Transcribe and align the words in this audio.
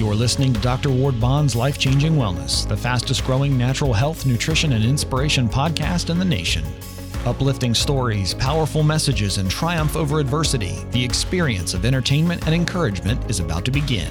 You're 0.00 0.14
listening 0.14 0.54
to 0.54 0.60
Dr. 0.60 0.88
Ward 0.88 1.20
Bond's 1.20 1.54
Life 1.54 1.76
Changing 1.76 2.14
Wellness, 2.14 2.66
the 2.66 2.74
fastest 2.74 3.22
growing 3.22 3.58
natural 3.58 3.92
health, 3.92 4.24
nutrition, 4.24 4.72
and 4.72 4.82
inspiration 4.82 5.46
podcast 5.46 6.08
in 6.08 6.18
the 6.18 6.24
nation. 6.24 6.64
Uplifting 7.26 7.74
stories, 7.74 8.32
powerful 8.32 8.82
messages, 8.82 9.36
and 9.36 9.50
triumph 9.50 9.96
over 9.96 10.18
adversity, 10.18 10.78
the 10.92 11.04
experience 11.04 11.74
of 11.74 11.84
entertainment 11.84 12.46
and 12.46 12.54
encouragement 12.54 13.30
is 13.30 13.40
about 13.40 13.66
to 13.66 13.70
begin. 13.70 14.10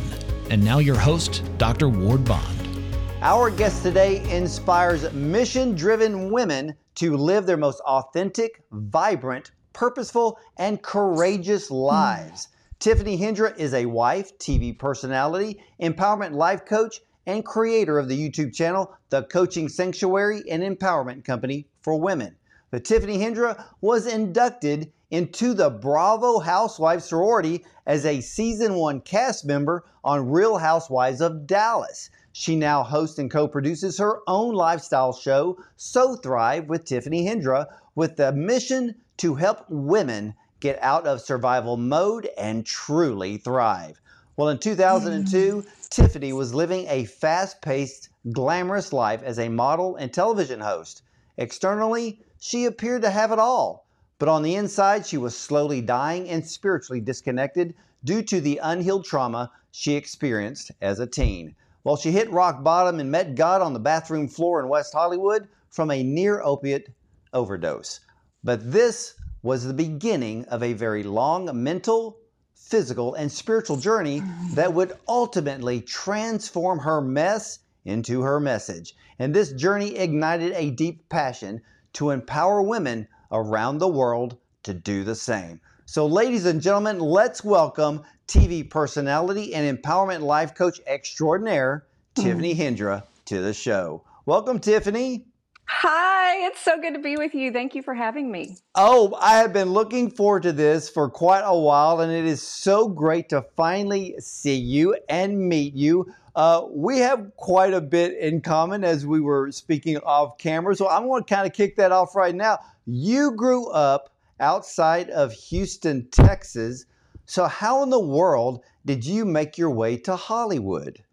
And 0.51 0.63
now, 0.63 0.77
your 0.77 0.95
host, 0.95 1.41
Dr. 1.57 1.89
Ward 1.89 2.23
Bond. 2.23 2.85
Our 3.23 3.49
guest 3.49 3.81
today 3.81 4.21
inspires 4.31 5.11
mission 5.11 5.73
driven 5.73 6.29
women 6.29 6.75
to 6.95 7.17
live 7.17 7.47
their 7.47 7.57
most 7.57 7.79
authentic, 7.79 8.61
vibrant, 8.71 9.49
purposeful, 9.73 10.37
and 10.57 10.83
courageous 10.83 11.71
lives. 11.71 12.45
Mm. 12.45 12.58
Tiffany 12.79 13.17
Hendra 13.17 13.57
is 13.57 13.73
a 13.73 13.87
wife, 13.87 14.37
TV 14.37 14.79
personality, 14.79 15.61
empowerment 15.81 16.31
life 16.31 16.65
coach, 16.65 17.01
and 17.25 17.43
creator 17.43 17.99
of 17.99 18.07
the 18.07 18.17
YouTube 18.17 18.55
channel, 18.55 18.95
The 19.09 19.23
Coaching 19.23 19.67
Sanctuary 19.67 20.43
and 20.49 20.63
Empowerment 20.63 21.25
Company 21.25 21.67
for 21.81 21.99
Women. 21.99 22.37
The 22.71 22.79
Tiffany 22.79 23.17
Hendra 23.17 23.65
was 23.81 24.07
inducted 24.07 24.93
into 25.11 25.53
the 25.53 25.69
Bravo 25.69 26.39
Housewives 26.39 27.03
sorority 27.03 27.65
as 27.85 28.05
a 28.05 28.21
season 28.21 28.75
one 28.75 29.01
cast 29.01 29.43
member 29.45 29.83
on 30.05 30.29
Real 30.29 30.59
Housewives 30.59 31.19
of 31.19 31.45
Dallas. 31.45 32.09
She 32.31 32.55
now 32.55 32.83
hosts 32.83 33.19
and 33.19 33.29
co 33.29 33.49
produces 33.49 33.97
her 33.97 34.21
own 34.25 34.53
lifestyle 34.55 35.11
show, 35.11 35.57
So 35.75 36.15
Thrive 36.15 36.69
with 36.69 36.85
Tiffany 36.85 37.27
Hendra, 37.27 37.65
with 37.93 38.15
the 38.15 38.31
mission 38.31 38.95
to 39.17 39.35
help 39.35 39.65
women 39.67 40.33
get 40.59 40.81
out 40.81 41.05
of 41.05 41.21
survival 41.21 41.77
mode 41.77 42.29
and 42.37 42.65
truly 42.65 43.37
thrive. 43.37 44.01
Well, 44.35 44.49
in 44.49 44.57
2002, 44.57 45.61
mm. 45.61 45.89
Tiffany 45.89 46.33
was 46.33 46.53
living 46.53 46.85
a 46.87 47.05
fast 47.05 47.61
paced, 47.61 48.09
glamorous 48.31 48.93
life 48.93 49.21
as 49.23 49.39
a 49.39 49.49
model 49.49 49.95
and 49.95 50.13
television 50.13 50.59
host. 50.59 51.01
Externally, 51.37 52.21
she 52.39 52.65
appeared 52.65 53.01
to 53.01 53.09
have 53.09 53.31
it 53.31 53.39
all. 53.39 53.85
But 54.17 54.29
on 54.29 54.43
the 54.43 54.55
inside, 54.55 55.05
she 55.05 55.17
was 55.17 55.37
slowly 55.37 55.81
dying 55.81 56.29
and 56.29 56.45
spiritually 56.45 56.99
disconnected 56.99 57.73
due 58.03 58.21
to 58.23 58.41
the 58.41 58.59
unhealed 58.61 59.05
trauma 59.05 59.51
she 59.71 59.95
experienced 59.95 60.71
as 60.81 60.99
a 60.99 61.07
teen. 61.07 61.55
While 61.83 61.95
she 61.95 62.11
hit 62.11 62.31
rock 62.31 62.63
bottom 62.63 62.99
and 62.99 63.11
met 63.11 63.35
God 63.35 63.61
on 63.61 63.73
the 63.73 63.79
bathroom 63.79 64.27
floor 64.27 64.59
in 64.61 64.67
West 64.67 64.93
Hollywood 64.93 65.47
from 65.69 65.91
a 65.91 66.03
near 66.03 66.41
opiate 66.41 66.89
overdose. 67.33 68.01
But 68.43 68.71
this 68.71 69.15
was 69.41 69.63
the 69.63 69.73
beginning 69.73 70.45
of 70.45 70.61
a 70.61 70.73
very 70.73 71.03
long 71.03 71.49
mental, 71.63 72.17
physical, 72.53 73.13
and 73.13 73.31
spiritual 73.31 73.77
journey 73.77 74.21
that 74.53 74.73
would 74.73 74.93
ultimately 75.07 75.81
transform 75.81 76.79
her 76.79 77.01
mess 77.01 77.59
into 77.85 78.21
her 78.21 78.39
message. 78.39 78.95
And 79.17 79.33
this 79.33 79.51
journey 79.53 79.95
ignited 79.95 80.53
a 80.53 80.71
deep 80.71 81.07
passion 81.09 81.61
to 81.93 82.09
empower 82.11 82.61
women 82.61 83.07
around 83.31 83.77
the 83.77 83.87
world 83.87 84.37
to 84.63 84.73
do 84.73 85.03
the 85.03 85.15
same. 85.15 85.61
So, 85.85 86.05
ladies 86.05 86.45
and 86.45 86.61
gentlemen, 86.61 86.99
let's 86.99 87.43
welcome 87.43 88.03
TV 88.27 88.69
personality 88.69 89.55
and 89.55 89.77
empowerment 89.77 90.21
life 90.21 90.53
coach 90.53 90.79
extraordinaire, 90.85 91.87
mm. 92.15 92.23
Tiffany 92.23 92.53
Hendra, 92.53 93.03
to 93.25 93.41
the 93.41 93.53
show. 93.53 94.03
Welcome, 94.25 94.59
Tiffany. 94.59 95.28
Hi, 95.71 96.47
it's 96.47 96.59
so 96.61 96.81
good 96.81 96.95
to 96.95 96.99
be 96.99 97.15
with 97.15 97.35
you. 97.35 97.51
Thank 97.51 97.75
you 97.75 97.83
for 97.83 97.93
having 97.93 98.31
me. 98.31 98.57
Oh, 98.73 99.15
I 99.21 99.37
have 99.37 99.53
been 99.53 99.69
looking 99.69 100.09
forward 100.09 100.41
to 100.43 100.51
this 100.51 100.89
for 100.89 101.11
quite 101.11 101.43
a 101.45 101.57
while, 101.57 102.01
and 102.01 102.11
it 102.11 102.25
is 102.25 102.41
so 102.41 102.87
great 102.87 103.29
to 103.29 103.43
finally 103.55 104.15
see 104.17 104.55
you 104.55 104.97
and 105.07 105.37
meet 105.47 105.75
you. 105.75 106.11
Uh, 106.35 106.65
we 106.71 106.97
have 106.97 107.31
quite 107.37 107.71
a 107.71 107.79
bit 107.79 108.17
in 108.17 108.41
common 108.41 108.83
as 108.83 109.05
we 109.05 109.21
were 109.21 109.51
speaking 109.51 109.97
off 109.99 110.39
camera. 110.39 110.75
So 110.75 110.89
I'm 110.89 111.05
going 111.05 111.23
to 111.23 111.33
kind 111.33 111.45
of 111.45 111.53
kick 111.53 111.75
that 111.77 111.91
off 111.91 112.15
right 112.15 112.35
now. 112.35 112.57
You 112.87 113.31
grew 113.33 113.69
up 113.69 114.09
outside 114.39 115.11
of 115.11 115.31
Houston, 115.33 116.07
Texas. 116.09 116.87
So, 117.27 117.45
how 117.45 117.83
in 117.83 117.91
the 117.91 117.99
world 117.99 118.63
did 118.87 119.05
you 119.05 119.23
make 119.23 119.55
your 119.55 119.69
way 119.69 119.97
to 119.97 120.15
Hollywood? 120.15 121.03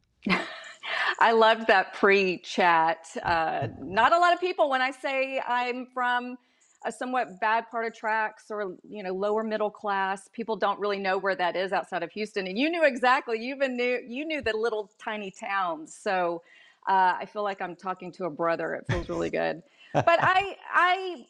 I 1.19 1.32
loved 1.32 1.66
that 1.69 1.94
pre 1.94 2.38
chat. 2.38 3.06
Uh, 3.22 3.69
not 3.81 4.12
a 4.12 4.19
lot 4.19 4.32
of 4.32 4.41
people, 4.41 4.69
when 4.69 4.82
I 4.82 4.91
say 4.91 5.41
I'm 5.47 5.87
from 5.94 6.37
a 6.84 6.93
somewhat 6.93 7.41
bad 7.41 7.69
part 7.71 7.87
of 7.87 7.94
tracks 7.94 8.44
or 8.50 8.77
you 8.88 9.03
know 9.03 9.12
lower 9.12 9.43
middle 9.43 9.71
class 9.71 10.28
people 10.32 10.56
don't 10.56 10.78
really 10.78 10.99
know 10.99 11.19
where 11.19 11.34
that 11.34 11.56
is 11.56 11.72
outside 11.72 12.03
of 12.03 12.10
houston 12.12 12.47
and 12.47 12.59
you 12.59 12.71
knew 12.71 12.84
exactly 12.84 13.38
you 13.43 13.54
even 13.54 13.77
knew 13.77 14.00
you 14.06 14.25
knew 14.25 14.41
the 14.41 14.56
little 14.56 14.91
tiny 15.03 15.31
towns 15.31 15.94
so 15.94 16.43
uh, 16.88 17.15
i 17.19 17.27
feel 17.27 17.43
like 17.43 17.60
i'm 17.60 17.75
talking 17.75 18.12
to 18.12 18.27
a 18.27 18.31
brother 18.31 18.75
it 18.75 18.84
feels 18.88 19.09
really 19.09 19.31
good 19.31 19.62
but 19.93 20.19
i 20.21 20.56
i 20.72 21.27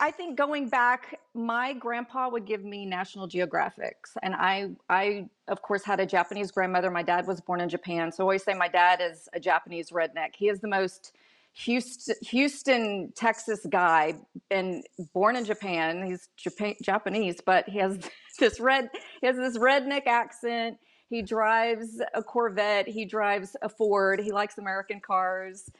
i 0.00 0.10
think 0.10 0.36
going 0.36 0.68
back 0.68 1.18
my 1.34 1.72
grandpa 1.72 2.28
would 2.28 2.44
give 2.44 2.64
me 2.64 2.84
national 2.84 3.28
geographics 3.28 4.16
and 4.22 4.34
i 4.34 4.68
i 4.88 5.28
of 5.48 5.62
course 5.62 5.84
had 5.84 6.00
a 6.00 6.06
japanese 6.06 6.50
grandmother 6.50 6.90
my 6.90 7.02
dad 7.02 7.26
was 7.26 7.40
born 7.40 7.60
in 7.60 7.68
japan 7.68 8.10
so 8.10 8.22
i 8.22 8.24
always 8.24 8.42
say 8.42 8.54
my 8.54 8.68
dad 8.68 9.00
is 9.00 9.28
a 9.32 9.40
japanese 9.40 9.90
redneck 9.90 10.34
he 10.36 10.48
is 10.48 10.60
the 10.60 10.68
most 10.68 11.12
Houston, 11.56 12.16
Houston, 12.22 13.12
Texas 13.14 13.64
guy, 13.70 14.14
and 14.50 14.84
born 15.12 15.36
in 15.36 15.44
Japan. 15.44 16.04
He's 16.04 16.28
Japan, 16.36 16.74
Japanese, 16.82 17.36
but 17.44 17.68
he 17.68 17.78
has 17.78 17.98
this 18.40 18.58
red, 18.58 18.90
he 19.20 19.26
has 19.28 19.36
this 19.36 19.56
redneck 19.56 20.06
accent. 20.06 20.78
He 21.08 21.22
drives 21.22 22.00
a 22.12 22.22
Corvette. 22.22 22.88
He 22.88 23.04
drives 23.04 23.56
a 23.62 23.68
Ford. 23.68 24.20
He 24.20 24.32
likes 24.32 24.58
American 24.58 25.00
cars. 25.00 25.70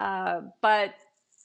Uh, 0.00 0.42
but 0.60 0.94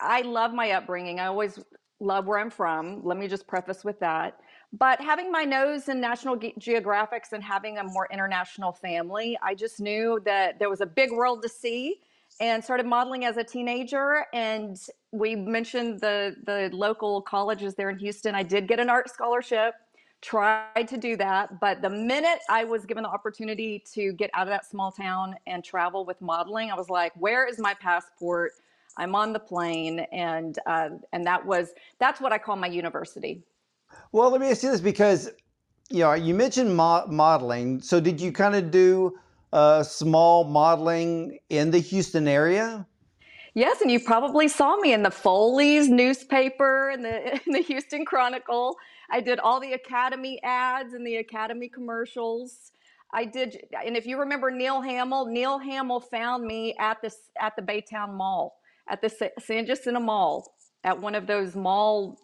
I 0.01 0.21
love 0.21 0.53
my 0.53 0.71
upbringing. 0.71 1.19
I 1.19 1.27
always 1.27 1.57
love 1.99 2.27
where 2.27 2.39
I'm 2.39 2.49
from. 2.49 3.03
Let 3.03 3.17
me 3.17 3.27
just 3.27 3.47
preface 3.47 3.83
with 3.83 3.99
that. 3.99 4.39
But 4.73 5.01
having 5.01 5.31
my 5.31 5.43
nose 5.43 5.87
in 5.89 6.01
National 6.01 6.35
Ge- 6.35 6.53
Geographics 6.59 7.31
and 7.31 7.43
having 7.43 7.77
a 7.77 7.83
more 7.83 8.07
international 8.11 8.71
family, 8.71 9.37
I 9.41 9.55
just 9.55 9.79
knew 9.79 10.19
that 10.25 10.59
there 10.59 10.69
was 10.69 10.81
a 10.81 10.85
big 10.85 11.11
world 11.11 11.41
to 11.43 11.49
see 11.49 12.01
and 12.39 12.63
started 12.63 12.85
modeling 12.85 13.25
as 13.25 13.37
a 13.37 13.43
teenager 13.43 14.25
and 14.33 14.77
we 15.11 15.35
mentioned 15.35 15.99
the 16.01 16.35
the 16.45 16.69
local 16.73 17.21
colleges 17.21 17.75
there 17.75 17.89
in 17.89 17.97
Houston. 17.97 18.35
I 18.35 18.43
did 18.43 18.67
get 18.67 18.79
an 18.79 18.89
art 18.89 19.09
scholarship, 19.09 19.73
tried 20.21 20.87
to 20.89 20.97
do 20.97 21.15
that, 21.17 21.59
but 21.59 21.81
the 21.81 21.89
minute 21.89 22.39
I 22.49 22.63
was 22.63 22.85
given 22.85 23.03
the 23.03 23.09
opportunity 23.09 23.83
to 23.93 24.11
get 24.13 24.29
out 24.33 24.47
of 24.47 24.49
that 24.49 24.65
small 24.65 24.91
town 24.91 25.35
and 25.47 25.63
travel 25.63 26.05
with 26.05 26.19
modeling, 26.21 26.69
I 26.69 26.75
was 26.75 26.89
like, 26.89 27.13
"Where 27.15 27.47
is 27.47 27.57
my 27.59 27.73
passport?" 27.73 28.51
I'm 28.97 29.15
on 29.15 29.31
the 29.31 29.39
plane, 29.39 29.99
and 30.11 30.57
uh, 30.65 30.89
and 31.13 31.25
that 31.25 31.45
was 31.45 31.73
that's 31.99 32.19
what 32.19 32.33
I 32.33 32.37
call 32.37 32.55
my 32.55 32.67
university. 32.67 33.43
Well, 34.11 34.29
let 34.29 34.41
me 34.41 34.49
ask 34.49 34.63
you 34.63 34.71
this 34.71 34.81
because 34.81 35.31
you 35.89 35.99
know 35.99 36.13
you 36.13 36.33
mentioned 36.33 36.75
mo- 36.75 37.05
modeling. 37.07 37.81
So 37.81 37.99
did 37.99 38.19
you 38.19 38.31
kind 38.31 38.55
of 38.55 38.71
do 38.71 39.17
uh, 39.53 39.83
small 39.83 40.43
modeling 40.43 41.39
in 41.49 41.71
the 41.71 41.79
Houston 41.79 42.27
area? 42.27 42.85
Yes, 43.53 43.81
and 43.81 43.89
you 43.89 43.99
probably 43.99 44.47
saw 44.47 44.75
me 44.77 44.93
in 44.93 45.01
the 45.01 45.09
Foley's 45.09 45.89
newspaper 45.89 46.89
and 46.89 47.03
the, 47.03 47.33
in 47.45 47.53
the 47.53 47.61
Houston 47.61 48.05
Chronicle. 48.05 48.75
I 49.09 49.19
did 49.19 49.39
all 49.39 49.59
the 49.59 49.73
Academy 49.73 50.39
ads 50.43 50.93
and 50.93 51.05
the 51.05 51.15
Academy 51.15 51.67
commercials. 51.67 52.71
I 53.13 53.25
did, 53.25 53.57
and 53.85 53.95
if 53.95 54.05
you 54.05 54.19
remember 54.19 54.51
Neal 54.51 54.81
Hamil, 54.81 55.31
Neal 55.31 55.59
Hamil 55.59 56.03
found 56.03 56.45
me 56.45 56.75
at 56.77 57.01
this 57.01 57.29
at 57.39 57.55
the 57.55 57.61
Baytown 57.61 58.13
Mall, 58.13 58.56
at 58.89 59.01
the 59.01 59.31
San 59.39 59.65
Jacinto 59.65 59.99
Mall, 59.99 60.53
at 60.83 60.99
one 60.99 61.15
of 61.15 61.27
those 61.27 61.55
mall 61.55 62.19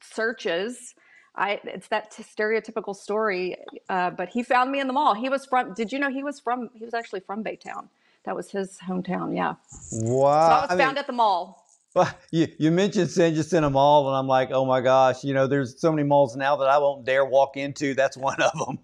searches 0.00 0.94
I 1.34 1.60
it's 1.64 1.88
that 1.88 2.10
t- 2.10 2.22
stereotypical 2.22 2.94
story. 2.94 3.56
Uh, 3.88 4.10
but 4.10 4.28
he 4.28 4.42
found 4.42 4.70
me 4.70 4.80
in 4.80 4.86
the 4.86 4.92
mall. 4.92 5.14
He 5.14 5.28
was 5.28 5.46
from. 5.46 5.74
Did 5.74 5.92
you 5.92 5.98
know 5.98 6.10
he 6.10 6.22
was 6.22 6.40
from? 6.40 6.70
He 6.74 6.84
was 6.84 6.94
actually 6.94 7.20
from 7.20 7.42
Baytown. 7.42 7.88
That 8.24 8.36
was 8.36 8.50
his 8.50 8.78
hometown. 8.78 9.34
Yeah. 9.34 9.54
Wow. 9.92 10.48
So 10.48 10.54
I 10.54 10.60
was 10.60 10.70
I 10.70 10.76
found 10.76 10.78
mean, 10.78 10.98
at 10.98 11.06
the 11.06 11.12
mall. 11.12 11.61
Well, 11.94 12.12
you, 12.30 12.48
you 12.58 12.70
mentioned 12.70 13.10
San 13.10 13.34
Jacinto 13.34 13.70
Mall, 13.70 14.08
and 14.08 14.16
I'm 14.16 14.26
like, 14.26 14.50
oh 14.52 14.64
my 14.64 14.80
gosh, 14.80 15.24
you 15.24 15.34
know, 15.34 15.46
there's 15.46 15.80
so 15.80 15.90
many 15.92 16.06
malls 16.06 16.36
now 16.36 16.56
that 16.56 16.68
I 16.68 16.78
won't 16.78 17.04
dare 17.04 17.24
walk 17.24 17.56
into. 17.56 17.94
That's 17.94 18.16
one 18.16 18.40
of 18.40 18.52
them. 18.58 18.78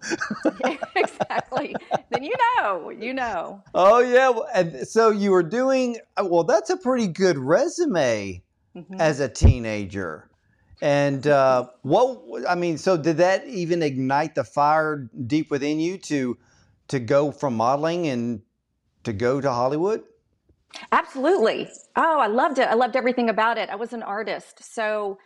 exactly. 0.95 1.75
then 2.09 2.23
you 2.23 2.33
know, 2.57 2.89
you 2.89 3.13
know. 3.13 3.63
Oh 3.73 3.99
yeah, 3.99 4.31
and 4.53 4.87
so 4.87 5.09
you 5.09 5.31
were 5.31 5.43
doing 5.43 5.97
well. 6.21 6.43
That's 6.43 6.69
a 6.69 6.77
pretty 6.77 7.07
good 7.07 7.37
resume 7.37 8.43
mm-hmm. 8.75 9.01
as 9.01 9.19
a 9.19 9.29
teenager. 9.29 10.29
And 10.81 11.27
uh, 11.27 11.67
what 11.81 12.47
I 12.47 12.55
mean, 12.55 12.77
so 12.77 12.97
did 12.97 13.17
that 13.17 13.45
even 13.47 13.81
ignite 13.83 14.35
the 14.35 14.43
fire 14.43 15.09
deep 15.27 15.51
within 15.51 15.79
you 15.79 15.97
to 15.99 16.37
to 16.89 16.99
go 16.99 17.31
from 17.31 17.55
modeling 17.55 18.07
and 18.07 18.41
to 19.03 19.13
go 19.13 19.41
to 19.41 19.51
Hollywood? 19.51 20.03
Absolutely. 20.91 21.69
Oh, 21.95 22.19
I 22.19 22.27
loved 22.27 22.59
it. 22.59 22.67
I 22.67 22.73
loved 22.75 22.95
everything 22.95 23.29
about 23.29 23.57
it. 23.57 23.69
I 23.69 23.75
was 23.75 23.93
an 23.93 24.03
artist, 24.03 24.63
so 24.63 25.17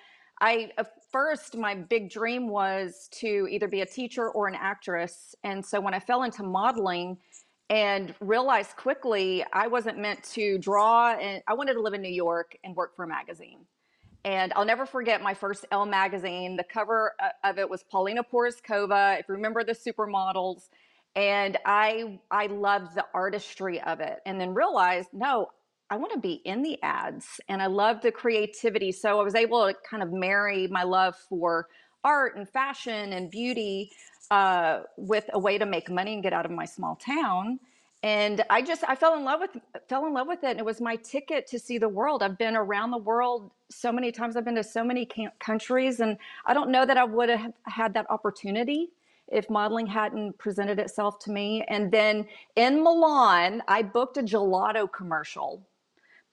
I 0.41 0.71
uh, 0.77 0.83
first 1.11 1.57
my 1.57 1.75
big 1.75 2.09
dream 2.09 2.47
was 2.49 3.07
to 3.19 3.47
either 3.49 3.67
be 3.67 3.81
a 3.81 3.85
teacher 3.85 4.29
or 4.29 4.47
an 4.47 4.55
actress. 4.55 5.35
And 5.43 5.63
so 5.65 5.79
when 5.79 5.93
I 5.93 5.99
fell 5.99 6.23
into 6.23 6.43
modeling, 6.43 7.17
and 7.69 8.13
realized 8.19 8.75
quickly 8.75 9.43
I 9.53 9.67
wasn't 9.67 9.97
meant 9.97 10.23
to 10.33 10.57
draw 10.59 11.13
and 11.13 11.41
I 11.47 11.53
wanted 11.53 11.73
to 11.73 11.81
live 11.81 11.93
in 11.93 12.01
New 12.01 12.11
York 12.11 12.57
and 12.63 12.75
work 12.75 12.95
for 12.95 13.03
a 13.05 13.07
magazine. 13.07 13.65
And 14.25 14.53
I'll 14.55 14.65
never 14.65 14.85
forget 14.85 15.21
my 15.21 15.33
first 15.33 15.65
Elle 15.71 15.85
magazine. 15.85 16.55
The 16.55 16.63
cover 16.63 17.13
uh, 17.19 17.29
of 17.43 17.57
it 17.57 17.69
was 17.69 17.83
Paulina 17.83 18.23
Porizkova, 18.23 19.19
if 19.19 19.27
you 19.27 19.35
remember 19.35 19.63
the 19.63 19.73
supermodels. 19.73 20.69
And 21.15 21.57
I 21.65 22.19
I 22.31 22.47
loved 22.47 22.95
the 22.95 23.05
artistry 23.13 23.79
of 23.81 23.99
it 23.99 24.19
and 24.25 24.39
then 24.41 24.53
realized, 24.53 25.09
no, 25.13 25.49
I 25.89 25.97
want 25.97 26.13
to 26.13 26.19
be 26.19 26.41
in 26.45 26.63
the 26.63 26.81
ads 26.81 27.39
and 27.47 27.61
I 27.61 27.67
love 27.67 28.01
the 28.01 28.11
creativity. 28.11 28.91
So 28.91 29.19
I 29.19 29.23
was 29.23 29.35
able 29.35 29.67
to 29.67 29.75
kind 29.87 30.01
of 30.01 30.11
marry 30.11 30.67
my 30.67 30.83
love 30.83 31.15
for 31.29 31.67
art 32.03 32.35
and 32.35 32.49
fashion 32.49 33.13
and 33.13 33.29
beauty 33.29 33.91
uh, 34.31 34.81
with 34.97 35.29
a 35.33 35.39
way 35.39 35.57
to 35.57 35.65
make 35.65 35.91
money 35.91 36.13
and 36.15 36.23
get 36.23 36.33
out 36.33 36.45
of 36.45 36.51
my 36.51 36.65
small 36.65 36.95
town. 36.95 37.59
And 38.01 38.43
I 38.49 38.61
just 38.61 38.83
I 38.87 38.95
fell 38.95 39.15
in 39.15 39.23
love 39.23 39.39
with 39.39 39.51
fell 39.87 40.05
in 40.07 40.13
love 40.13 40.27
with 40.27 40.43
it. 40.43 40.51
And 40.51 40.59
it 40.59 40.65
was 40.65 40.81
my 40.81 40.95
ticket 40.97 41.47
to 41.47 41.59
see 41.59 41.77
the 41.77 41.87
world. 41.87 42.23
I've 42.23 42.37
been 42.37 42.55
around 42.55 42.91
the 42.91 42.97
world 42.97 43.51
so 43.69 43.91
many 43.91 44.11
times. 44.11 44.35
I've 44.35 44.45
been 44.45 44.55
to 44.55 44.63
so 44.63 44.83
many 44.83 45.07
countries, 45.39 45.99
and 45.99 46.17
I 46.45 46.53
don't 46.53 46.71
know 46.71 46.85
that 46.85 46.97
I 46.97 47.03
would 47.03 47.29
have 47.29 47.53
had 47.65 47.93
that 47.93 48.07
opportunity 48.09 48.89
if 49.31 49.49
modeling 49.49 49.87
hadn't 49.87 50.37
presented 50.37 50.79
itself 50.79 51.19
to 51.19 51.31
me. 51.31 51.63
And 51.67 51.91
then 51.91 52.27
in 52.55 52.83
Milan, 52.83 53.63
I 53.67 53.81
booked 53.81 54.17
a 54.17 54.23
gelato 54.23 54.91
commercial 54.91 55.65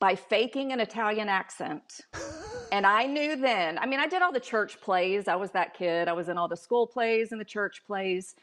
by 0.01 0.15
faking 0.15 0.73
an 0.73 0.81
Italian 0.81 1.29
accent. 1.29 2.01
and 2.73 2.87
I 2.87 3.07
knew 3.07 3.37
then, 3.37 3.79
I 3.79 3.87
mean, 3.87 4.01
I 4.01 4.09
did 4.09 4.23
all 4.23 4.33
the 4.33 4.41
church 4.41 4.81
plays. 4.81 5.29
I 5.29 5.37
was 5.37 5.51
that 5.53 5.75
kid. 5.75 6.09
I 6.09 6.13
was 6.13 6.29
in 6.29 6.39
all 6.39 6.49
the 6.49 6.57
school 6.57 6.87
plays 6.87 7.33
and 7.33 7.41
the 7.41 7.45
church 7.45 7.83
plays, 7.87 8.35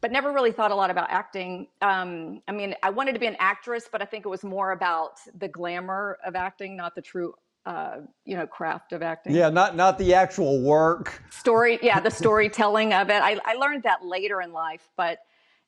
but 0.00 0.12
never 0.12 0.32
really 0.32 0.52
thought 0.52 0.70
a 0.70 0.74
lot 0.74 0.90
about 0.90 1.10
acting. 1.10 1.66
Um, 1.80 2.42
I 2.46 2.52
mean, 2.52 2.74
I 2.82 2.90
wanted 2.90 3.14
to 3.14 3.18
be 3.18 3.26
an 3.26 3.36
actress, 3.38 3.88
but 3.90 4.02
I 4.02 4.04
think 4.04 4.26
it 4.26 4.28
was 4.28 4.44
more 4.44 4.72
about 4.72 5.18
the 5.38 5.48
glamour 5.48 6.18
of 6.24 6.36
acting, 6.36 6.76
not 6.76 6.94
the 6.94 7.02
true. 7.02 7.34
Uh, 7.68 8.00
you 8.24 8.34
know, 8.34 8.46
craft 8.46 8.94
of 8.94 9.02
acting. 9.02 9.34
Yeah, 9.34 9.50
not 9.50 9.76
not 9.76 9.98
the 9.98 10.14
actual 10.14 10.62
work. 10.62 11.22
Story, 11.28 11.78
yeah, 11.82 12.00
the 12.00 12.10
storytelling 12.22 12.94
of 12.94 13.10
it. 13.10 13.22
I, 13.22 13.38
I 13.44 13.56
learned 13.56 13.82
that 13.82 14.02
later 14.02 14.40
in 14.40 14.54
life, 14.54 14.88
but 14.96 15.18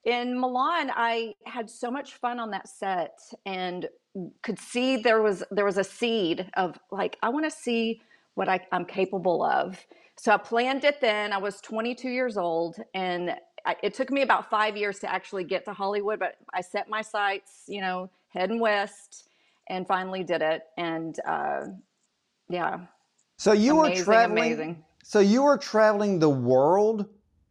in 0.04 0.40
Milan, 0.40 0.90
I 0.96 1.34
had 1.44 1.68
so 1.68 1.90
much 1.90 2.14
fun 2.14 2.40
on 2.40 2.52
that 2.52 2.68
set, 2.70 3.18
and 3.44 3.86
could 4.42 4.58
see 4.58 4.96
there 4.96 5.20
was 5.20 5.44
there 5.50 5.66
was 5.66 5.76
a 5.76 5.84
seed 5.84 6.50
of 6.56 6.78
like 6.90 7.18
I 7.22 7.28
want 7.28 7.44
to 7.44 7.50
see 7.50 8.00
what 8.32 8.48
I, 8.48 8.60
I'm 8.72 8.86
capable 8.86 9.42
of. 9.42 9.78
So 10.16 10.32
I 10.32 10.38
planned 10.38 10.84
it 10.84 11.02
then. 11.02 11.34
I 11.34 11.38
was 11.38 11.60
22 11.60 12.08
years 12.08 12.38
old, 12.38 12.76
and 12.94 13.36
I, 13.66 13.76
it 13.82 13.92
took 13.92 14.10
me 14.10 14.22
about 14.22 14.48
five 14.48 14.74
years 14.74 15.00
to 15.00 15.12
actually 15.12 15.44
get 15.44 15.66
to 15.66 15.74
Hollywood. 15.74 16.18
But 16.18 16.36
I 16.54 16.62
set 16.62 16.88
my 16.88 17.02
sights, 17.02 17.64
you 17.68 17.82
know, 17.82 18.08
heading 18.30 18.58
west, 18.58 19.28
and 19.68 19.86
finally 19.86 20.24
did 20.24 20.40
it. 20.40 20.62
And 20.78 21.14
uh, 21.26 21.66
yeah. 22.50 22.80
So 23.38 23.52
you 23.52 23.78
amazing, 23.80 23.98
were 23.98 24.04
traveling. 24.04 24.44
Amazing. 24.44 24.84
So 25.04 25.20
you 25.20 25.44
were 25.44 25.56
traveling 25.56 26.18
the 26.18 26.28
world 26.28 27.06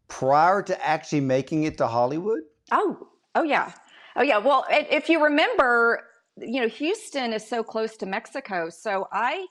prior 0.08 0.62
to 0.64 0.86
actually 0.86 1.22
making 1.22 1.64
it 1.64 1.78
to 1.78 1.88
Hollywood. 1.88 2.42
Oh, 2.72 3.08
oh 3.34 3.44
yeah, 3.44 3.72
oh 4.16 4.22
yeah. 4.22 4.38
Well, 4.38 4.66
if 4.70 5.10
you 5.10 5.24
remember, 5.24 6.04
you 6.38 6.62
know, 6.62 6.68
Houston 6.68 7.34
is 7.34 7.48
so 7.48 7.64
close 7.64 7.98
to 7.98 8.06
Mexico. 8.06 8.70
So 8.70 9.08
I, 9.12 9.46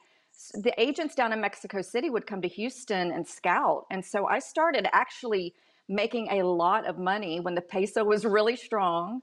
the 0.55 0.73
agents 0.79 1.15
down 1.15 1.33
in 1.33 1.41
Mexico 1.41 1.83
City 1.83 2.11
would 2.11 2.27
come 2.27 2.43
to 2.43 2.49
Houston 2.49 3.11
and 3.11 3.27
scout. 3.27 3.87
And 3.91 4.05
so 4.05 4.27
I 4.27 4.39
started 4.39 4.87
actually 4.93 5.55
making 5.89 6.29
a 6.31 6.43
lot 6.43 6.87
of 6.87 6.99
money 6.99 7.41
when 7.41 7.55
the 7.55 7.63
peso 7.63 8.05
was 8.05 8.25
really 8.25 8.57
strong 8.57 9.23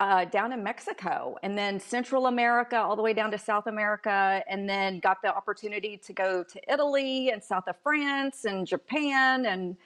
uh, 0.00 0.24
down 0.26 0.52
in 0.52 0.62
Mexico 0.62 1.36
and 1.42 1.56
then 1.56 1.78
Central 1.78 2.26
America, 2.26 2.76
all 2.76 2.96
the 2.96 3.02
way 3.02 3.12
down 3.12 3.30
to 3.30 3.38
South 3.38 3.66
America. 3.66 4.42
And 4.48 4.68
then 4.68 5.00
got 5.00 5.22
the 5.22 5.34
opportunity 5.34 5.96
to 5.98 6.12
go 6.12 6.42
to 6.42 6.72
Italy 6.72 7.30
and 7.30 7.42
south 7.42 7.68
of 7.68 7.76
France 7.82 8.44
and 8.44 8.66
Japan. 8.66 9.46
And 9.46 9.76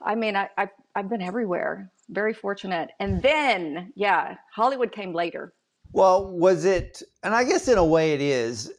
I 0.00 0.14
mean, 0.14 0.36
I, 0.36 0.48
I, 0.58 0.68
I've 0.94 1.08
been 1.08 1.22
everywhere. 1.22 1.90
Very 2.10 2.34
fortunate. 2.34 2.90
And 3.00 3.22
then, 3.22 3.92
yeah, 3.94 4.36
Hollywood 4.52 4.92
came 4.92 5.14
later. 5.14 5.52
Well, 5.92 6.30
was 6.30 6.64
it, 6.64 7.02
and 7.22 7.34
I 7.34 7.44
guess 7.44 7.68
in 7.68 7.78
a 7.78 7.84
way 7.84 8.14
it 8.14 8.20
is, 8.20 8.72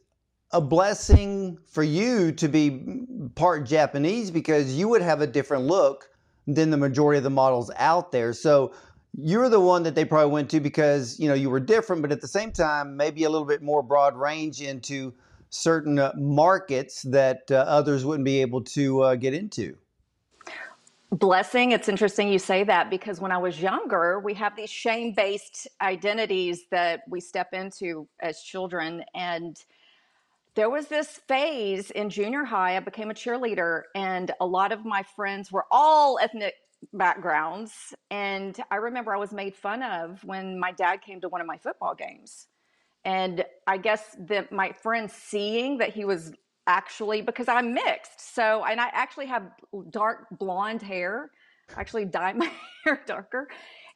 a 0.50 0.60
blessing 0.60 1.58
for 1.66 1.82
you 1.82 2.30
to 2.32 2.48
be 2.48 3.04
part 3.34 3.66
Japanese 3.66 4.30
because 4.30 4.74
you 4.74 4.88
would 4.88 5.02
have 5.02 5.20
a 5.20 5.26
different 5.26 5.64
look 5.64 6.08
than 6.46 6.70
the 6.70 6.76
majority 6.76 7.18
of 7.18 7.24
the 7.24 7.30
models 7.30 7.70
out 7.76 8.12
there. 8.12 8.32
So 8.32 8.72
you're 9.16 9.48
the 9.48 9.60
one 9.60 9.82
that 9.84 9.94
they 9.94 10.04
probably 10.04 10.32
went 10.32 10.50
to 10.50 10.60
because 10.60 11.18
you 11.18 11.28
know 11.28 11.34
you 11.34 11.50
were 11.50 11.60
different, 11.60 12.02
but 12.02 12.12
at 12.12 12.20
the 12.20 12.28
same 12.28 12.52
time 12.52 12.96
maybe 12.96 13.24
a 13.24 13.30
little 13.30 13.46
bit 13.46 13.62
more 13.62 13.82
broad 13.82 14.16
range 14.16 14.60
into 14.60 15.14
certain 15.50 15.98
uh, 15.98 16.12
markets 16.16 17.02
that 17.02 17.42
uh, 17.50 17.54
others 17.54 18.04
wouldn't 18.04 18.24
be 18.24 18.40
able 18.40 18.62
to 18.62 19.02
uh, 19.02 19.14
get 19.14 19.34
into 19.34 19.76
blessing. 21.14 21.72
It's 21.72 21.88
interesting 21.88 22.28
you 22.28 22.38
say 22.38 22.64
that 22.64 22.90
because 22.90 23.20
when 23.20 23.32
I 23.32 23.38
was 23.38 23.60
younger, 23.60 24.20
we 24.20 24.34
have 24.34 24.56
these 24.56 24.70
shame 24.70 25.12
based 25.14 25.68
identities 25.80 26.64
that 26.70 27.02
we 27.08 27.20
step 27.20 27.52
into 27.52 28.08
as 28.20 28.40
children. 28.42 29.04
And 29.14 29.56
there 30.54 30.70
was 30.70 30.86
this 30.88 31.20
phase 31.28 31.90
in 31.90 32.10
junior 32.10 32.44
high, 32.44 32.76
I 32.76 32.80
became 32.80 33.10
a 33.10 33.14
cheerleader, 33.14 33.82
and 33.94 34.30
a 34.40 34.46
lot 34.46 34.72
of 34.72 34.84
my 34.84 35.02
friends 35.02 35.50
were 35.50 35.66
all 35.70 36.18
ethnic 36.20 36.54
backgrounds. 36.92 37.72
And 38.10 38.58
I 38.70 38.76
remember 38.76 39.14
I 39.14 39.18
was 39.18 39.32
made 39.32 39.54
fun 39.54 39.82
of 39.82 40.22
when 40.24 40.58
my 40.58 40.72
dad 40.72 41.02
came 41.02 41.20
to 41.20 41.28
one 41.28 41.40
of 41.40 41.46
my 41.46 41.58
football 41.58 41.94
games. 41.94 42.46
And 43.04 43.44
I 43.66 43.76
guess 43.76 44.16
that 44.28 44.50
my 44.50 44.72
friends 44.72 45.12
seeing 45.12 45.78
that 45.78 45.90
he 45.90 46.04
was 46.04 46.32
actually 46.66 47.20
because 47.20 47.48
I'm 47.48 47.74
mixed. 47.74 48.34
So, 48.34 48.64
and 48.64 48.80
I 48.80 48.88
actually 48.92 49.26
have 49.26 49.50
dark 49.90 50.26
blonde 50.38 50.82
hair. 50.82 51.30
I 51.76 51.80
actually 51.80 52.06
dye 52.06 52.32
my 52.32 52.50
hair 52.84 53.02
darker. 53.06 53.48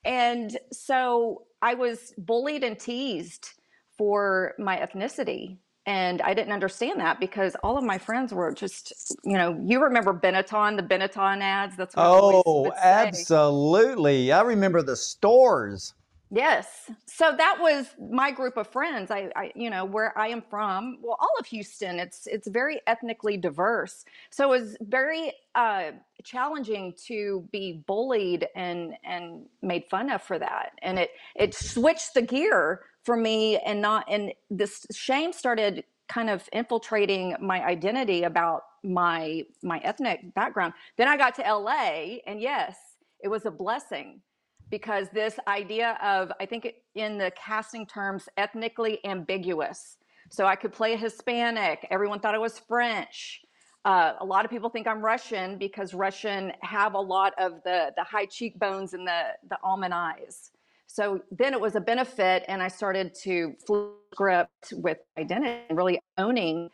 And 0.05 0.57
so 0.73 1.45
I 1.63 1.75
was 1.75 2.13
bullied 2.19 2.65
and 2.65 2.79
teased 2.79 3.49
for 3.97 4.55
my 4.59 4.77
ethnicity. 4.77 5.59
And 5.89 6.21
I 6.21 6.35
didn't 6.35 6.53
understand 6.53 7.01
that 7.01 7.19
because 7.19 7.57
all 7.63 7.79
of 7.79 7.83
my 7.83 7.97
friends 7.97 8.35
were 8.35 8.53
just, 8.53 8.93
you 9.25 9.39
know, 9.39 9.59
you 9.65 9.83
remember 9.83 10.13
Benetton, 10.13 10.77
the 10.77 10.83
Benetton 10.83 11.41
ads. 11.41 11.77
That's 11.77 11.97
what 11.97 12.05
oh, 12.07 12.71
absolutely. 12.77 14.31
I 14.31 14.43
remember 14.43 14.83
the 14.83 14.97
stores. 14.97 15.95
Yes. 16.31 16.91
So 17.07 17.33
that 17.35 17.57
was 17.59 17.87
my 18.13 18.31
group 18.31 18.59
of 18.59 18.69
friends. 18.69 19.11
I, 19.11 19.31
I, 19.35 19.51
you 19.55 19.71
know, 19.71 19.87
where 19.87 20.17
I 20.19 20.29
am 20.29 20.43
from. 20.43 20.99
Well, 21.01 21.17
all 21.19 21.33
of 21.41 21.47
Houston, 21.47 21.99
it's 21.99 22.27
it's 22.27 22.49
very 22.49 22.83
ethnically 22.87 23.39
diverse. 23.39 24.05
So 24.29 24.53
it 24.53 24.61
was 24.61 24.77
very 24.83 25.33
uh, 25.55 25.93
challenging 26.23 26.93
to 27.07 27.49
be 27.51 27.83
bullied 27.87 28.47
and 28.55 28.93
and 29.05 29.47
made 29.63 29.85
fun 29.91 30.11
of 30.11 30.23
for 30.23 30.39
that. 30.39 30.73
And 30.83 30.99
it 30.99 31.13
it 31.35 31.55
switched 31.55 32.13
the 32.13 32.21
gear 32.21 32.83
for 33.09 33.17
me, 33.17 33.57
and 33.57 33.81
not 33.81 34.05
and 34.07 34.35
this 34.51 34.87
shame 34.93 35.33
started 35.33 35.83
kind 36.11 36.29
of 36.29 36.47
infiltrating 36.53 37.35
my 37.41 37.65
identity 37.65 38.25
about 38.25 38.65
my 38.85 39.47
my 39.63 39.79
ethnic 39.79 40.35
background. 40.35 40.75
Then 40.99 41.09
I 41.09 41.17
got 41.17 41.35
to 41.37 41.43
LA, 41.43 42.19
and 42.27 42.39
yes, 42.39 42.77
it 43.25 43.29
was 43.29 43.47
a 43.47 43.51
blessing 43.51 44.21
because 44.69 45.09
this 45.09 45.39
idea 45.49 45.97
of, 46.03 46.31
I 46.39 46.45
think 46.45 46.71
in 46.95 47.17
the 47.17 47.33
casting 47.35 47.87
terms, 47.87 48.29
ethnically 48.37 48.99
ambiguous. 49.07 49.97
So 50.29 50.45
I 50.45 50.55
could 50.55 50.75
play 50.75 50.95
Hispanic. 50.95 51.87
Everyone 51.91 52.21
thought 52.21 52.35
I 52.35 52.39
was 52.39 52.59
French. 52.59 53.41
Uh, 53.87 54.17
a 54.21 54.25
lot 54.25 54.45
of 54.45 54.51
people 54.51 54.69
think 54.69 54.87
I'm 54.87 55.03
Russian 55.03 55.57
because 55.57 55.95
Russian 55.95 56.53
have 56.61 56.93
a 56.93 57.01
lot 57.01 57.33
of 57.39 57.63
the 57.65 57.91
the 57.97 58.05
high 58.05 58.27
cheekbones 58.27 58.93
and 58.93 59.07
the 59.07 59.23
the 59.49 59.57
almond 59.63 59.95
eyes. 59.95 60.51
So 60.89 61.21
then 61.31 61.53
it 61.53 61.61
was 61.61 61.77
a 61.77 61.81
benefit, 61.81 62.45
and 62.49 62.63
I 62.63 62.69
started 62.69 63.15
to 63.23 63.55
flip 63.67 63.93
script 64.13 64.73
with 64.73 64.99
identity 65.19 65.61
and 65.69 65.77
really 65.77 66.01
owning 66.17 66.71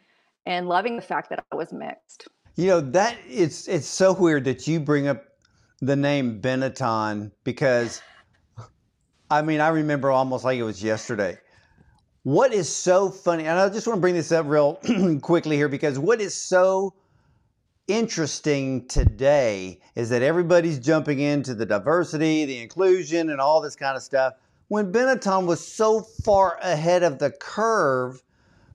and 0.46 0.68
loving 0.68 0.96
the 0.96 1.02
fact 1.02 1.30
that 1.30 1.44
I 1.52 1.56
was 1.56 1.72
mixed. 1.72 2.28
You 2.56 2.68
know 2.68 2.80
that 2.80 3.16
it's 3.28 3.66
it's 3.66 3.88
so 3.88 4.12
weird 4.12 4.44
that 4.44 4.68
you 4.68 4.78
bring 4.78 5.08
up 5.08 5.24
the 5.80 5.96
name 5.96 6.40
Benetton 6.40 7.32
because 7.42 8.00
I 9.30 9.42
mean, 9.42 9.60
I 9.60 9.68
remember 9.68 10.12
almost 10.12 10.44
like 10.44 10.58
it 10.58 10.62
was 10.62 10.82
yesterday. 10.82 11.36
What 12.22 12.54
is 12.54 12.72
so 12.72 13.10
funny, 13.10 13.46
and 13.46 13.58
I 13.58 13.68
just 13.68 13.86
want 13.86 13.96
to 13.96 14.00
bring 14.00 14.14
this 14.14 14.30
up 14.30 14.46
real 14.46 14.74
quickly 15.22 15.56
here 15.56 15.68
because 15.68 15.98
what 15.98 16.20
is 16.20 16.34
so 16.34 16.94
interesting 17.86 18.86
today 18.86 19.80
is 19.94 20.10
that 20.10 20.22
everybody's 20.22 20.78
jumping 20.78 21.20
into 21.20 21.54
the 21.54 21.66
diversity, 21.66 22.44
the 22.44 22.62
inclusion, 22.62 23.30
and 23.30 23.40
all 23.40 23.60
this 23.60 23.76
kind 23.76 23.96
of 23.96 24.02
stuff. 24.02 24.34
When 24.68 24.92
Benetton 24.92 25.46
was 25.46 25.66
so 25.66 26.00
far 26.00 26.58
ahead 26.62 27.02
of 27.02 27.18
the 27.18 27.30
curve 27.30 28.22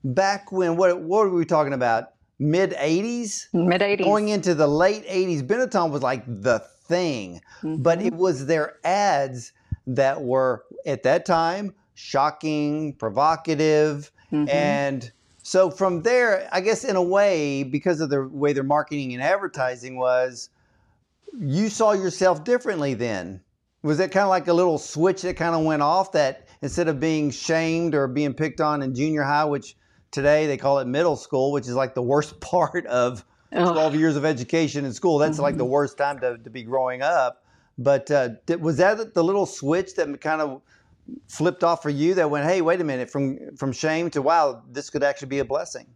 back 0.04 0.52
when, 0.52 0.76
what, 0.76 1.00
what 1.00 1.26
were 1.26 1.34
we 1.34 1.44
talking 1.44 1.72
about? 1.72 2.12
Mid 2.38 2.70
80s? 2.72 3.46
Mid 3.52 3.80
80s. 3.80 4.04
Going 4.04 4.28
into 4.28 4.54
the 4.54 4.66
late 4.66 5.06
80s, 5.06 5.42
Benetton 5.42 5.90
was 5.90 6.02
like 6.02 6.24
the 6.26 6.60
thing, 6.60 7.40
mm-hmm. 7.62 7.82
but 7.82 8.00
it 8.00 8.14
was 8.14 8.46
their 8.46 8.78
ads 8.84 9.52
that 9.86 10.22
were 10.22 10.64
at 10.86 11.02
that 11.02 11.26
time 11.26 11.74
shocking, 11.94 12.94
provocative, 12.94 14.10
mm-hmm. 14.32 14.48
and 14.48 15.12
so 15.50 15.68
from 15.68 16.02
there, 16.02 16.48
I 16.52 16.60
guess 16.60 16.84
in 16.84 16.94
a 16.94 17.02
way, 17.02 17.64
because 17.64 18.00
of 18.00 18.08
the 18.08 18.22
way 18.22 18.52
their 18.52 18.62
marketing 18.62 19.14
and 19.14 19.20
advertising 19.20 19.98
was, 19.98 20.48
you 21.36 21.68
saw 21.68 21.90
yourself 21.90 22.44
differently 22.44 22.94
then. 22.94 23.40
Was 23.82 23.98
that 23.98 24.12
kind 24.12 24.22
of 24.22 24.28
like 24.28 24.46
a 24.46 24.52
little 24.52 24.78
switch 24.78 25.22
that 25.22 25.36
kind 25.36 25.56
of 25.56 25.64
went 25.64 25.82
off 25.82 26.12
that 26.12 26.46
instead 26.62 26.86
of 26.86 27.00
being 27.00 27.32
shamed 27.32 27.96
or 27.96 28.06
being 28.06 28.32
picked 28.32 28.60
on 28.60 28.80
in 28.80 28.94
junior 28.94 29.24
high, 29.24 29.44
which 29.44 29.76
today 30.12 30.46
they 30.46 30.56
call 30.56 30.78
it 30.78 30.86
middle 30.86 31.16
school, 31.16 31.50
which 31.50 31.66
is 31.66 31.74
like 31.74 31.96
the 31.96 32.02
worst 32.02 32.38
part 32.40 32.86
of 32.86 33.24
12 33.50 33.96
years 33.96 34.14
of 34.14 34.24
education 34.24 34.84
in 34.84 34.92
school. 34.92 35.18
That's 35.18 35.32
mm-hmm. 35.32 35.42
like 35.42 35.56
the 35.56 35.64
mm-hmm. 35.64 35.72
worst 35.72 35.98
time 35.98 36.20
to, 36.20 36.38
to 36.38 36.50
be 36.50 36.62
growing 36.62 37.02
up. 37.02 37.42
But 37.76 38.08
uh, 38.08 38.28
was 38.60 38.76
that 38.76 39.14
the 39.14 39.24
little 39.24 39.46
switch 39.46 39.96
that 39.96 40.20
kind 40.20 40.42
of 40.42 40.62
flipped 41.28 41.64
off 41.64 41.82
for 41.82 41.90
you 41.90 42.14
that 42.14 42.30
went, 42.30 42.46
hey, 42.46 42.60
wait 42.60 42.80
a 42.80 42.84
minute, 42.84 43.10
from 43.10 43.56
from 43.56 43.72
shame 43.72 44.10
to 44.10 44.22
wow, 44.22 44.62
this 44.70 44.90
could 44.90 45.02
actually 45.02 45.28
be 45.28 45.38
a 45.38 45.44
blessing? 45.44 45.86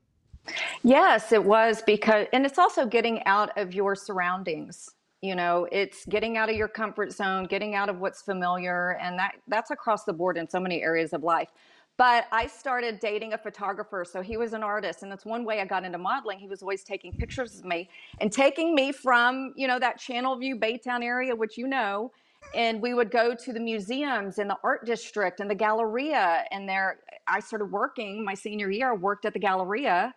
Yes, 0.83 1.33
it 1.33 1.43
was 1.43 1.83
because, 1.87 2.27
and 2.33 2.45
it's 2.45 2.59
also 2.59 2.87
getting 2.87 3.25
out 3.25 3.57
of 3.57 3.73
your 3.75 3.95
surroundings. 3.95 4.91
You 5.23 5.35
know, 5.35 5.67
it's 5.73 6.05
getting 6.05 6.37
out 6.37 6.51
of 6.51 6.57
your 6.57 6.69
comfort 6.69 7.11
zone, 7.13 7.45
getting 7.45 7.75
out 7.75 7.89
of 7.89 7.99
what's 7.99 8.21
familiar, 8.21 8.99
and 9.01 9.19
that 9.19 9.37
that's 9.49 9.71
across 9.71 10.05
the 10.05 10.13
board 10.13 10.37
in 10.37 10.49
so 10.49 10.61
many 10.61 10.83
areas 10.83 11.15
of 11.15 11.23
life. 11.23 11.49
But 11.97 12.27
I 12.33 12.49
started 12.49 12.99
dating 12.99 13.33
a 13.35 13.39
photographer, 13.39 14.05
so 14.05 14.21
he 14.21 14.37
was 14.37 14.53
an 14.53 14.65
artist, 14.65 15.03
and 15.03 15.11
that's 15.11 15.25
one 15.25 15.45
way 15.45 15.61
I 15.61 15.65
got 15.65 15.85
into 15.85 15.97
modeling. 15.97 16.41
He 16.41 16.49
was 16.49 16.61
always 16.61 16.83
taking 16.83 17.13
pictures 17.13 17.59
of 17.59 17.65
me 17.65 17.89
and 18.21 18.33
taking 18.33 18.75
me 18.75 18.91
from, 18.91 19.55
you 19.57 19.69
know, 19.69 19.79
that 19.79 20.01
Channelview 20.01 20.59
Baytown 20.59 21.05
area, 21.05 21.35
which 21.35 21.57
you 21.57 21.69
know, 21.69 22.11
and 22.55 22.81
we 22.81 22.95
would 22.95 23.11
go 23.11 23.35
to 23.35 23.53
the 23.53 23.61
museums 23.61 24.39
and 24.39 24.49
the 24.49 24.59
art 24.63 24.85
district 24.87 25.41
and 25.41 25.51
the 25.51 25.55
galleria 25.55 26.45
and 26.51 26.69
there 26.69 27.01
i 27.27 27.41
started 27.41 27.67
working 27.67 28.25
my 28.25 28.35
senior 28.35 28.71
year 28.71 28.91
i 28.91 28.95
worked 28.95 29.25
at 29.25 29.33
the 29.33 29.39
galleria 29.39 30.15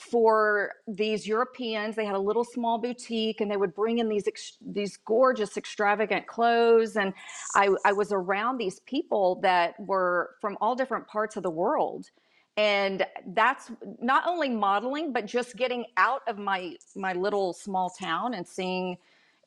for 0.00 0.72
these 0.88 1.26
europeans. 1.26 1.94
They 1.94 2.06
had 2.06 2.14
a 2.14 2.20
little 2.20 2.44
small 2.44 2.78
boutique 2.78 3.42
and 3.42 3.50
they 3.50 3.56
would 3.58 3.74
bring 3.74 3.98
in 3.98 4.08
these 4.08 4.26
these 4.60 4.96
gorgeous 4.96 5.58
extravagant 5.58 6.26
clothes 6.26 6.96
and 6.96 7.12
I, 7.54 7.68
I 7.84 7.92
was 7.92 8.10
around 8.10 8.56
these 8.56 8.80
people 8.80 9.40
that 9.42 9.78
were 9.78 10.30
from 10.40 10.56
all 10.60 10.74
different 10.74 11.06
parts 11.06 11.36
of 11.36 11.42
the 11.42 11.50
world. 11.50 12.06
And 12.56 13.06
that's 13.34 13.70
not 14.00 14.24
only 14.26 14.48
modeling 14.48 15.12
but 15.12 15.26
just 15.26 15.56
getting 15.56 15.84
out 15.98 16.22
of 16.26 16.38
my 16.38 16.76
my 16.96 17.12
little 17.12 17.52
small 17.52 17.90
town 17.90 18.32
and 18.32 18.46
seeing 18.46 18.96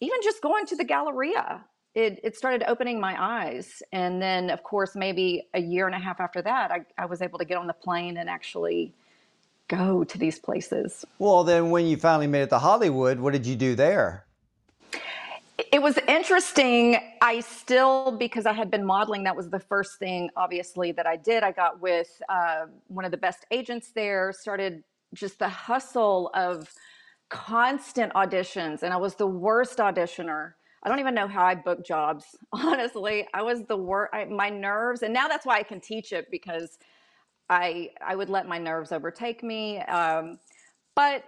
even 0.02 0.20
just 0.24 0.42
going 0.42 0.68
to 0.68 0.76
the 0.76 0.84
galleria 0.84 1.66
it, 1.96 2.20
it 2.24 2.36
started 2.36 2.64
opening 2.68 3.00
my 3.00 3.16
eyes. 3.20 3.84
And 3.92 4.22
then, 4.22 4.50
of 4.50 4.64
course, 4.64 4.96
maybe 4.96 5.48
a 5.54 5.62
year 5.62 5.86
and 5.86 5.96
a 5.96 6.00
half 6.00 6.20
after 6.20 6.42
that, 6.42 6.72
I, 6.72 6.86
I 6.98 7.06
was 7.06 7.22
able 7.22 7.40
to 7.40 7.46
get 7.46 7.58
on 7.58 7.68
the 7.68 7.74
plane 7.74 8.18
and 8.18 8.30
actually 8.30 8.94
go 9.68 10.04
to 10.04 10.18
these 10.18 10.40
places. 10.40 11.06
Well, 11.20 11.44
then 11.44 11.70
when 11.70 11.86
you 11.86 11.98
finally 11.98 12.28
made 12.28 12.42
it 12.42 12.50
to 12.50 12.60
Hollywood, 12.60 13.20
what 13.20 13.34
did 13.34 13.46
you 13.46 13.56
do 13.56 13.76
there? 13.76 14.26
It 15.72 15.82
was 15.82 15.98
interesting. 16.08 16.98
I 17.22 17.40
still, 17.40 18.12
because 18.18 18.46
I 18.46 18.54
had 18.54 18.72
been 18.72 18.86
modeling, 18.86 19.24
that 19.24 19.36
was 19.36 19.50
the 19.50 19.60
first 19.60 20.00
thing, 20.00 20.30
obviously, 20.36 20.92
that 20.94 21.06
I 21.06 21.16
did. 21.16 21.44
I 21.44 21.52
got 21.52 21.80
with 21.80 22.22
uh, 22.28 22.66
one 22.88 23.06
of 23.06 23.12
the 23.12 23.18
best 23.18 23.46
agents 23.52 23.92
there, 23.94 24.34
started 24.34 24.84
just 25.14 25.38
the 25.38 25.50
hustle 25.50 26.32
of 26.34 26.72
constant 27.30 28.14
auditions, 28.14 28.84
and 28.84 28.94
I 28.94 28.98
was 28.98 29.16
the 29.16 29.28
worst 29.28 29.78
auditioner. 29.78 30.54
I 30.84 30.90
don't 30.90 31.00
even 31.00 31.16
know 31.16 31.28
how 31.28 31.44
I 31.46 31.56
book 31.56 31.86
jobs. 31.86 32.36
Honestly, 32.54 33.28
I 33.34 33.42
was 33.42 33.64
the 33.64 33.78
worst. 33.78 34.14
My 34.30 34.50
nerves, 34.50 35.02
and 35.04 35.14
now 35.14 35.28
that's 35.28 35.46
why 35.46 35.58
I 35.58 35.64
can 35.64 35.80
teach 35.80 36.12
it 36.12 36.30
because 36.30 36.78
I 37.50 37.92
I 38.06 38.16
would 38.16 38.30
let 38.30 38.48
my 38.48 38.58
nerves 38.58 38.92
overtake 38.92 39.44
me. 39.44 39.80
Um, 39.80 40.40
but 40.96 41.24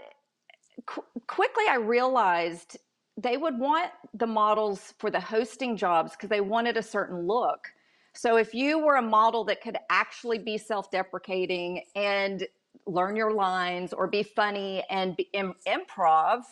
qu- 0.85 1.05
quickly, 1.27 1.65
I 1.69 1.75
realized 1.77 2.77
they 3.17 3.37
would 3.37 3.57
want 3.57 3.91
the 4.13 4.27
models 4.27 4.93
for 4.99 5.09
the 5.09 5.19
hosting 5.19 5.77
jobs 5.77 6.11
because 6.11 6.29
they 6.29 6.41
wanted 6.41 6.77
a 6.77 6.83
certain 6.83 7.25
look. 7.25 7.67
So 8.13 8.37
if 8.37 8.53
you 8.53 8.79
were 8.79 8.95
a 8.95 9.01
model 9.01 9.43
that 9.45 9.61
could 9.61 9.77
actually 9.89 10.37
be 10.39 10.57
self-deprecating 10.57 11.83
and 11.95 12.45
learn 12.85 13.15
your 13.15 13.31
lines 13.31 13.93
or 13.93 14.07
be 14.07 14.23
funny 14.23 14.83
and 14.89 15.15
be 15.15 15.29
Im- 15.33 15.55
improv, 15.67 16.43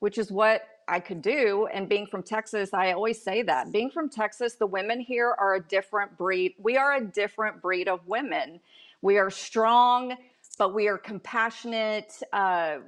which 0.00 0.18
is 0.18 0.30
what 0.30 0.62
I 0.88 1.00
could 1.00 1.22
do. 1.22 1.68
And 1.72 1.88
being 1.88 2.06
from 2.06 2.22
Texas, 2.22 2.72
I 2.72 2.92
always 2.92 3.22
say 3.22 3.42
that. 3.42 3.72
Being 3.72 3.90
from 3.90 4.08
Texas, 4.08 4.54
the 4.54 4.66
women 4.66 5.00
here 5.00 5.34
are 5.38 5.54
a 5.54 5.60
different 5.60 6.16
breed. 6.16 6.54
We 6.58 6.76
are 6.76 6.94
a 6.94 7.04
different 7.04 7.60
breed 7.60 7.88
of 7.88 8.06
women. 8.06 8.60
We 9.02 9.18
are 9.18 9.30
strong, 9.30 10.16
but 10.58 10.74
we 10.74 10.88
are 10.88 10.98
compassionate. 10.98 12.12
Uh, 12.32 12.78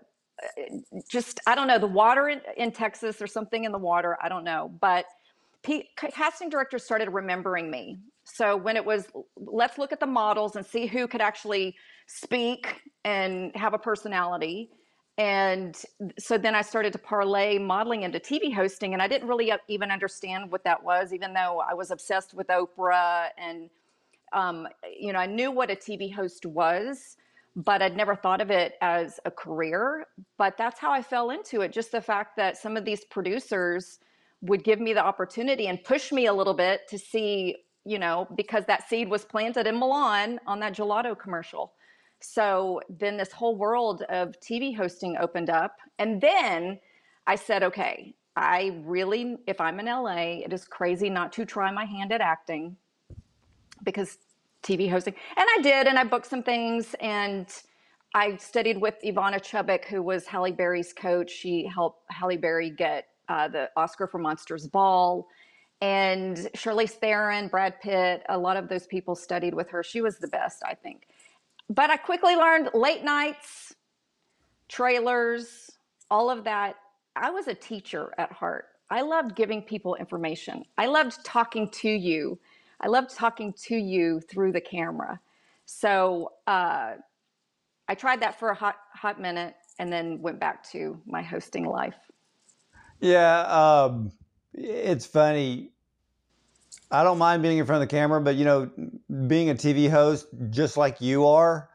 just, 1.08 1.40
I 1.46 1.54
don't 1.54 1.66
know, 1.68 1.78
the 1.78 1.86
water 1.86 2.28
in, 2.28 2.40
in, 2.56 2.72
Texas, 2.72 3.16
there's 3.16 3.32
something 3.32 3.64
in 3.64 3.72
the 3.72 3.78
water, 3.78 4.16
I 4.22 4.28
don't 4.28 4.44
know. 4.44 4.72
But 4.80 5.04
P- 5.62 5.88
casting 5.96 6.48
directors 6.48 6.82
started 6.84 7.10
remembering 7.10 7.70
me. 7.70 7.98
So 8.24 8.56
when 8.56 8.76
it 8.76 8.84
was, 8.84 9.06
let's 9.36 9.76
look 9.76 9.92
at 9.92 10.00
the 10.00 10.06
models 10.06 10.56
and 10.56 10.64
see 10.64 10.86
who 10.86 11.06
could 11.06 11.20
actually 11.20 11.76
speak 12.06 12.80
and 13.04 13.54
have 13.54 13.74
a 13.74 13.78
personality 13.78 14.70
and 15.20 15.76
so 16.18 16.38
then 16.38 16.54
I 16.54 16.62
started 16.62 16.94
to 16.94 16.98
parlay 16.98 17.58
modeling 17.58 18.04
into 18.04 18.18
TV 18.18 18.54
hosting, 18.54 18.94
and 18.94 19.02
I 19.02 19.06
didn't 19.06 19.28
really 19.28 19.52
even 19.68 19.90
understand 19.90 20.50
what 20.50 20.64
that 20.64 20.82
was, 20.82 21.12
even 21.12 21.34
though 21.34 21.60
I 21.60 21.74
was 21.74 21.90
obsessed 21.90 22.32
with 22.32 22.46
Oprah 22.46 23.26
and 23.36 23.68
um, 24.32 24.66
you 24.98 25.12
know 25.12 25.18
I 25.18 25.26
knew 25.26 25.50
what 25.50 25.70
a 25.70 25.76
TV 25.76 26.10
host 26.10 26.46
was, 26.46 27.18
but 27.54 27.82
I'd 27.82 27.98
never 27.98 28.16
thought 28.16 28.40
of 28.40 28.50
it 28.50 28.78
as 28.80 29.20
a 29.26 29.30
career. 29.30 30.06
But 30.38 30.56
that's 30.56 30.80
how 30.80 30.90
I 30.90 31.02
fell 31.02 31.28
into 31.28 31.60
it. 31.60 31.70
Just 31.70 31.92
the 31.92 32.00
fact 32.00 32.34
that 32.38 32.56
some 32.56 32.78
of 32.78 32.86
these 32.86 33.04
producers 33.04 33.98
would 34.40 34.64
give 34.64 34.80
me 34.80 34.94
the 34.94 35.04
opportunity 35.04 35.66
and 35.66 35.84
push 35.84 36.12
me 36.12 36.28
a 36.28 36.32
little 36.32 36.54
bit 36.54 36.88
to 36.88 36.98
see, 36.98 37.56
you 37.84 37.98
know, 37.98 38.26
because 38.36 38.64
that 38.64 38.88
seed 38.88 39.10
was 39.10 39.26
planted 39.26 39.66
in 39.66 39.78
Milan 39.78 40.40
on 40.46 40.60
that 40.60 40.74
gelato 40.74 41.18
commercial. 41.18 41.74
So 42.20 42.80
then 42.88 43.16
this 43.16 43.32
whole 43.32 43.56
world 43.56 44.02
of 44.02 44.38
TV 44.40 44.76
hosting 44.76 45.16
opened 45.18 45.50
up. 45.50 45.76
And 45.98 46.20
then 46.20 46.78
I 47.26 47.34
said, 47.34 47.62
okay, 47.62 48.14
I 48.36 48.80
really, 48.84 49.36
if 49.46 49.60
I'm 49.60 49.80
in 49.80 49.86
LA, 49.86 50.42
it 50.44 50.52
is 50.52 50.64
crazy 50.64 51.10
not 51.10 51.32
to 51.34 51.44
try 51.44 51.70
my 51.72 51.84
hand 51.84 52.12
at 52.12 52.20
acting 52.20 52.76
because 53.82 54.18
TV 54.62 54.90
hosting. 54.90 55.14
And 55.36 55.46
I 55.58 55.62
did, 55.62 55.86
and 55.86 55.98
I 55.98 56.04
booked 56.04 56.26
some 56.26 56.42
things. 56.42 56.94
And 57.00 57.46
I 58.14 58.36
studied 58.36 58.80
with 58.80 58.94
Ivana 59.04 59.40
Chubbuck, 59.40 59.86
who 59.86 60.02
was 60.02 60.26
Halle 60.26 60.52
Berry's 60.52 60.92
coach. 60.92 61.30
She 61.30 61.66
helped 61.66 62.04
Halle 62.10 62.36
Berry 62.36 62.70
get 62.70 63.08
uh, 63.28 63.48
the 63.48 63.70
Oscar 63.76 64.06
for 64.06 64.18
Monsters 64.18 64.66
Ball. 64.66 65.26
And 65.80 66.36
Charlize 66.54 66.90
Theron, 66.90 67.48
Brad 67.48 67.80
Pitt, 67.80 68.22
a 68.28 68.36
lot 68.36 68.58
of 68.58 68.68
those 68.68 68.86
people 68.86 69.14
studied 69.14 69.54
with 69.54 69.70
her. 69.70 69.82
She 69.82 70.02
was 70.02 70.18
the 70.18 70.28
best, 70.28 70.62
I 70.62 70.74
think 70.74 71.06
but 71.70 71.88
I 71.88 71.96
quickly 71.96 72.34
learned 72.34 72.70
late 72.74 73.04
nights, 73.04 73.74
trailers, 74.68 75.70
all 76.10 76.28
of 76.28 76.44
that. 76.44 76.74
I 77.14 77.30
was 77.30 77.46
a 77.46 77.54
teacher 77.54 78.12
at 78.18 78.32
heart. 78.32 78.66
I 78.90 79.02
loved 79.02 79.36
giving 79.36 79.62
people 79.62 79.94
information. 79.94 80.64
I 80.76 80.86
loved 80.86 81.24
talking 81.24 81.70
to 81.70 81.88
you. 81.88 82.38
I 82.80 82.88
loved 82.88 83.14
talking 83.14 83.52
to 83.66 83.76
you 83.76 84.20
through 84.20 84.50
the 84.52 84.60
camera. 84.60 85.20
So 85.64 86.32
uh, 86.48 86.94
I 87.88 87.94
tried 87.94 88.20
that 88.22 88.38
for 88.38 88.50
a 88.50 88.54
hot 88.54 88.76
hot 88.92 89.20
minute, 89.20 89.54
and 89.78 89.92
then 89.92 90.20
went 90.20 90.40
back 90.40 90.68
to 90.72 91.00
my 91.06 91.22
hosting 91.22 91.66
life. 91.66 91.94
Yeah, 92.98 93.42
um, 93.42 94.10
it's 94.54 95.06
funny. 95.06 95.70
I 96.90 97.04
don't 97.04 97.18
mind 97.18 97.42
being 97.42 97.58
in 97.58 97.66
front 97.66 97.82
of 97.82 97.88
the 97.88 97.94
camera, 97.94 98.20
but 98.20 98.36
you 98.36 98.44
know, 98.44 98.70
being 99.26 99.50
a 99.50 99.54
TV 99.54 99.88
host, 99.88 100.26
just 100.50 100.76
like 100.76 101.00
you 101.00 101.26
are, 101.26 101.68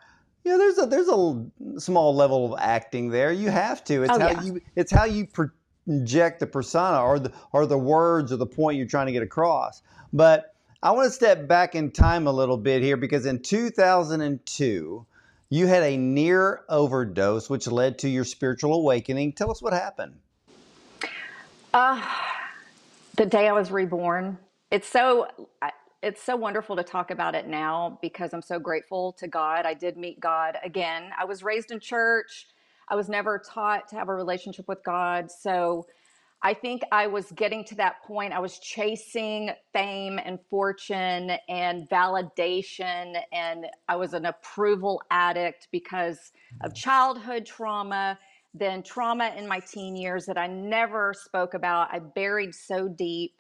you 0.44 0.52
know, 0.52 0.58
there's 0.58 0.78
a 0.78 0.86
there's 0.86 1.08
a 1.08 1.80
small 1.80 2.16
level 2.16 2.54
of 2.54 2.60
acting 2.62 3.10
there. 3.10 3.32
You 3.32 3.50
have 3.50 3.84
to. 3.86 4.04
It's 4.04 4.12
oh, 4.14 4.20
how 4.20 4.30
yeah. 4.30 4.42
you 4.44 4.62
it's 4.76 4.92
how 4.92 5.06
you 5.06 5.26
project 5.26 6.40
the 6.40 6.48
persona 6.48 7.02
or 7.02 7.20
the 7.20 7.32
or 7.52 7.66
the 7.66 7.78
words 7.78 8.32
or 8.32 8.38
the 8.38 8.46
point 8.46 8.78
you're 8.78 8.88
trying 8.88 9.08
to 9.08 9.12
get 9.12 9.24
across. 9.24 9.82
But 10.14 10.54
I 10.84 10.92
want 10.92 11.08
to 11.08 11.12
step 11.12 11.48
back 11.48 11.74
in 11.74 11.92
time 11.92 12.28
a 12.28 12.32
little 12.32 12.58
bit 12.58 12.84
here 12.84 12.96
because 12.96 13.26
in 13.26 13.40
2002, 13.40 15.06
you 15.50 15.68
had 15.68 15.82
a 15.82 15.98
near 15.98 16.64
overdose, 16.70 17.50
which 17.50 17.68
led 17.68 17.98
to 18.00 18.10
your 18.10 18.24
spiritual 18.24 18.76
awakening. 18.76 19.34
Tell 19.34 19.50
us 19.50 19.64
what 19.64 19.74
happened. 19.74 20.14
Uh, 21.74 22.02
the 23.16 23.26
day 23.26 23.48
I 23.48 23.54
was 23.54 23.72
reborn 23.72 24.38
it's 24.76 24.90
so 24.90 25.28
it's 26.04 26.22
so 26.22 26.36
wonderful 26.36 26.76
to 26.76 26.84
talk 26.84 27.10
about 27.10 27.34
it 27.34 27.48
now 27.48 27.98
because 28.02 28.34
I'm 28.34 28.42
so 28.42 28.60
grateful 28.60 29.14
to 29.14 29.26
God. 29.26 29.66
I 29.66 29.74
did 29.74 29.96
meet 29.96 30.20
God 30.20 30.58
again. 30.66 31.12
I 31.18 31.24
was 31.24 31.44
raised 31.44 31.72
in 31.72 31.80
church. 31.80 32.48
I 32.90 32.96
was 32.96 33.08
never 33.08 33.40
taught 33.40 33.88
to 33.88 33.96
have 33.96 34.10
a 34.10 34.14
relationship 34.14 34.68
with 34.68 34.84
God. 34.84 35.32
So 35.32 35.86
I 36.44 36.54
think 36.54 36.82
I 36.92 37.08
was 37.08 37.32
getting 37.32 37.64
to 37.66 37.76
that 37.76 38.04
point. 38.04 38.34
I 38.34 38.40
was 38.40 38.60
chasing 38.60 39.52
fame 39.72 40.20
and 40.24 40.40
fortune 40.50 41.32
and 41.48 41.90
validation, 41.90 43.16
and 43.32 43.66
I 43.88 43.96
was 43.96 44.14
an 44.14 44.26
approval 44.26 45.02
addict 45.10 45.70
because 45.72 46.34
of 46.66 46.72
mm-hmm. 46.72 46.76
childhood 46.76 47.46
trauma, 47.46 48.20
then 48.54 48.84
trauma 48.84 49.34
in 49.38 49.48
my 49.48 49.62
teen 49.62 49.96
years 49.96 50.26
that 50.26 50.38
I 50.38 50.48
never 50.48 51.14
spoke 51.14 51.54
about. 51.54 51.94
I 51.94 52.00
buried 52.00 52.54
so 52.54 52.90
deep. 52.90 53.32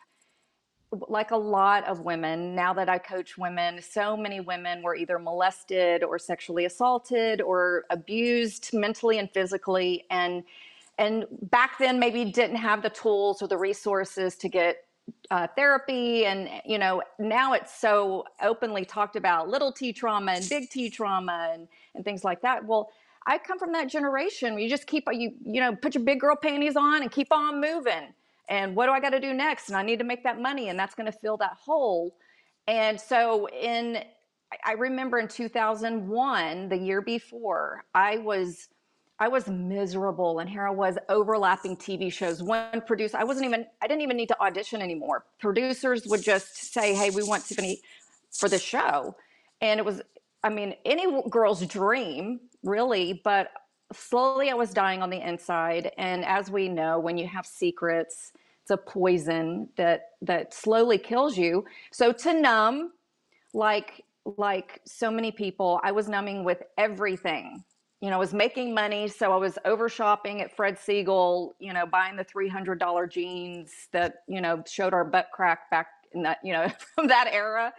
Like 1.08 1.32
a 1.32 1.38
lot 1.38 1.86
of 1.86 2.02
women, 2.02 2.56
now 2.56 2.74
that 2.74 2.90
I 2.90 2.98
coach 2.98 3.38
women, 3.38 3.82
so 3.82 4.16
many 4.16 4.40
women 4.40 4.82
were 4.82 4.96
either 4.96 5.20
molested 5.20 6.04
or 6.04 6.20
sexually 6.20 6.66
assaulted 6.66 7.42
or 7.42 7.86
abused 7.90 8.72
mentally 8.74 9.20
and 9.20 9.30
physically. 9.32 10.06
And 10.10 10.44
and 10.98 11.25
back 11.42 11.78
then 11.78 12.00
maybe 12.00 12.25
didn't 12.25 12.56
have 12.58 12.82
the 12.82 12.90
tools 12.90 13.42
or 13.42 13.48
the 13.48 13.58
resources 13.58 14.36
to 14.38 14.50
get 14.50 14.78
uh, 15.30 15.48
therapy 15.56 16.25
and 16.25 16.50
you 16.66 16.80
know 16.80 17.02
now 17.20 17.54
it's 17.54 17.75
so 17.75 18.25
openly 18.42 18.84
talked 18.84 19.16
about 19.16 19.48
little 19.48 19.72
t 19.72 19.94
trauma 19.94 20.32
and 20.32 20.50
big 20.50 20.70
t 20.70 20.90
trauma 20.90 21.52
and, 21.54 21.68
and 21.94 22.04
things 22.04 22.24
like 22.24 22.42
that 22.42 22.66
well 22.66 22.90
i 23.28 23.38
come 23.38 23.60
from 23.60 23.72
that 23.72 23.88
generation 23.88 24.54
where 24.54 24.64
you 24.64 24.70
just 24.70 24.88
keep 24.88 25.04
you 25.12 25.32
you 25.44 25.62
know 25.62 25.75
put 25.75 25.94
your 25.94 26.04
big 26.04 26.20
girl 26.20 26.36
panties 26.36 26.75
on 26.75 27.04
and 27.04 27.12
keep 27.12 27.32
on 27.32 27.62
moving 27.62 28.14
and 28.50 28.75
what 28.75 28.86
do 28.86 28.92
i 28.92 29.00
got 29.00 29.12
to 29.12 29.20
do 29.20 29.34
next 29.34 29.70
and 29.70 29.78
i 29.78 29.84
need 29.84 30.00
to 30.00 30.06
make 30.06 30.24
that 30.24 30.40
money 30.40 30.70
and 30.70 30.78
that's 30.78 30.96
going 30.96 31.12
to 31.12 31.18
fill 31.20 31.38
that 31.38 31.54
hole 31.54 32.16
and 32.68 33.00
so 33.00 33.48
in 33.50 34.04
i 34.66 34.74
remember 34.74 35.20
in 35.20 35.28
2001 35.28 36.70
the 36.70 36.78
year 36.78 37.02
before 37.02 37.84
i 37.94 38.18
was 38.18 38.70
I 39.18 39.30
was 39.30 39.48
miserable, 39.48 40.40
and 40.40 40.50
here 40.50 40.68
I 40.68 40.72
was 40.72 40.98
overlapping 41.08 41.78
TV 41.78 42.12
shows. 42.12 42.44
One 42.44 42.82
producer, 42.82 43.18
I 43.18 43.24
wasn't 43.24 43.46
even, 43.46 43.66
I 43.82 43.88
didn't 43.88 44.02
even 44.02 44.18
need 44.18 44.28
to 44.28 44.42
audition 44.42 44.82
anymore. 44.82 45.25
Producers 45.40 46.06
would 46.08 46.22
just 46.22 46.74
say, 46.74 46.94
"Hey, 46.94 47.12
we 47.12 47.24
want 47.24 47.46
Tiffany 47.46 47.80
for 48.32 48.50
the 48.50 48.60
show," 48.60 49.16
and 49.62 49.80
it 49.80 49.86
was, 49.86 50.02
I 50.44 50.50
mean, 50.50 50.75
any 50.84 51.22
girl's 51.30 51.66
dream, 51.66 52.42
really. 52.62 53.22
But 53.24 53.52
slowly, 53.94 54.50
I 54.50 54.54
was 54.54 54.74
dying 54.74 55.01
on 55.01 55.10
the 55.10 55.22
inside, 55.22 55.92
and 55.98 56.25
as 56.25 56.50
we 56.50 56.70
know, 56.70 57.00
when 57.00 57.18
you 57.18 57.27
have 57.27 57.46
secrets, 57.46 58.32
it's 58.62 58.72
a 58.72 58.77
poison 58.77 59.70
that 59.77 60.10
that 60.22 60.54
slowly 60.54 60.98
kills 60.98 61.38
you. 61.38 61.65
So 61.92 62.12
to 62.12 62.34
numb, 62.34 62.92
like 63.54 64.04
like 64.38 64.82
so 64.86 65.12
many 65.12 65.32
people, 65.32 65.80
I 65.84 65.92
was 65.92 66.10
numbing 66.10 66.44
with 66.44 66.63
everything 66.77 67.63
you 68.06 68.12
know, 68.12 68.18
I 68.18 68.20
was 68.20 68.36
making 68.36 68.74
money, 68.74 69.08
so 69.08 69.32
I 69.32 69.38
was 69.38 69.58
over 69.65 69.88
shopping 69.88 70.42
at 70.42 70.56
Fred 70.56 70.77
Segal, 70.77 71.54
you 71.60 71.74
know, 71.74 71.86
buying 71.86 72.15
the 72.15 72.24
three 72.24 72.50
hundred 72.50 72.77
dollar 72.77 73.08
jeans 73.08 73.72
that 73.94 74.18
you 74.27 74.42
know 74.42 74.63
showed 74.68 74.94
our 74.94 75.04
butt 75.04 75.30
crack 75.34 75.72
back 75.72 75.88
in 76.12 76.22
that 76.24 76.39
you 76.44 76.54
know 76.54 76.68
from 76.96 77.08
that 77.08 77.27
era 77.32 77.74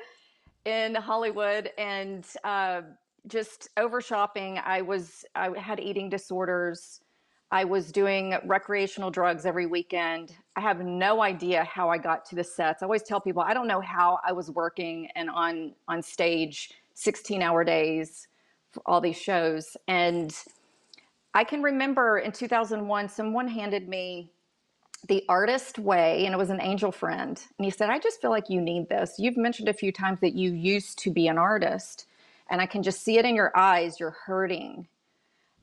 in 0.65 0.97
Hollywood, 0.97 1.71
and 1.79 2.27
uh, 2.43 2.81
just 3.29 3.69
over 3.77 4.01
shopping. 4.01 4.59
I 4.65 4.83
was 4.83 5.25
I 5.35 5.59
had 5.59 5.81
eating 5.81 6.09
disorders. 6.09 7.01
I 7.51 7.65
was 7.65 7.93
doing 7.93 8.35
recreational 8.45 9.11
drugs 9.11 9.47
every 9.47 9.67
weekend. 9.67 10.35
I 10.57 10.61
have 10.61 10.81
no 10.81 11.23
idea 11.23 11.65
how 11.65 11.89
I 11.89 11.99
got 11.99 12.25
to 12.27 12.35
the 12.37 12.45
sets. 12.45 12.83
I 12.83 12.87
always 12.87 13.03
tell 13.03 13.21
people 13.21 13.43
I 13.43 13.55
don't 13.55 13.69
know 13.69 13.81
how 13.81 14.19
I 14.27 14.33
was 14.33 14.51
working 14.51 15.09
and 15.15 15.31
on 15.31 15.75
on 15.89 16.03
stage 16.03 16.73
16 16.95 17.43
hour 17.43 17.63
days 17.65 18.29
for 18.73 18.83
all 18.87 19.01
these 19.01 19.17
shows. 19.19 19.77
And 19.89 20.35
I 21.35 21.45
can 21.45 21.63
remember 21.63 22.19
in 22.19 22.33
2001, 22.33 23.09
someone 23.11 23.49
handed 23.49 23.89
me 23.89 24.33
the 25.09 25.25
artist 25.29 25.79
way, 25.79 26.25
and 26.25 26.35
it 26.35 26.39
was 26.39 26.51
an 26.51 26.61
angel 26.61 26.91
friend. 26.91 27.41
And 27.59 27.65
he 27.65 27.71
said, 27.71 27.91
I 27.91 27.99
just 27.99 28.21
feel 28.21 28.31
like 28.31 28.49
you 28.49 28.61
need 28.61 28.89
this. 28.89 29.17
You've 29.19 29.37
mentioned 29.37 29.69
a 29.69 29.75
few 29.75 29.93
times 29.93 30.21
that 30.21 30.35
you 30.35 30.53
used 30.53 30.99
to 31.01 31.11
be 31.11 31.29
an 31.29 31.39
artist, 31.39 32.06
and 32.51 32.61
I 32.61 32.67
can 32.67 32.83
just 32.83 33.03
see 33.03 33.19
it 33.19 33.25
in 33.25 33.35
your 33.35 33.57
eyes. 33.57 33.99
You're 34.01 34.17
hurting. 34.25 34.89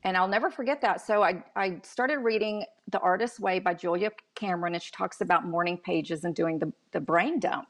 And 0.02 0.16
I'll 0.16 0.28
never 0.28 0.50
forget 0.50 0.82
that. 0.82 1.00
So 1.00 1.22
I, 1.22 1.42
I 1.56 1.80
started 1.82 2.18
reading 2.18 2.64
The 2.88 2.98
Artist's 2.98 3.40
Way 3.40 3.58
by 3.58 3.74
Julia 3.74 4.10
Cameron, 4.34 4.74
and 4.74 4.82
she 4.82 4.90
talks 4.92 5.20
about 5.20 5.46
morning 5.46 5.78
pages 5.78 6.24
and 6.24 6.34
doing 6.34 6.58
the, 6.58 6.72
the 6.92 7.00
brain 7.00 7.40
dump 7.40 7.68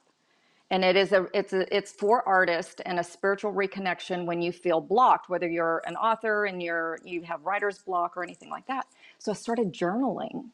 and 0.70 0.84
it 0.84 0.96
is 0.96 1.12
a 1.12 1.26
it's 1.32 1.52
a, 1.52 1.74
it's 1.74 1.92
for 1.92 2.26
artists 2.28 2.80
and 2.84 2.98
a 2.98 3.04
spiritual 3.04 3.52
reconnection 3.52 4.24
when 4.24 4.40
you 4.40 4.52
feel 4.52 4.80
blocked 4.80 5.28
whether 5.28 5.48
you're 5.48 5.82
an 5.86 5.96
author 5.96 6.46
and 6.46 6.62
you're 6.62 6.98
you 7.04 7.22
have 7.22 7.44
writer's 7.44 7.78
block 7.78 8.16
or 8.16 8.22
anything 8.24 8.50
like 8.50 8.66
that 8.66 8.86
so 9.18 9.30
i 9.30 9.34
started 9.34 9.72
journaling 9.72 10.46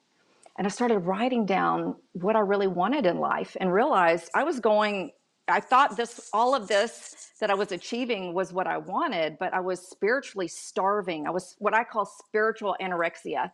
and 0.58 0.66
i 0.66 0.70
started 0.70 0.98
writing 1.00 1.46
down 1.46 1.94
what 2.12 2.36
i 2.36 2.40
really 2.40 2.66
wanted 2.66 3.06
in 3.06 3.18
life 3.18 3.56
and 3.60 3.72
realized 3.72 4.30
i 4.34 4.42
was 4.42 4.60
going 4.60 5.10
i 5.50 5.60
thought 5.60 5.96
this 5.96 6.30
all 6.32 6.54
of 6.54 6.68
this 6.68 7.32
that 7.40 7.50
i 7.50 7.54
was 7.54 7.72
achieving 7.72 8.34
was 8.34 8.52
what 8.52 8.66
i 8.66 8.76
wanted 8.76 9.36
but 9.38 9.52
i 9.52 9.60
was 9.60 9.80
spiritually 9.80 10.48
starving. 10.48 11.26
I 11.26 11.30
was 11.30 11.56
what 11.58 11.74
i 11.74 11.84
call 11.84 12.04
spiritual 12.06 12.76
anorexia. 12.80 13.50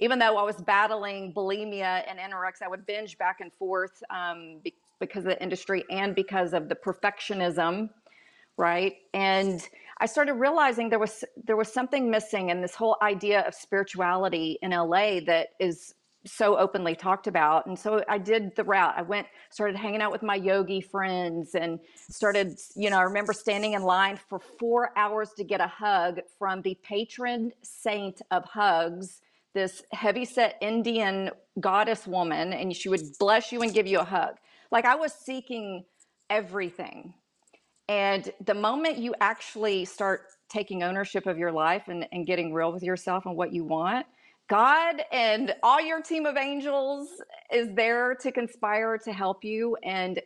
Even 0.00 0.20
though 0.20 0.36
I 0.36 0.44
was 0.44 0.54
battling 0.62 1.34
bulimia 1.34 2.04
and 2.08 2.20
anorexia, 2.20 2.62
I 2.66 2.68
would 2.68 2.86
binge 2.86 3.18
back 3.18 3.40
and 3.40 3.52
forth 3.58 4.00
um, 4.10 4.60
because 5.00 5.24
of 5.24 5.30
the 5.30 5.42
industry 5.42 5.84
and 5.90 6.14
because 6.14 6.52
of 6.52 6.68
the 6.68 6.76
perfectionism 6.76 7.90
right? 8.58 8.96
And 9.14 9.66
i 10.00 10.06
started 10.06 10.34
realizing 10.34 10.90
there 10.90 10.98
was 10.98 11.24
there 11.44 11.56
was 11.56 11.72
something 11.72 12.10
missing 12.10 12.50
in 12.50 12.60
this 12.60 12.74
whole 12.74 12.96
idea 13.02 13.40
of 13.40 13.54
spirituality 13.54 14.58
in 14.62 14.70
la 14.70 15.20
that 15.26 15.48
is 15.58 15.94
so 16.26 16.58
openly 16.58 16.94
talked 16.94 17.26
about 17.26 17.66
and 17.66 17.78
so 17.78 18.02
i 18.08 18.18
did 18.18 18.54
the 18.56 18.64
route 18.64 18.94
i 18.96 19.02
went 19.02 19.26
started 19.50 19.76
hanging 19.76 20.02
out 20.02 20.10
with 20.10 20.22
my 20.22 20.34
yogi 20.34 20.80
friends 20.80 21.54
and 21.54 21.78
started 22.10 22.58
you 22.76 22.90
know 22.90 22.98
i 22.98 23.02
remember 23.02 23.32
standing 23.32 23.74
in 23.74 23.82
line 23.82 24.18
for 24.28 24.38
four 24.38 24.90
hours 24.96 25.30
to 25.36 25.44
get 25.44 25.60
a 25.60 25.66
hug 25.66 26.20
from 26.38 26.60
the 26.62 26.76
patron 26.82 27.52
saint 27.62 28.20
of 28.30 28.44
hugs 28.44 29.20
this 29.54 29.82
heavyset 29.92 30.56
indian 30.60 31.30
goddess 31.60 32.06
woman 32.06 32.52
and 32.52 32.74
she 32.74 32.88
would 32.88 33.02
bless 33.18 33.52
you 33.52 33.62
and 33.62 33.72
give 33.72 33.86
you 33.86 34.00
a 34.00 34.04
hug 34.04 34.34
like 34.70 34.84
I 34.84 34.96
was 34.96 35.12
seeking 35.12 35.84
everything. 36.30 37.14
And 37.88 38.30
the 38.44 38.54
moment 38.54 38.98
you 38.98 39.14
actually 39.20 39.84
start 39.86 40.22
taking 40.50 40.82
ownership 40.82 41.26
of 41.26 41.38
your 41.38 41.52
life 41.52 41.84
and, 41.88 42.06
and 42.12 42.26
getting 42.26 42.52
real 42.52 42.72
with 42.72 42.82
yourself 42.82 43.24
and 43.24 43.34
what 43.34 43.52
you 43.52 43.64
want, 43.64 44.06
God 44.48 45.02
and 45.12 45.54
all 45.62 45.80
your 45.80 46.00
team 46.00 46.24
of 46.24 46.36
angels 46.36 47.08
is 47.52 47.68
there 47.74 48.14
to 48.16 48.32
conspire 48.32 48.96
to 48.98 49.12
help 49.12 49.44
you. 49.44 49.76
And 49.82 50.20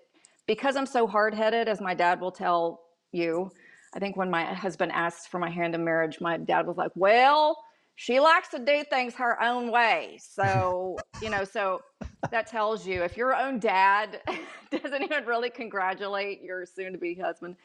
because 0.47 0.77
I'm 0.77 0.87
so 0.87 1.07
hard 1.07 1.35
headed, 1.35 1.69
as 1.69 1.81
my 1.81 1.93
dad 1.93 2.21
will 2.21 2.31
tell 2.31 2.81
you, 3.11 3.51
I 3.95 3.99
think 3.99 4.17
when 4.17 4.31
my 4.31 4.45
husband 4.45 4.93
asked 4.93 5.29
for 5.29 5.39
my 5.39 5.51
hand 5.51 5.75
in 5.75 5.85
marriage, 5.85 6.21
my 6.21 6.37
dad 6.39 6.67
was 6.67 6.77
like, 6.77 6.93
Well, 6.95 7.59
she 7.97 8.21
likes 8.21 8.49
to 8.51 8.59
do 8.59 8.85
things 8.89 9.15
her 9.15 9.43
own 9.43 9.71
way. 9.71 10.19
So, 10.21 10.97
you 11.21 11.29
know, 11.29 11.45
so 11.45 11.83
that 12.31 12.47
tells 12.47 12.87
you 12.87 13.03
if 13.03 13.17
your 13.17 13.35
own 13.35 13.59
dad 13.59 14.21
doesn't 14.71 15.03
even 15.03 15.25
really 15.27 15.51
congratulate 15.51 16.43
your 16.43 16.65
soon 16.65 16.93
to 16.93 16.99
be 16.99 17.15
husband, 17.15 17.57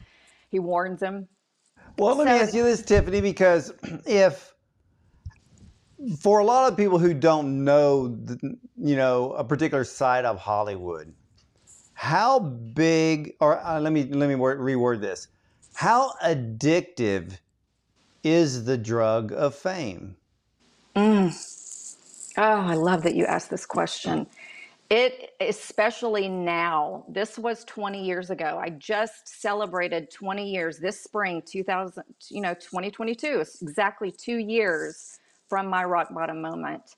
he 0.50 0.58
warns 0.58 1.00
him. 1.00 1.28
Well, 1.96 2.16
let 2.16 2.26
so, 2.26 2.34
me 2.34 2.40
ask 2.40 2.54
you 2.54 2.64
this, 2.64 2.82
Tiffany, 2.82 3.20
because 3.20 3.72
if 4.06 4.52
for 6.20 6.38
a 6.38 6.44
lot 6.44 6.70
of 6.70 6.76
people 6.76 6.98
who 6.98 7.12
don't 7.14 7.64
know, 7.64 8.16
you 8.76 8.96
know, 8.96 9.32
a 9.32 9.44
particular 9.44 9.84
side 9.84 10.24
of 10.24 10.38
Hollywood, 10.38 11.12
how 11.94 12.38
big, 12.38 13.34
or 13.40 13.58
uh, 13.58 13.80
let 13.80 13.92
me 13.92 14.04
let 14.04 14.28
me 14.28 14.34
reword 14.36 15.00
this, 15.00 15.28
how 15.74 16.12
addictive 16.24 17.38
is 18.22 18.64
the 18.64 18.78
drug 18.78 19.32
of 19.32 19.54
fame? 19.54 20.16
Mm. 20.94 22.34
Oh, 22.36 22.42
I 22.42 22.74
love 22.74 23.02
that 23.02 23.14
you 23.14 23.24
asked 23.24 23.50
this 23.50 23.66
question. 23.66 24.26
It, 24.90 25.32
especially 25.40 26.28
now, 26.28 27.04
this 27.08 27.38
was 27.38 27.62
20 27.64 28.02
years 28.02 28.30
ago. 28.30 28.58
I 28.62 28.70
just 28.70 29.28
celebrated 29.28 30.10
20 30.10 30.50
years 30.50 30.78
this 30.78 30.98
spring, 31.02 31.42
2000, 31.44 32.02
you 32.30 32.40
know, 32.40 32.54
2022. 32.54 33.40
It's 33.40 33.60
exactly 33.60 34.10
two 34.10 34.38
years 34.38 35.18
from 35.48 35.66
my 35.66 35.84
rock 35.84 36.12
bottom 36.14 36.40
moment. 36.40 36.96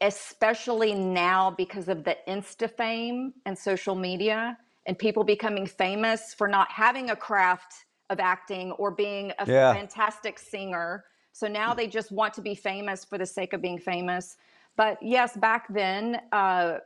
Especially 0.00 0.94
now 0.94 1.50
because 1.50 1.88
of 1.88 2.04
the 2.04 2.16
Insta 2.26 2.70
fame 2.70 3.34
and 3.46 3.56
social 3.56 3.94
media 3.94 4.58
and 4.86 4.98
people 4.98 5.22
becoming 5.22 5.66
famous 5.66 6.34
for 6.34 6.48
not 6.48 6.70
having 6.70 7.10
a 7.10 7.16
craft 7.16 7.84
of 8.10 8.18
acting 8.20 8.72
or 8.72 8.90
being 8.90 9.32
a 9.38 9.46
yeah. 9.46 9.72
fantastic 9.72 10.38
singer. 10.38 11.04
So 11.32 11.46
now 11.46 11.74
they 11.74 11.86
just 11.86 12.10
want 12.10 12.34
to 12.34 12.40
be 12.40 12.54
famous 12.54 13.04
for 13.04 13.18
the 13.18 13.26
sake 13.26 13.52
of 13.52 13.62
being 13.62 13.78
famous. 13.78 14.36
But 14.76 14.98
yes, 15.02 15.36
back 15.36 15.66
then, 15.72 16.20
uh, 16.32 16.78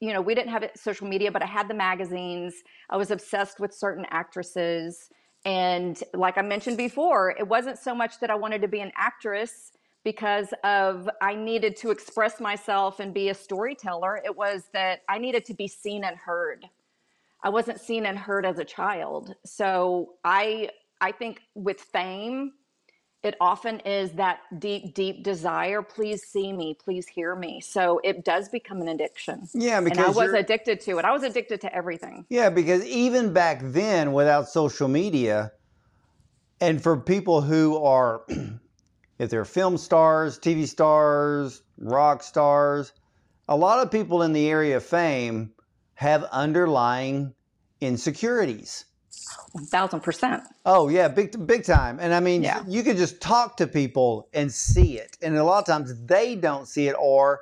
you 0.00 0.12
know, 0.12 0.20
we 0.20 0.34
didn't 0.34 0.50
have 0.50 0.70
social 0.76 1.06
media, 1.06 1.32
but 1.32 1.42
I 1.42 1.46
had 1.46 1.68
the 1.68 1.74
magazines. 1.74 2.54
I 2.88 2.96
was 2.96 3.10
obsessed 3.10 3.60
with 3.60 3.74
certain 3.74 4.06
actresses. 4.10 5.10
And 5.44 6.02
like 6.14 6.36
I 6.38 6.42
mentioned 6.42 6.76
before, 6.76 7.34
it 7.38 7.48
wasn't 7.48 7.78
so 7.78 7.94
much 7.94 8.20
that 8.20 8.30
I 8.30 8.34
wanted 8.34 8.62
to 8.62 8.68
be 8.68 8.80
an 8.80 8.92
actress, 8.94 9.72
because 10.04 10.52
of 10.64 11.08
I 11.20 11.34
needed 11.34 11.76
to 11.76 11.90
express 11.90 12.40
myself 12.40 13.00
and 13.00 13.12
be 13.12 13.28
a 13.28 13.34
storyteller. 13.34 14.20
It 14.24 14.36
was 14.36 14.64
that 14.72 15.00
I 15.08 15.18
needed 15.18 15.44
to 15.46 15.54
be 15.54 15.68
seen 15.68 16.04
and 16.04 16.16
heard. 16.16 16.66
I 17.42 17.48
wasn't 17.48 17.80
seen 17.80 18.06
and 18.06 18.18
heard 18.18 18.44
as 18.44 18.58
a 18.58 18.64
child. 18.64 19.34
So 19.44 20.14
I 20.24 20.70
I 21.00 21.12
think 21.12 21.40
with 21.54 21.80
fame, 21.80 22.52
it 23.22 23.36
often 23.40 23.80
is 23.80 24.12
that 24.12 24.40
deep, 24.58 24.94
deep 24.94 25.22
desire. 25.22 25.82
Please 25.82 26.22
see 26.22 26.52
me, 26.52 26.74
please 26.82 27.06
hear 27.06 27.36
me. 27.36 27.60
So 27.60 28.00
it 28.02 28.24
does 28.24 28.48
become 28.48 28.80
an 28.80 28.88
addiction. 28.88 29.46
Yeah, 29.54 29.80
because 29.80 29.98
and 29.98 30.06
I 30.06 30.10
was 30.10 30.32
addicted 30.32 30.80
to 30.82 30.98
it. 30.98 31.04
I 31.04 31.12
was 31.12 31.22
addicted 31.22 31.60
to 31.62 31.74
everything. 31.74 32.24
Yeah, 32.30 32.48
because 32.48 32.84
even 32.86 33.32
back 33.34 33.60
then, 33.62 34.12
without 34.12 34.48
social 34.48 34.88
media, 34.88 35.52
and 36.62 36.82
for 36.82 36.96
people 36.96 37.42
who 37.42 37.82
are, 37.82 38.22
if 39.20 39.28
they're 39.28 39.44
film 39.44 39.76
stars, 39.76 40.38
TV 40.38 40.66
stars, 40.66 41.62
rock 41.76 42.22
stars, 42.22 42.92
a 43.48 43.54
lot 43.54 43.78
of 43.78 43.90
people 43.90 44.22
in 44.22 44.32
the 44.32 44.48
area 44.48 44.78
of 44.78 44.82
fame 44.82 45.52
have 45.92 46.24
underlying 46.24 47.34
insecurities. 47.82 48.86
One 49.52 49.66
thousand 49.66 50.00
percent. 50.00 50.44
Oh 50.64 50.88
yeah, 50.88 51.08
big 51.08 51.46
big 51.46 51.64
time. 51.64 51.98
And 52.00 52.14
I 52.14 52.20
mean, 52.20 52.42
Yeah. 52.42 52.62
you 52.66 52.82
can 52.82 52.96
just 52.96 53.20
talk 53.20 53.58
to 53.58 53.66
people 53.66 54.26
and 54.32 54.50
see 54.50 54.98
it. 54.98 55.18
And 55.20 55.36
a 55.36 55.44
lot 55.44 55.58
of 55.58 55.66
times 55.66 55.92
they 56.06 56.34
don't 56.34 56.66
see 56.66 56.88
it, 56.88 56.96
or 56.98 57.40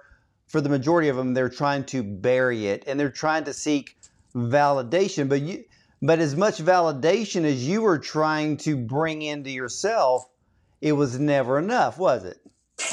for 0.49 0.61
the 0.61 0.69
majority 0.69 1.09
of 1.09 1.17
them, 1.17 1.33
they're 1.33 1.49
trying 1.49 1.85
to 1.85 2.03
bury 2.03 2.67
it 2.67 2.83
and 2.89 2.99
they're 2.99 3.09
trying 3.11 3.45
to 3.45 3.53
seek 3.53 3.97
validation. 4.35 5.29
But 5.29 5.43
you, 5.43 5.63
but 6.03 6.19
as 6.19 6.35
much 6.35 6.59
validation 6.59 7.45
as 7.45 7.69
you 7.69 7.87
are 7.87 7.99
trying 8.01 8.57
to 8.59 8.77
bring 8.77 9.23
into 9.23 9.51
yourself, 9.51 10.25
it 10.81 10.93
was 10.93 11.19
never 11.19 11.59
enough, 11.59 11.99
was 11.99 12.25
it? 12.25 12.39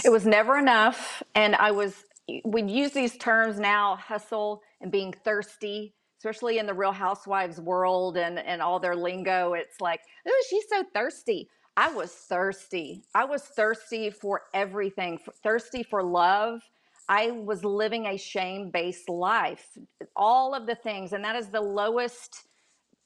It 0.03 0.09
was 0.09 0.25
never 0.25 0.57
enough. 0.57 1.23
And 1.35 1.55
I 1.55 1.71
was, 1.71 2.03
We'd 2.43 2.69
use 2.69 2.91
these 2.91 3.17
terms 3.17 3.59
now 3.59 3.97
hustle 3.97 4.61
and 4.81 4.91
being 4.91 5.13
thirsty, 5.13 5.93
especially 6.19 6.57
in 6.57 6.65
the 6.65 6.73
real 6.73 6.91
housewives 6.91 7.61
world 7.61 8.17
and, 8.17 8.39
and 8.39 8.61
all 8.61 8.79
their 8.79 8.95
lingo. 8.95 9.53
It's 9.53 9.79
like, 9.79 10.01
oh, 10.27 10.43
she's 10.49 10.65
so 10.69 10.83
thirsty. 10.93 11.49
I 11.77 11.93
was 11.93 12.11
thirsty. 12.11 13.03
I 13.13 13.25
was 13.25 13.43
thirsty 13.43 14.09
for 14.09 14.43
everything, 14.53 15.19
thirsty 15.43 15.83
for 15.83 16.01
love. 16.01 16.61
I 17.07 17.29
was 17.29 17.63
living 17.63 18.07
a 18.07 18.17
shame 18.17 18.71
based 18.71 19.07
life, 19.07 19.77
all 20.15 20.55
of 20.55 20.65
the 20.65 20.75
things. 20.75 21.13
And 21.13 21.23
that 21.23 21.35
is 21.35 21.49
the 21.49 21.61
lowest 21.61 22.44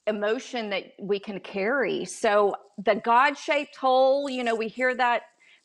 emotion 0.10 0.70
that 0.72 0.94
we 1.00 1.20
can 1.20 1.40
carry. 1.40 2.04
So 2.06 2.56
the 2.84 2.96
God-shaped 2.96 3.76
hole, 3.76 4.30
you 4.30 4.44
know, 4.44 4.56
we 4.56 4.68
hear 4.68 4.94
that 4.96 5.22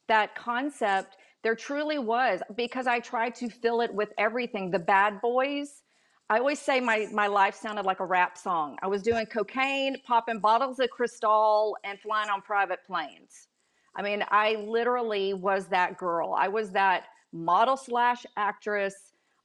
that 0.06 0.34
concept. 0.36 1.16
There 1.42 1.54
truly 1.54 1.98
was 1.98 2.40
because 2.56 2.86
I 2.86 3.00
tried 3.00 3.34
to 3.36 3.48
fill 3.48 3.80
it 3.80 3.92
with 3.92 4.10
everything. 4.18 4.70
The 4.70 4.78
bad 4.78 5.20
boys. 5.20 5.82
I 6.30 6.38
always 6.38 6.60
say 6.60 6.80
my 6.80 7.08
my 7.12 7.26
life 7.26 7.54
sounded 7.54 7.84
like 7.84 8.00
a 8.00 8.06
rap 8.06 8.38
song. 8.38 8.78
I 8.82 8.86
was 8.86 9.02
doing 9.02 9.26
cocaine, 9.26 9.96
popping 10.06 10.38
bottles 10.38 10.78
of 10.78 10.88
Cristal, 10.90 11.76
and 11.84 11.98
flying 12.00 12.30
on 12.30 12.40
private 12.40 12.80
planes. 12.86 13.48
I 13.96 14.02
mean, 14.02 14.24
I 14.30 14.54
literally 14.54 15.34
was 15.34 15.66
that 15.66 15.98
girl. 15.98 16.34
I 16.36 16.48
was 16.48 16.70
that 16.70 17.04
model 17.32 17.76
slash 17.76 18.24
actress 18.36 18.94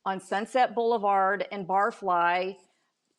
on 0.05 0.19
Sunset 0.19 0.73
Boulevard 0.73 1.45
and 1.51 1.67
Barfly 1.67 2.55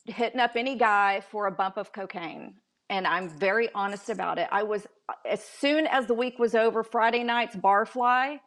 hitting 0.05 0.41
up 0.41 0.53
any 0.57 0.77
guy 0.77 1.23
for 1.31 1.47
a 1.47 1.51
bump 1.51 1.77
of 1.77 1.93
cocaine. 1.93 2.55
And 2.89 3.07
I'm 3.07 3.29
very 3.29 3.69
honest 3.75 4.11
about 4.11 4.39
it. 4.39 4.49
I 4.51 4.63
was, 4.65 4.87
as 5.29 5.45
soon 5.45 5.87
as 5.87 6.07
the 6.07 6.15
week 6.15 6.39
was 6.39 6.55
over, 6.55 6.83
Friday 6.83 7.23
nights, 7.23 7.55
barfly. 7.57 8.41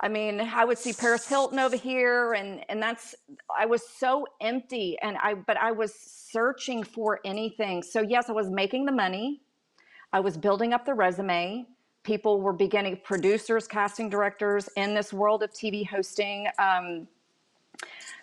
I 0.00 0.08
mean, 0.08 0.40
I 0.40 0.64
would 0.64 0.78
see 0.78 0.92
Paris 0.92 1.26
Hilton 1.26 1.58
over 1.58 1.76
here, 1.76 2.34
and 2.34 2.64
and 2.68 2.80
that's 2.80 3.16
I 3.56 3.66
was 3.66 3.82
so 3.88 4.26
empty, 4.40 4.96
and 5.02 5.16
I 5.16 5.34
but 5.34 5.56
I 5.56 5.72
was 5.72 5.92
searching 5.94 6.84
for 6.84 7.18
anything. 7.24 7.82
So 7.82 8.02
yes, 8.02 8.28
I 8.28 8.32
was 8.32 8.48
making 8.48 8.84
the 8.84 8.92
money, 8.92 9.40
I 10.12 10.20
was 10.20 10.36
building 10.36 10.72
up 10.72 10.86
the 10.86 10.94
resume. 10.94 11.66
People 12.02 12.40
were 12.40 12.52
beginning, 12.52 13.00
producers, 13.04 13.66
casting 13.66 14.08
directors 14.08 14.68
in 14.76 14.94
this 14.94 15.12
world 15.12 15.42
of 15.42 15.52
TV 15.52 15.86
hosting. 15.86 16.46
Um, 16.58 17.08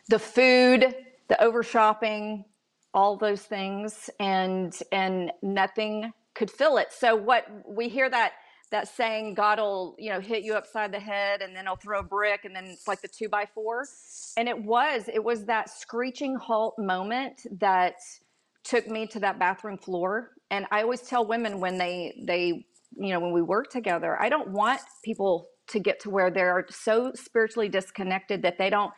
the 0.08 0.18
food, 0.18 0.96
the 1.28 1.42
over 1.44 1.64
shopping, 1.64 2.46
all 2.94 3.18
those 3.18 3.42
things, 3.42 4.10
and 4.20 4.78
and 4.92 5.32
nothing 5.42 6.12
could 6.34 6.52
fill 6.52 6.78
it. 6.78 6.88
So 6.92 7.16
what 7.16 7.46
we 7.68 7.90
hear 7.90 8.10
that 8.10 8.34
that 8.72 8.88
saying, 8.88 9.36
God 9.36 9.60
will 9.60 9.96
you 9.98 10.12
know 10.12 10.20
hit 10.20 10.44
you 10.44 10.54
upside 10.56 10.92
the 10.92 11.00
head, 11.00 11.42
and 11.42 11.56
then 11.56 11.66
he'll 11.66 11.76
throw 11.76 12.00
a 12.00 12.04
brick, 12.04 12.46
and 12.46 12.56
then 12.56 12.66
it's 12.66 12.88
like 12.88 13.02
the 13.02 13.08
two 13.08 13.30
by 13.30 13.46
four, 13.54 13.86
and 14.38 14.48
it 14.48 14.64
was 14.64 15.10
it 15.14 15.24
was 15.24 15.46
that 15.46 15.70
screeching 15.70 16.36
halt 16.36 16.76
moment 16.78 17.46
that 17.60 17.96
took 18.64 18.88
me 18.88 19.08
to 19.08 19.20
that 19.20 19.40
bathroom 19.40 19.78
floor. 19.78 20.32
And 20.52 20.66
I 20.72 20.82
always 20.82 21.02
tell 21.02 21.26
women 21.26 21.60
when 21.60 21.78
they 21.78 22.22
they 22.28 22.66
you 22.98 23.10
know 23.14 23.20
when 23.20 23.34
we 23.34 23.42
work 23.42 23.70
together, 23.72 24.20
I 24.22 24.30
don't 24.30 24.50
want 24.50 24.82
people 25.04 25.50
to 25.68 25.80
get 25.80 26.00
to 26.02 26.10
where 26.10 26.30
they're 26.30 26.66
so 26.70 27.12
spiritually 27.16 27.70
disconnected 27.70 28.44
that 28.44 28.58
they 28.58 28.70
don't 28.70 28.94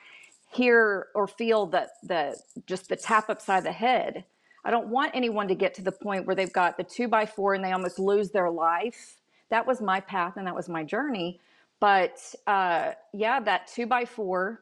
hear 0.49 1.07
or 1.13 1.27
feel 1.27 1.65
the 1.65 1.89
the 2.03 2.37
just 2.65 2.89
the 2.89 2.95
tap 2.95 3.29
upside 3.29 3.63
the 3.63 3.71
head. 3.71 4.23
I 4.63 4.71
don't 4.71 4.87
want 4.87 5.11
anyone 5.13 5.47
to 5.47 5.55
get 5.55 5.73
to 5.75 5.81
the 5.81 5.91
point 5.91 6.25
where 6.25 6.35
they've 6.35 6.51
got 6.51 6.77
the 6.77 6.83
two 6.83 7.07
by 7.07 7.25
four 7.25 7.53
and 7.53 7.63
they 7.63 7.71
almost 7.71 7.99
lose 7.99 8.31
their 8.31 8.49
life. 8.49 9.17
That 9.49 9.65
was 9.65 9.81
my 9.81 9.99
path 9.99 10.35
and 10.37 10.45
that 10.47 10.55
was 10.55 10.67
my 10.67 10.83
journey. 10.83 11.39
But 11.79 12.19
uh, 12.47 12.93
yeah, 13.13 13.39
that 13.41 13.67
two 13.67 13.85
by 13.85 14.05
four 14.05 14.61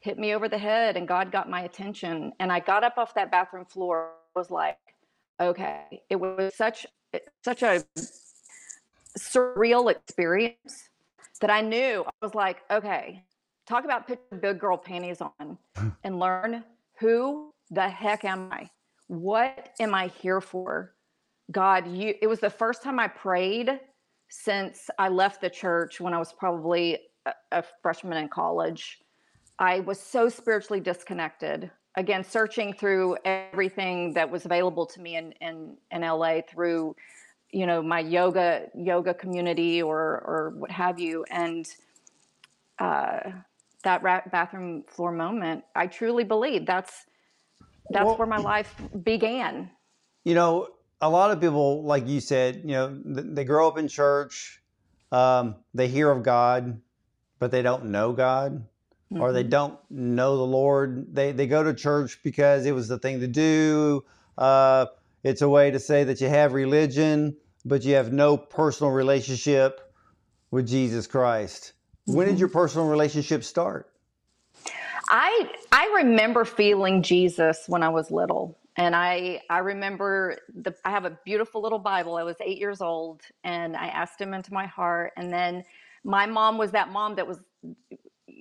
hit 0.00 0.18
me 0.18 0.34
over 0.34 0.48
the 0.48 0.58
head 0.58 0.96
and 0.96 1.06
God 1.06 1.30
got 1.30 1.48
my 1.48 1.62
attention. 1.62 2.32
And 2.40 2.52
I 2.52 2.60
got 2.60 2.84
up 2.84 2.98
off 2.98 3.14
that 3.14 3.30
bathroom 3.30 3.64
floor. 3.64 4.10
Was 4.36 4.48
like, 4.48 4.78
okay, 5.40 6.02
it 6.08 6.14
was 6.14 6.54
such 6.54 6.86
such 7.42 7.62
a 7.64 7.82
surreal 9.18 9.90
experience 9.90 10.88
that 11.40 11.50
I 11.50 11.62
knew 11.62 12.04
I 12.06 12.12
was 12.24 12.34
like, 12.34 12.58
okay, 12.70 13.24
talk 13.70 13.84
about 13.84 14.06
put 14.08 14.18
big 14.40 14.58
girl 14.58 14.76
panties 14.76 15.20
on 15.20 15.56
and 16.04 16.18
learn 16.18 16.64
who 16.98 17.52
the 17.70 17.88
heck 17.88 18.24
am 18.24 18.52
I? 18.52 18.68
What 19.06 19.70
am 19.78 19.94
I 19.94 20.08
here 20.08 20.40
for? 20.40 20.94
God, 21.52 21.86
you 21.88 22.14
it 22.20 22.26
was 22.26 22.40
the 22.40 22.50
first 22.50 22.82
time 22.82 22.98
I 22.98 23.08
prayed 23.08 23.80
since 24.28 24.90
I 24.98 25.08
left 25.08 25.40
the 25.40 25.50
church 25.50 26.00
when 26.00 26.14
I 26.14 26.18
was 26.18 26.32
probably 26.32 26.98
a, 27.26 27.32
a 27.52 27.64
freshman 27.82 28.18
in 28.18 28.28
college. 28.28 28.98
I 29.58 29.80
was 29.80 30.00
so 30.00 30.28
spiritually 30.28 30.80
disconnected. 30.80 31.70
Again, 31.96 32.24
searching 32.24 32.72
through 32.72 33.18
everything 33.24 34.14
that 34.14 34.30
was 34.30 34.44
available 34.44 34.86
to 34.86 35.00
me 35.00 35.16
in, 35.16 35.32
in, 35.40 35.76
in 35.90 36.02
LA 36.02 36.40
through, 36.48 36.94
you 37.50 37.66
know, 37.66 37.82
my 37.82 38.00
yoga 38.00 38.68
yoga 38.74 39.12
community 39.12 39.82
or 39.82 39.98
or 39.98 40.54
what 40.56 40.70
have 40.70 41.00
you. 41.00 41.24
And 41.30 41.66
uh, 42.78 43.30
that 43.82 44.02
ra- 44.02 44.22
bathroom 44.30 44.84
floor 44.88 45.12
moment, 45.12 45.64
I 45.74 45.86
truly 45.86 46.24
believe 46.24 46.66
that's 46.66 47.06
that's 47.90 48.06
Well- 48.06 48.16
where 48.18 48.26
my 48.26 48.36
life 48.38 48.80
began. 49.02 49.70
You 50.24 50.34
know, 50.34 50.68
a 51.00 51.08
lot 51.08 51.30
of 51.30 51.40
people, 51.40 51.82
like 51.82 52.06
you 52.06 52.20
said, 52.20 52.56
you 52.64 52.72
know, 52.72 53.00
they 53.04 53.44
grow 53.44 53.66
up 53.66 53.78
in 53.78 53.88
church, 53.88 54.62
um, 55.10 55.56
they 55.74 55.88
hear 55.88 56.10
of 56.10 56.22
God, 56.22 56.80
but 57.38 57.50
they 57.50 57.62
don't 57.62 57.86
know 57.86 58.12
God, 58.12 58.64
or 59.18 59.32
they 59.32 59.42
don't 59.42 59.76
know 59.90 60.36
the 60.36 60.46
Lord. 60.46 61.14
They 61.14 61.32
they 61.32 61.46
go 61.46 61.62
to 61.64 61.74
church 61.74 62.20
because 62.22 62.66
it 62.66 62.72
was 62.72 62.86
the 62.86 62.98
thing 62.98 63.20
to 63.20 63.26
do. 63.26 64.04
Uh, 64.38 64.86
it's 65.24 65.42
a 65.42 65.48
way 65.48 65.70
to 65.70 65.80
say 65.80 66.04
that 66.04 66.20
you 66.20 66.28
have 66.28 66.52
religion, 66.52 67.36
but 67.64 67.82
you 67.82 67.94
have 67.94 68.12
no 68.12 68.36
personal 68.36 68.92
relationship 68.92 69.80
with 70.50 70.68
Jesus 70.68 71.06
Christ. 71.06 71.72
When 72.14 72.26
did 72.26 72.38
your 72.38 72.48
personal 72.48 72.88
relationship 72.88 73.44
start? 73.44 73.90
I 75.08 75.50
I 75.72 75.92
remember 76.02 76.44
feeling 76.44 77.02
Jesus 77.02 77.64
when 77.66 77.82
I 77.82 77.88
was 77.88 78.10
little. 78.10 78.58
And 78.76 78.94
I 78.96 79.42
I 79.50 79.58
remember 79.58 80.38
the 80.54 80.74
I 80.84 80.90
have 80.90 81.04
a 81.04 81.18
beautiful 81.24 81.62
little 81.62 81.78
Bible. 81.78 82.16
I 82.16 82.22
was 82.22 82.36
8 82.40 82.58
years 82.58 82.80
old 82.80 83.22
and 83.44 83.76
I 83.76 83.88
asked 83.88 84.20
him 84.20 84.34
into 84.34 84.52
my 84.52 84.66
heart 84.66 85.12
and 85.16 85.32
then 85.32 85.64
my 86.04 86.26
mom 86.26 86.58
was 86.58 86.70
that 86.72 86.90
mom 86.90 87.14
that 87.16 87.26
was 87.26 87.38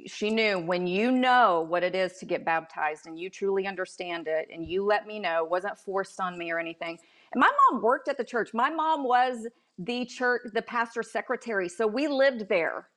she 0.06 0.30
knew 0.30 0.60
when 0.60 0.88
you 0.88 1.12
know 1.12 1.66
what 1.68 1.84
it 1.84 1.94
is 1.94 2.14
to 2.18 2.26
get 2.26 2.46
baptized 2.46 3.06
and 3.06 3.20
you 3.20 3.30
truly 3.30 3.68
understand 3.68 4.28
it 4.28 4.48
and 4.52 4.66
you 4.66 4.84
let 4.84 5.06
me 5.06 5.20
know 5.20 5.44
wasn't 5.44 5.78
forced 5.78 6.20
on 6.22 6.38
me 6.38 6.52
or 6.52 6.60
anything 6.60 6.98
and 7.34 7.42
my 7.42 7.52
mom 7.72 7.82
worked 7.82 8.08
at 8.08 8.18
the 8.18 8.24
church 8.24 8.52
my 8.54 8.70
mom 8.70 9.04
was 9.04 9.48
the 9.78 10.06
church 10.06 10.42
the 10.54 10.62
pastor's 10.62 11.12
secretary 11.12 11.68
so 11.68 11.86
we 11.86 12.08
lived 12.08 12.48
there 12.48 12.88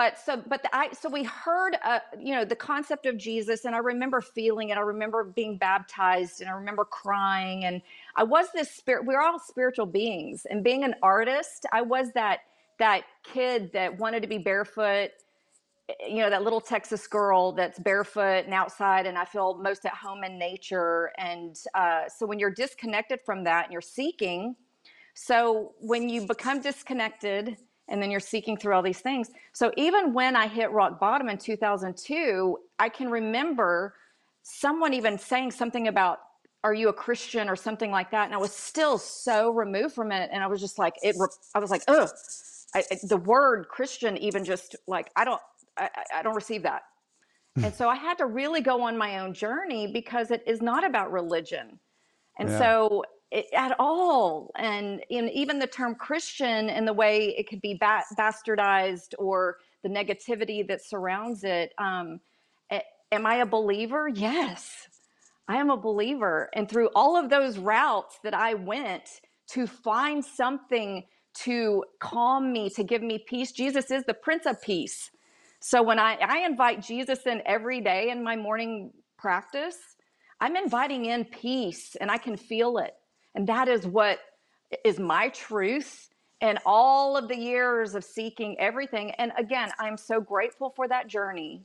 but 0.00 0.18
so 0.18 0.42
but 0.46 0.62
the, 0.62 0.74
i 0.74 0.90
so 0.92 1.10
we 1.10 1.24
heard 1.24 1.76
uh, 1.84 1.98
you 2.18 2.34
know 2.34 2.42
the 2.42 2.56
concept 2.56 3.04
of 3.04 3.18
jesus 3.18 3.66
and 3.66 3.74
i 3.74 3.78
remember 3.78 4.22
feeling 4.22 4.70
it. 4.70 4.78
I 4.78 4.80
remember 4.80 5.24
being 5.24 5.58
baptized 5.58 6.40
and 6.40 6.48
i 6.48 6.54
remember 6.54 6.86
crying 6.86 7.66
and 7.66 7.82
i 8.16 8.22
was 8.22 8.46
this 8.54 8.70
spirit 8.70 9.04
we're 9.04 9.20
all 9.20 9.38
spiritual 9.38 9.84
beings 9.84 10.46
and 10.48 10.64
being 10.64 10.84
an 10.84 10.94
artist 11.02 11.66
i 11.70 11.82
was 11.82 12.12
that 12.14 12.38
that 12.78 13.02
kid 13.24 13.70
that 13.74 13.98
wanted 13.98 14.22
to 14.22 14.26
be 14.26 14.38
barefoot 14.38 15.10
you 16.08 16.16
know 16.16 16.30
that 16.30 16.42
little 16.44 16.62
texas 16.62 17.06
girl 17.06 17.52
that's 17.52 17.78
barefoot 17.78 18.46
and 18.46 18.54
outside 18.54 19.04
and 19.04 19.18
i 19.18 19.24
feel 19.26 19.58
most 19.58 19.84
at 19.84 19.92
home 19.92 20.24
in 20.24 20.38
nature 20.38 21.10
and 21.18 21.56
uh, 21.74 22.04
so 22.08 22.24
when 22.24 22.38
you're 22.38 22.56
disconnected 22.64 23.20
from 23.26 23.44
that 23.44 23.64
and 23.64 23.72
you're 23.72 23.82
seeking 23.82 24.56
so 25.12 25.74
when 25.80 26.08
you 26.08 26.26
become 26.26 26.62
disconnected 26.62 27.58
and 27.90 28.02
then 28.02 28.10
you're 28.10 28.20
seeking 28.20 28.56
through 28.56 28.74
all 28.74 28.82
these 28.82 29.00
things 29.00 29.30
so 29.52 29.72
even 29.76 30.12
when 30.12 30.36
i 30.36 30.46
hit 30.46 30.70
rock 30.70 30.98
bottom 30.98 31.28
in 31.28 31.36
2002 31.36 32.56
i 32.78 32.88
can 32.88 33.10
remember 33.10 33.94
someone 34.42 34.94
even 34.94 35.18
saying 35.18 35.50
something 35.50 35.88
about 35.88 36.18
are 36.64 36.74
you 36.74 36.88
a 36.88 36.92
christian 36.92 37.48
or 37.48 37.56
something 37.56 37.90
like 37.90 38.10
that 38.10 38.26
and 38.26 38.34
i 38.34 38.38
was 38.38 38.52
still 38.52 38.98
so 38.98 39.50
removed 39.50 39.94
from 39.94 40.12
it 40.12 40.30
and 40.32 40.42
i 40.42 40.46
was 40.46 40.60
just 40.60 40.78
like 40.78 40.94
it 41.02 41.16
i 41.54 41.58
was 41.58 41.70
like 41.70 41.82
ugh 41.88 42.08
the 43.02 43.16
word 43.16 43.66
christian 43.68 44.16
even 44.18 44.44
just 44.44 44.76
like 44.86 45.10
i 45.16 45.24
don't 45.24 45.40
I, 45.80 45.88
I 46.16 46.22
don't 46.22 46.34
receive 46.34 46.62
that. 46.62 46.82
Hmm. 47.56 47.64
and 47.64 47.74
so 47.74 47.88
I 47.88 47.96
had 47.96 48.18
to 48.18 48.26
really 48.26 48.60
go 48.60 48.82
on 48.82 48.96
my 48.96 49.18
own 49.18 49.34
journey 49.34 49.90
because 49.92 50.30
it 50.30 50.42
is 50.46 50.62
not 50.62 50.84
about 50.84 51.10
religion. 51.10 51.80
And 52.38 52.48
yeah. 52.48 52.58
so 52.58 53.04
at 53.32 53.76
all. 53.78 54.50
And 54.56 55.02
in 55.10 55.28
even 55.28 55.58
the 55.58 55.66
term 55.66 55.94
Christian 55.94 56.68
and 56.70 56.86
the 56.86 56.92
way 56.92 57.34
it 57.36 57.48
could 57.48 57.60
be 57.60 57.74
ba- 57.74 58.04
bastardized 58.18 59.14
or 59.18 59.58
the 59.82 59.88
negativity 59.88 60.66
that 60.68 60.84
surrounds 60.84 61.44
it. 61.44 61.72
Um, 61.78 62.20
am 63.12 63.26
I 63.26 63.36
a 63.36 63.46
believer? 63.46 64.08
Yes, 64.08 64.88
I 65.48 65.56
am 65.56 65.70
a 65.70 65.76
believer. 65.76 66.50
And 66.54 66.68
through 66.68 66.90
all 66.94 67.16
of 67.16 67.30
those 67.30 67.58
routes 67.58 68.18
that 68.22 68.34
I 68.34 68.54
went 68.54 69.20
to 69.48 69.66
find 69.66 70.24
something 70.24 71.04
to 71.32 71.84
calm 72.00 72.52
me, 72.52 72.70
to 72.70 72.84
give 72.84 73.02
me 73.02 73.24
peace, 73.26 73.52
Jesus 73.52 73.90
is 73.90 74.04
the 74.04 74.14
Prince 74.14 74.46
of 74.46 74.60
Peace. 74.62 75.10
So 75.60 75.82
when 75.82 75.98
I, 75.98 76.16
I 76.20 76.38
invite 76.46 76.82
Jesus 76.82 77.20
in 77.26 77.42
every 77.46 77.80
day 77.80 78.10
in 78.10 78.24
my 78.24 78.36
morning 78.36 78.92
practice, 79.18 79.76
I'm 80.40 80.56
inviting 80.56 81.06
in 81.06 81.24
peace 81.24 81.96
and 82.00 82.10
I 82.10 82.18
can 82.18 82.36
feel 82.36 82.78
it. 82.78 82.94
And 83.34 83.46
that 83.46 83.68
is 83.68 83.86
what 83.86 84.20
is 84.84 84.98
my 84.98 85.28
truth 85.28 86.08
and 86.40 86.58
all 86.64 87.16
of 87.16 87.28
the 87.28 87.36
years 87.36 87.94
of 87.94 88.04
seeking 88.04 88.58
everything. 88.58 89.10
And 89.12 89.32
again, 89.36 89.70
I'm 89.78 89.96
so 89.96 90.20
grateful 90.20 90.70
for 90.70 90.88
that 90.88 91.06
journey 91.06 91.64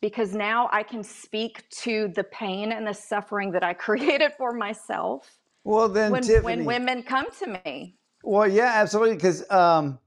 because 0.00 0.34
now 0.34 0.68
I 0.72 0.82
can 0.82 1.02
speak 1.02 1.68
to 1.82 2.08
the 2.08 2.24
pain 2.24 2.72
and 2.72 2.86
the 2.86 2.94
suffering 2.94 3.50
that 3.52 3.62
I 3.62 3.72
created 3.86 4.32
for 4.36 4.52
myself. 4.52 5.38
Well, 5.64 5.88
then, 5.88 6.12
when, 6.12 6.22
Tiffany, 6.22 6.42
when 6.44 6.64
women 6.64 7.02
come 7.02 7.26
to 7.38 7.58
me. 7.64 7.96
Well, 8.22 8.46
yeah, 8.46 8.72
absolutely. 8.74 9.16
Because 9.16 9.50
um, 9.50 9.98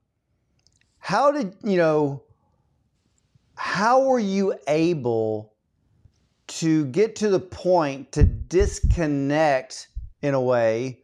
how 1.00 1.32
did 1.32 1.54
you 1.64 1.76
know? 1.76 2.22
how 3.58 4.00
were 4.02 4.20
you 4.20 4.54
able 4.68 5.52
to 6.46 6.86
get 6.86 7.16
to 7.16 7.28
the 7.28 7.40
point 7.40 8.12
to 8.12 8.22
disconnect 8.22 9.88
in 10.22 10.34
a 10.34 10.40
way 10.40 11.00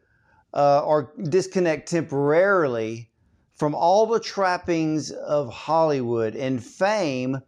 uh, 0.52 0.80
or 0.80 1.12
disconnect 1.28 1.88
temporarily 1.88 3.10
from 3.54 3.74
all 3.74 4.06
the 4.06 4.20
trappings 4.20 5.10
of 5.10 5.52
Hollywood 5.52 6.34
and 6.34 6.62
fame 6.62 7.40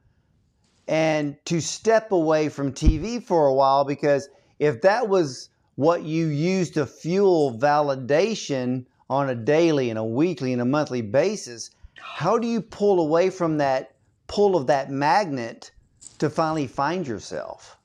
and 0.88 1.36
to 1.44 1.60
step 1.60 2.12
away 2.12 2.48
from 2.48 2.72
TV 2.72 3.22
for 3.22 3.46
a 3.46 3.54
while 3.54 3.84
because 3.84 4.28
if 4.58 4.80
that 4.82 5.08
was 5.08 5.48
what 5.74 6.02
you 6.04 6.26
used 6.26 6.74
to 6.74 6.86
fuel 6.86 7.58
validation 7.58 8.86
on 9.10 9.28
a 9.28 9.34
daily 9.34 9.90
and 9.90 9.98
a 9.98 10.04
weekly 10.04 10.52
and 10.52 10.62
a 10.62 10.64
monthly 10.64 11.02
basis, 11.02 11.70
how 11.96 12.38
do 12.38 12.46
you 12.46 12.60
pull 12.60 13.00
away 13.00 13.30
from 13.30 13.58
that 13.58 13.94
pull 14.26 14.56
of 14.56 14.66
that 14.66 14.90
magnet 14.90 15.70
to 16.18 16.30
finally 16.30 16.66
find 16.66 17.06
yourself? 17.06 17.75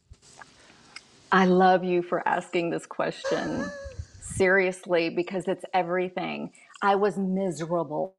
I 1.31 1.45
love 1.45 1.83
you 1.83 2.01
for 2.01 2.27
asking 2.27 2.71
this 2.71 2.85
question 2.85 3.65
seriously 4.21 5.09
because 5.09 5.47
it's 5.47 5.63
everything. 5.73 6.51
I 6.81 6.95
was 6.95 7.17
miserable. 7.17 8.15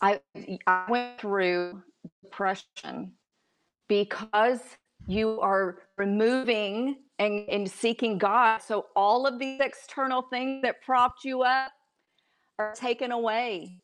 I, 0.00 0.20
I 0.66 0.86
went 0.88 1.20
through 1.20 1.82
depression 2.22 3.12
because 3.88 4.60
you 5.06 5.40
are 5.40 5.78
removing 5.98 6.96
and, 7.18 7.46
and 7.48 7.70
seeking 7.70 8.16
God. 8.16 8.62
So 8.62 8.86
all 8.96 9.26
of 9.26 9.38
these 9.38 9.60
external 9.60 10.22
things 10.22 10.62
that 10.62 10.82
propped 10.82 11.24
you 11.24 11.42
up 11.42 11.72
are 12.58 12.72
taken 12.74 13.12
away 13.12 13.82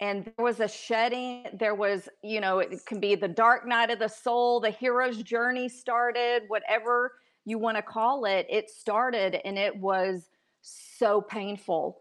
and 0.00 0.24
there 0.24 0.44
was 0.44 0.60
a 0.60 0.66
shedding 0.66 1.44
there 1.58 1.74
was 1.74 2.08
you 2.24 2.40
know 2.40 2.58
it 2.58 2.84
can 2.86 2.98
be 2.98 3.14
the 3.14 3.28
dark 3.28 3.66
night 3.66 3.90
of 3.90 3.98
the 3.98 4.08
soul 4.08 4.58
the 4.58 4.70
hero's 4.70 5.22
journey 5.22 5.68
started 5.68 6.42
whatever 6.48 7.12
you 7.44 7.58
want 7.58 7.76
to 7.76 7.82
call 7.82 8.24
it 8.24 8.46
it 8.50 8.70
started 8.70 9.38
and 9.44 9.58
it 9.58 9.76
was 9.76 10.28
so 10.62 11.20
painful 11.20 11.98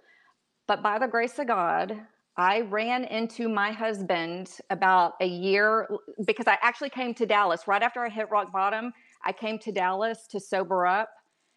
but 0.67 0.83
by 0.83 0.99
the 0.99 1.07
grace 1.07 1.39
of 1.39 1.47
god 1.47 1.99
i 2.37 2.61
ran 2.61 3.03
into 3.05 3.47
my 3.49 3.71
husband 3.71 4.57
about 4.69 5.13
a 5.21 5.27
year 5.27 5.87
because 6.25 6.47
i 6.47 6.57
actually 6.61 6.89
came 6.89 7.13
to 7.13 7.25
dallas 7.25 7.67
right 7.67 7.81
after 7.81 8.01
i 8.03 8.09
hit 8.09 8.29
rock 8.29 8.51
bottom 8.51 8.93
i 9.23 9.31
came 9.31 9.57
to 9.57 9.71
dallas 9.71 10.27
to 10.27 10.39
sober 10.39 10.85
up 10.85 11.09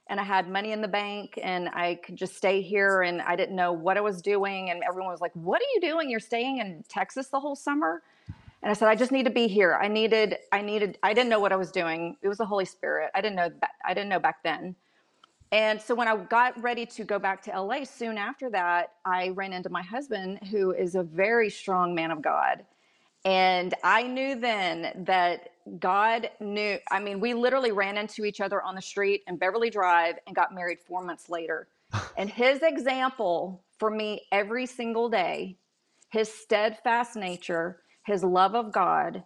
and 0.09 0.18
I 0.21 0.25
had 0.25 0.49
money 0.49 0.73
in 0.73 0.83
the 0.83 0.88
bank 0.88 1.38
and 1.42 1.68
I 1.68 1.99
could 2.05 2.16
just 2.16 2.37
stay 2.37 2.61
here 2.61 3.03
and 3.03 3.23
I 3.23 3.37
didn't 3.37 3.57
know 3.57 3.73
what 3.73 3.97
I 3.97 4.01
was 4.01 4.21
doing. 4.21 4.71
And 4.71 4.83
everyone 4.87 5.11
was 5.11 5.21
like, 5.21 5.35
What 5.35 5.61
are 5.61 5.71
you 5.75 5.81
doing? 5.81 6.11
You're 6.11 6.21
staying 6.21 6.59
in 6.59 6.85
Texas 6.88 7.29
the 7.29 7.40
whole 7.40 7.57
summer? 7.57 8.03
And 8.62 8.70
I 8.70 8.75
said, 8.75 8.88
I 8.88 8.94
just 8.94 9.11
need 9.11 9.25
to 9.25 9.31
be 9.31 9.48
here. 9.48 9.79
I 9.81 9.88
needed, 9.88 10.37
I 10.53 10.62
needed, 10.62 10.98
I 11.03 11.14
didn't 11.14 11.31
know 11.31 11.40
what 11.40 11.53
I 11.53 11.57
was 11.57 11.72
doing. 11.72 12.16
It 12.22 12.29
was 12.29 12.38
the 12.38 12.46
Holy 12.46 12.64
Spirit. 12.64 13.11
I 13.14 13.20
didn't 13.20 13.37
know, 13.37 13.51
that. 13.61 13.70
I 13.85 13.92
didn't 13.92 14.09
know 14.09 14.20
back 14.20 14.42
then. 14.44 14.77
And 15.51 15.81
so 15.81 15.94
when 15.94 16.09
I 16.09 16.16
got 16.16 16.61
ready 16.62 16.87
to 16.87 17.05
go 17.05 17.18
back 17.18 17.42
to 17.42 17.61
LA, 17.61 17.85
soon 17.85 18.16
after 18.16 18.48
that, 18.51 18.92
I 19.05 19.31
ran 19.31 19.53
into 19.53 19.68
my 19.68 19.83
husband, 19.83 20.38
who 20.51 20.72
is 20.72 20.94
a 20.94 21.03
very 21.03 21.51
strong 21.51 21.94
man 21.94 22.11
of 22.11 22.22
God. 22.22 22.64
And 23.25 23.75
I 23.85 24.03
knew 24.03 24.35
then 24.35 25.05
that 25.05 25.51
God 25.79 26.31
knew. 26.40 26.79
I 26.90 27.01
mean, 27.01 27.20
we 27.20 27.35
literally 27.35 27.70
ran 27.70 27.98
into 27.98 28.25
each 28.25 28.40
other 28.40 28.62
on 28.62 28.75
the 28.75 28.83
street 28.83 29.22
in 29.29 29.37
Beverly 29.37 29.70
Drive 29.70 30.16
and 30.27 30.35
got 30.35 30.55
married 30.55 30.79
four 30.81 31.05
months 31.05 31.29
later. 31.29 31.68
and 32.16 32.31
his 32.31 32.62
example 32.62 33.62
for 33.79 33.90
me 33.90 34.22
every 34.33 34.66
single 34.66 35.09
day, 35.09 35.57
his 36.09 36.33
steadfast 36.33 37.14
nature, 37.14 37.81
his 38.04 38.24
love 38.24 38.54
of 38.54 38.72
God, 38.72 39.22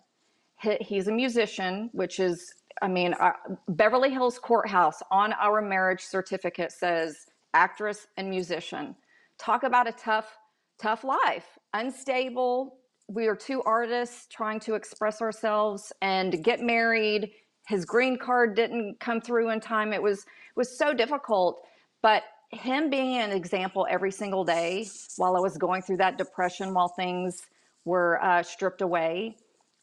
he's 0.80 1.08
a 1.08 1.12
musician, 1.12 1.90
which 1.92 2.20
is, 2.20 2.54
I 2.82 2.88
mean, 2.88 3.14
uh, 3.14 3.32
Beverly 3.68 4.10
Hills 4.10 4.38
Courthouse 4.38 5.02
on 5.10 5.32
our 5.34 5.62
marriage 5.62 6.02
certificate 6.02 6.72
says 6.72 7.26
actress 7.54 8.06
and 8.16 8.28
musician. 8.28 8.94
Talk 9.38 9.62
about 9.62 9.88
a 9.88 9.92
tough, 9.92 10.36
tough 10.78 11.04
life, 11.04 11.46
unstable, 11.74 12.78
we 13.08 13.26
are 13.28 13.36
two 13.36 13.62
artists 13.62 14.26
trying 14.30 14.58
to 14.60 14.74
express 14.74 15.22
ourselves 15.22 15.92
and 16.02 16.42
get 16.42 16.60
married. 16.60 17.30
His 17.68 17.84
green 17.84 18.18
card 18.18 18.56
didn't 18.56 18.98
come 18.98 19.20
through 19.20 19.50
in 19.50 19.60
time. 19.60 19.92
It 19.92 20.02
was 20.02 20.26
was 20.56 20.76
so 20.76 20.92
difficult, 20.92 21.60
but 22.02 22.24
him 22.50 22.88
being 22.90 23.18
an 23.18 23.30
example 23.30 23.86
every 23.90 24.10
single 24.10 24.44
day 24.44 24.86
while 25.16 25.36
I 25.36 25.40
was 25.40 25.56
going 25.56 25.82
through 25.82 25.98
that 25.98 26.18
depression, 26.18 26.72
while 26.74 26.88
things 26.88 27.42
were 27.87 28.22
uh, 28.22 28.42
stripped 28.42 28.83
away, 28.83 29.37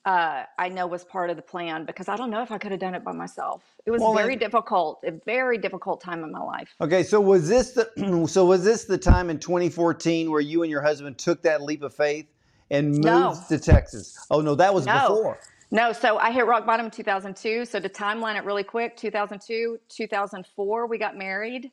uh, 0.06 0.44
I 0.60 0.70
know 0.70 0.86
was 0.86 1.06
part 1.06 1.30
of 1.30 1.38
the 1.38 1.42
plan 1.42 1.86
because 1.86 2.10
I 2.10 2.18
don't 2.18 2.30
know 2.30 2.44
if 2.44 2.52
I 2.52 2.58
could 2.58 2.72
have 2.72 2.80
done 2.80 2.94
it 2.94 3.04
by 3.04 3.14
myself. 3.14 3.64
It 3.86 3.92
was 3.92 4.02
well, 4.02 4.14
very 4.14 4.36
difficult, 4.36 5.02
a 5.06 5.12
very 5.26 5.58
difficult 5.58 6.02
time 6.02 6.24
in 6.24 6.32
my 6.32 6.42
life. 6.42 6.76
Okay, 6.82 7.04
so 7.04 7.22
was 7.22 7.48
this 7.48 7.72
the 7.72 8.28
so 8.28 8.46
was 8.46 8.64
this 8.64 8.84
the 8.84 8.98
time 8.98 9.30
in 9.30 9.40
2014 9.40 10.30
where 10.30 10.42
you 10.42 10.62
and 10.62 10.70
your 10.70 10.82
husband 10.82 11.18
took 11.18 11.42
that 11.44 11.62
leap 11.62 11.82
of 11.82 11.94
faith 11.94 12.28
and 12.70 12.92
moved 12.92 13.06
no. 13.06 13.38
to 13.48 13.58
Texas. 13.58 14.18
Oh 14.30 14.42
no, 14.42 14.56
that 14.56 14.74
was 14.74 14.86
no. 14.86 14.94
before. 14.94 15.40
No, 15.72 15.92
so 15.92 16.18
I 16.18 16.32
hit 16.32 16.46
rock 16.46 16.66
bottom 16.68 16.86
in 16.86 16.92
2002. 16.92 17.66
So 17.66 17.80
to 17.80 17.90
timeline 17.90 18.38
it 18.38 18.44
really 18.44 18.64
quick, 18.64 18.96
2002, 18.96 19.80
2004, 19.90 20.86
we 20.86 20.98
got 21.00 21.18
married. 21.18 21.72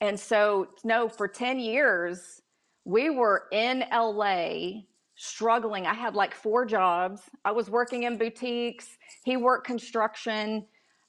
And 0.00 0.18
so, 0.18 0.68
no, 0.84 1.08
for 1.08 1.26
10 1.26 1.58
years, 1.58 2.42
we 2.84 3.10
were 3.10 3.44
in 3.50 3.84
LA 3.92 4.82
struggling. 5.16 5.86
I 5.86 5.94
had 5.94 6.14
like 6.14 6.34
four 6.34 6.64
jobs. 6.64 7.22
I 7.44 7.52
was 7.52 7.70
working 7.70 8.04
in 8.04 8.16
boutiques, 8.16 8.88
he 9.24 9.36
worked 9.36 9.66
construction. 9.66 10.66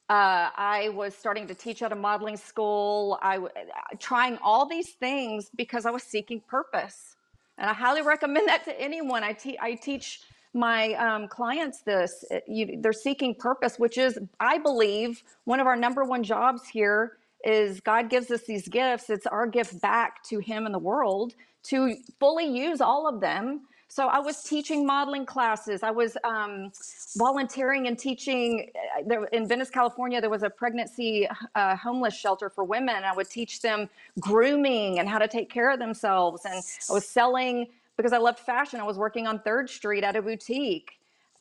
Uh, 0.10 0.52
I 0.56 0.90
was 0.94 1.16
starting 1.16 1.48
to 1.48 1.56
teach 1.56 1.82
at 1.82 1.92
a 1.92 1.96
modeling 1.96 2.38
school. 2.38 3.18
I 3.22 3.38
was 3.40 3.52
trying 4.00 4.38
all 4.44 4.68
these 4.68 4.92
things 4.92 5.50
because 5.56 5.86
I 5.86 5.92
was 5.92 6.04
seeking 6.04 6.42
purpose. 6.42 7.16
And 7.58 7.70
I 7.70 7.74
highly 7.74 8.02
recommend 8.06 8.48
that 8.50 8.66
to 8.66 8.80
anyone. 8.80 9.24
I, 9.24 9.34
te- 9.34 9.58
I 9.62 9.76
teach 9.76 10.22
my 10.54 10.94
um, 10.94 11.28
clients 11.28 11.82
this. 11.82 12.24
You, 12.48 12.78
they're 12.80 12.94
seeking 12.94 13.34
purpose, 13.34 13.80
which 13.80 13.98
is, 13.98 14.20
I 14.40 14.58
believe, 14.58 15.24
one 15.46 15.60
of 15.60 15.68
our 15.68 15.76
number 15.76 16.04
one 16.04 16.24
jobs 16.24 16.68
here 16.68 17.18
is 17.44 17.80
God 17.80 18.10
gives 18.10 18.30
us 18.30 18.42
these 18.44 18.68
gifts. 18.68 19.10
It's 19.10 19.26
our 19.26 19.48
gift 19.48 19.82
back 19.82 20.24
to 20.26 20.40
Him 20.40 20.66
and 20.66 20.76
the 20.76 20.80
world 20.80 21.34
to 21.64 21.96
fully 22.20 22.46
use 22.46 22.82
all 22.82 23.08
of 23.08 23.22
them 23.22 23.62
So 23.94 24.08
I 24.08 24.18
was 24.18 24.42
teaching 24.42 24.88
modeling 24.88 25.24
classes. 25.24 25.84
I 25.84 25.92
was 25.92 26.18
um, 26.24 26.72
volunteering 27.16 27.86
and 27.86 27.96
teaching. 27.96 28.72
Uh, 28.76 29.04
there, 29.06 29.26
in 29.26 29.48
Venice, 29.48 29.70
California, 29.70 30.20
there 30.20 30.32
was 30.32 30.42
a 30.42 30.50
pregnancy 30.50 31.28
uh, 31.54 31.76
homeless 31.76 32.16
shelter 32.16 32.50
for 32.50 32.64
women. 32.64 33.04
I 33.04 33.14
would 33.14 33.30
teach 33.30 33.62
them 33.62 33.88
grooming 34.20 34.98
and 34.98 35.08
how 35.08 35.20
to 35.20 35.28
take 35.28 35.48
care 35.48 35.70
of 35.70 35.78
themselves. 35.78 36.44
And 36.44 36.56
I 36.56 36.94
was 36.94 37.08
selling 37.08 37.68
because 37.96 38.14
I 38.14 38.18
loved 38.18 38.40
fashion. 38.40 38.80
I 38.80 38.84
was 38.84 38.98
working 38.98 39.28
on 39.28 39.38
Third 39.38 39.70
Street 39.70 40.04
at 40.04 40.16
a 40.16 40.24
boutique. 40.24 40.94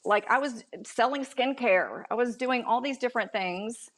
Like 0.05 0.31
I 0.31 0.37
was 0.37 0.63
selling 0.85 1.25
skincare. 1.25 2.05
I 2.11 2.15
was 2.15 2.37
doing 2.37 2.65
all 2.65 2.83
these 2.83 2.99
different 2.99 3.33
things, 3.33 3.89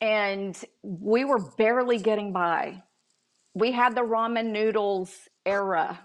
and 0.00 0.56
we 0.84 1.24
were 1.24 1.40
barely 1.40 1.98
getting 1.98 2.32
by. 2.32 2.80
We 3.54 3.72
had 3.72 3.96
the 3.96 4.02
ramen 4.02 4.52
noodles 4.52 5.28
era 5.44 5.98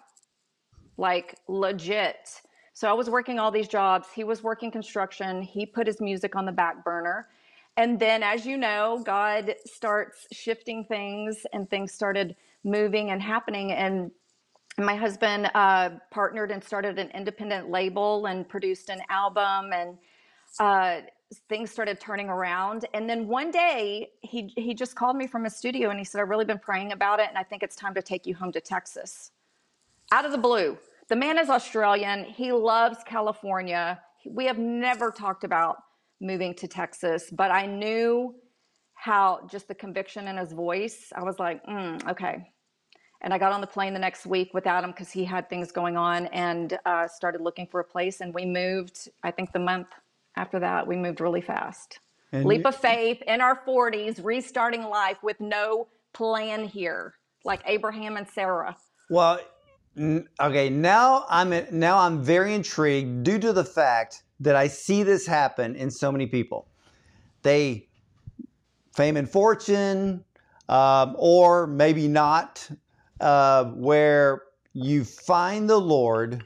like 0.99 1.39
legit. 1.47 2.41
So 2.73 2.89
I 2.89 2.93
was 2.93 3.09
working 3.09 3.39
all 3.39 3.51
these 3.51 3.67
jobs. 3.67 4.07
He 4.13 4.23
was 4.23 4.43
working 4.43 4.69
construction. 4.69 5.41
He 5.41 5.65
put 5.65 5.87
his 5.87 5.99
music 5.99 6.35
on 6.35 6.45
the 6.45 6.51
back 6.51 6.83
burner. 6.83 7.27
And 7.77 7.99
then, 7.99 8.23
as 8.23 8.45
you 8.45 8.57
know, 8.57 9.01
God 9.05 9.55
starts 9.65 10.27
shifting 10.31 10.83
things 10.83 11.45
and 11.53 11.69
things 11.69 11.93
started 11.93 12.35
moving 12.63 13.11
and 13.11 13.21
happening. 13.21 13.71
And 13.71 14.11
my 14.77 14.95
husband 14.95 15.49
uh, 15.55 15.91
partnered 16.11 16.51
and 16.51 16.63
started 16.63 16.99
an 16.99 17.09
independent 17.11 17.69
label 17.69 18.25
and 18.25 18.47
produced 18.47 18.89
an 18.89 19.01
album. 19.09 19.71
And 19.73 19.97
uh, 20.59 21.01
things 21.47 21.71
started 21.71 21.99
turning 21.99 22.27
around. 22.27 22.85
And 22.93 23.09
then 23.09 23.27
one 23.27 23.51
day 23.51 24.09
he, 24.21 24.51
he 24.57 24.73
just 24.73 24.95
called 24.95 25.15
me 25.15 25.27
from 25.27 25.43
his 25.43 25.55
studio 25.55 25.89
and 25.89 25.99
he 25.99 26.05
said, 26.05 26.19
I've 26.19 26.29
really 26.29 26.45
been 26.45 26.59
praying 26.59 26.91
about 26.91 27.19
it. 27.19 27.27
And 27.29 27.37
I 27.37 27.43
think 27.43 27.63
it's 27.63 27.75
time 27.75 27.93
to 27.93 28.01
take 28.01 28.25
you 28.25 28.35
home 28.35 28.51
to 28.51 28.61
Texas. 28.61 29.31
Out 30.11 30.25
of 30.25 30.31
the 30.31 30.37
blue. 30.37 30.77
The 31.09 31.15
man 31.15 31.39
is 31.39 31.49
Australian. 31.49 32.23
He 32.23 32.51
loves 32.51 32.99
California. 33.03 33.99
We 34.27 34.45
have 34.45 34.59
never 34.59 35.09
talked 35.09 35.43
about 35.43 35.77
moving 36.21 36.53
to 36.55 36.67
Texas, 36.67 37.31
but 37.31 37.49
I 37.49 37.65
knew 37.65 38.35
how 38.93 39.47
just 39.49 39.67
the 39.67 39.73
conviction 39.73 40.27
in 40.27 40.37
his 40.37 40.51
voice. 40.51 41.11
I 41.15 41.23
was 41.23 41.39
like, 41.39 41.65
mm, 41.65 42.07
okay. 42.07 42.51
And 43.21 43.33
I 43.33 43.39
got 43.39 43.51
on 43.51 43.59
the 43.59 43.67
plane 43.67 43.93
the 43.93 43.99
next 43.99 44.27
week 44.27 44.53
without 44.53 44.83
him 44.83 44.91
because 44.91 45.09
he 45.09 45.25
had 45.25 45.49
things 45.49 45.71
going 45.71 45.97
on 45.97 46.27
and 46.27 46.77
uh, 46.85 47.07
started 47.07 47.41
looking 47.41 47.65
for 47.65 47.79
a 47.79 47.83
place. 47.83 48.21
And 48.21 48.31
we 48.31 48.45
moved, 48.45 49.09
I 49.23 49.31
think 49.31 49.51
the 49.51 49.59
month 49.59 49.87
after 50.35 50.59
that, 50.59 50.85
we 50.85 50.95
moved 50.95 51.21
really 51.21 51.41
fast. 51.41 51.99
And 52.31 52.45
Leap 52.45 52.61
you- 52.61 52.67
of 52.67 52.75
faith 52.75 53.21
in 53.25 53.41
our 53.41 53.59
40s, 53.65 54.23
restarting 54.23 54.83
life 54.83 55.17
with 55.23 55.39
no 55.39 55.87
plan 56.13 56.65
here, 56.65 57.15
like 57.43 57.61
Abraham 57.65 58.15
and 58.15 58.27
Sarah. 58.27 58.77
Well, 59.09 59.39
Okay, 59.97 60.69
now 60.69 61.25
I'm 61.29 61.65
now 61.71 61.97
I'm 61.97 62.23
very 62.23 62.53
intrigued 62.53 63.23
due 63.23 63.39
to 63.39 63.51
the 63.51 63.65
fact 63.65 64.23
that 64.39 64.55
I 64.55 64.67
see 64.67 65.03
this 65.03 65.25
happen 65.25 65.75
in 65.75 65.91
so 65.91 66.11
many 66.11 66.27
people. 66.27 66.67
They 67.41 67.87
fame 68.95 69.17
and 69.17 69.29
fortune, 69.29 70.23
um, 70.67 71.15
or 71.17 71.67
maybe 71.67 72.07
not, 72.07 72.69
uh, 73.19 73.65
where 73.65 74.43
you 74.73 75.03
find 75.03 75.69
the 75.69 75.79
Lord, 75.79 76.45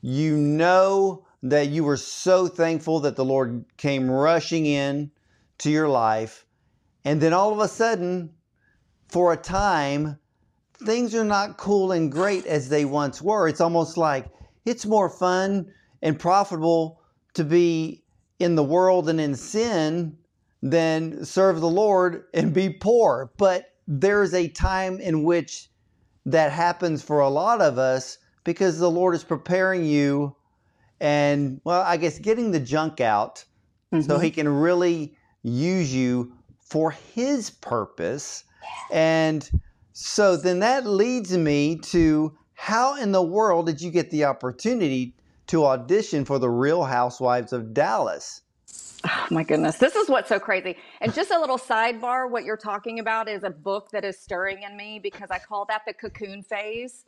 you 0.00 0.36
know 0.36 1.26
that 1.42 1.68
you 1.68 1.84
were 1.84 1.96
so 1.96 2.46
thankful 2.46 3.00
that 3.00 3.16
the 3.16 3.24
Lord 3.24 3.64
came 3.76 4.10
rushing 4.10 4.66
in 4.66 5.10
to 5.58 5.70
your 5.70 5.88
life, 5.88 6.44
and 7.04 7.20
then 7.20 7.32
all 7.32 7.52
of 7.52 7.58
a 7.58 7.68
sudden, 7.68 8.34
for 9.08 9.32
a 9.32 9.36
time, 9.36 10.18
things 10.84 11.14
are 11.14 11.24
not 11.24 11.56
cool 11.56 11.92
and 11.92 12.10
great 12.10 12.46
as 12.46 12.68
they 12.68 12.84
once 12.84 13.20
were. 13.22 13.48
It's 13.48 13.60
almost 13.60 13.96
like 13.96 14.26
it's 14.64 14.86
more 14.86 15.08
fun 15.08 15.72
and 16.02 16.18
profitable 16.18 17.00
to 17.34 17.44
be 17.44 18.04
in 18.38 18.54
the 18.54 18.64
world 18.64 19.08
and 19.08 19.20
in 19.20 19.34
sin 19.34 20.16
than 20.62 21.24
serve 21.24 21.60
the 21.60 21.68
Lord 21.68 22.24
and 22.34 22.52
be 22.52 22.70
poor. 22.70 23.32
But 23.36 23.72
there's 23.86 24.34
a 24.34 24.48
time 24.48 25.00
in 25.00 25.24
which 25.24 25.70
that 26.26 26.52
happens 26.52 27.02
for 27.02 27.20
a 27.20 27.28
lot 27.28 27.60
of 27.60 27.78
us 27.78 28.18
because 28.44 28.78
the 28.78 28.90
Lord 28.90 29.14
is 29.14 29.24
preparing 29.24 29.84
you 29.84 30.36
and, 31.00 31.60
well, 31.64 31.82
I 31.82 31.96
guess 31.96 32.18
getting 32.20 32.52
the 32.52 32.60
junk 32.60 33.00
out 33.00 33.44
mm-hmm. 33.92 34.06
so 34.08 34.18
He 34.18 34.30
can 34.30 34.48
really 34.48 35.16
use 35.42 35.92
you 35.92 36.32
for 36.60 36.92
His 36.92 37.50
purpose. 37.50 38.44
And 38.92 39.48
so 39.92 40.36
then 40.36 40.60
that 40.60 40.86
leads 40.86 41.36
me 41.36 41.76
to 41.76 42.36
how 42.54 42.96
in 42.96 43.12
the 43.12 43.22
world 43.22 43.66
did 43.66 43.80
you 43.80 43.90
get 43.90 44.10
the 44.10 44.24
opportunity 44.24 45.14
to 45.48 45.66
audition 45.66 46.24
for 46.24 46.38
the 46.38 46.48
Real 46.48 46.84
Housewives 46.84 47.52
of 47.52 47.74
Dallas? 47.74 48.42
Oh 49.04 49.26
my 49.30 49.42
goodness. 49.42 49.78
This 49.78 49.96
is 49.96 50.08
what's 50.08 50.28
so 50.28 50.38
crazy. 50.38 50.76
And 51.00 51.12
just 51.12 51.32
a 51.32 51.38
little 51.38 51.58
sidebar 51.58 52.30
what 52.30 52.44
you're 52.44 52.56
talking 52.56 53.00
about 53.00 53.28
is 53.28 53.42
a 53.42 53.50
book 53.50 53.90
that 53.90 54.04
is 54.04 54.18
stirring 54.18 54.62
in 54.62 54.76
me 54.76 55.00
because 55.02 55.30
I 55.30 55.38
call 55.38 55.64
that 55.66 55.82
the 55.86 55.92
cocoon 55.92 56.42
phase. 56.42 57.04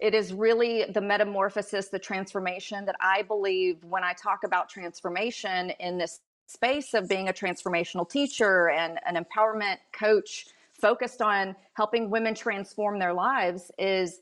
It 0.00 0.14
is 0.14 0.32
really 0.32 0.86
the 0.86 1.00
metamorphosis, 1.00 1.88
the 1.88 1.98
transformation 1.98 2.84
that 2.86 2.96
I 3.00 3.22
believe 3.22 3.84
when 3.84 4.02
I 4.02 4.12
talk 4.14 4.44
about 4.44 4.68
transformation 4.68 5.70
in 5.78 5.98
this 5.98 6.20
space 6.46 6.94
of 6.94 7.08
being 7.08 7.28
a 7.28 7.32
transformational 7.32 8.08
teacher 8.10 8.70
and 8.70 8.98
an 9.06 9.22
empowerment 9.22 9.76
coach 9.92 10.46
focused 10.80 11.22
on 11.22 11.54
helping 11.74 12.10
women 12.10 12.34
transform 12.34 12.98
their 12.98 13.12
lives 13.12 13.70
is 13.78 14.20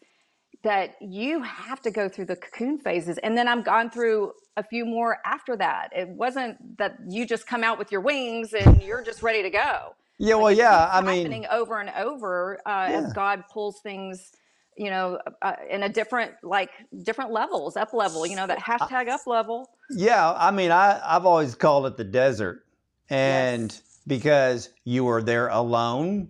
that 0.64 0.96
you 1.00 1.42
have 1.42 1.80
to 1.82 1.90
go 1.90 2.08
through 2.08 2.24
the 2.24 2.36
cocoon 2.36 2.78
phases. 2.78 3.18
And 3.18 3.36
then 3.36 3.46
i've 3.48 3.64
gone 3.64 3.90
through 3.90 4.32
a 4.56 4.62
few 4.62 4.84
more 4.84 5.18
after 5.24 5.56
that. 5.56 5.90
It 5.94 6.08
wasn't 6.08 6.78
that 6.78 6.98
you 7.08 7.24
just 7.26 7.46
come 7.46 7.62
out 7.62 7.78
with 7.78 7.92
your 7.92 8.00
wings 8.00 8.52
and 8.54 8.82
you're 8.82 9.02
just 9.02 9.22
ready 9.22 9.42
to 9.42 9.50
go. 9.50 9.94
Yeah 10.18 10.34
well 10.34 10.52
yeah 10.52 10.90
i 10.92 11.00
mean 11.00 11.18
happening 11.18 11.46
over 11.50 11.80
and 11.80 11.90
over 11.96 12.58
uh, 12.66 12.88
yeah. 12.90 13.02
as 13.02 13.12
god 13.12 13.44
pulls 13.52 13.80
things 13.80 14.32
you 14.76 14.90
know 14.90 15.20
uh, 15.42 15.52
in 15.70 15.84
a 15.84 15.88
different 15.88 16.32
like 16.42 16.70
different 17.04 17.30
levels 17.30 17.76
up 17.76 17.92
level 17.92 18.26
you 18.26 18.34
know 18.34 18.46
that 18.46 18.58
hashtag 18.58 19.08
up 19.08 19.26
level. 19.28 19.70
Yeah 19.90 20.32
i 20.32 20.50
mean 20.50 20.72
i 20.72 21.00
i've 21.04 21.24
always 21.24 21.54
called 21.54 21.86
it 21.86 21.96
the 21.96 22.04
desert. 22.04 22.64
And 23.10 23.72
yes. 23.72 24.00
because 24.06 24.70
you 24.84 25.08
are 25.08 25.22
there 25.22 25.48
alone 25.48 26.28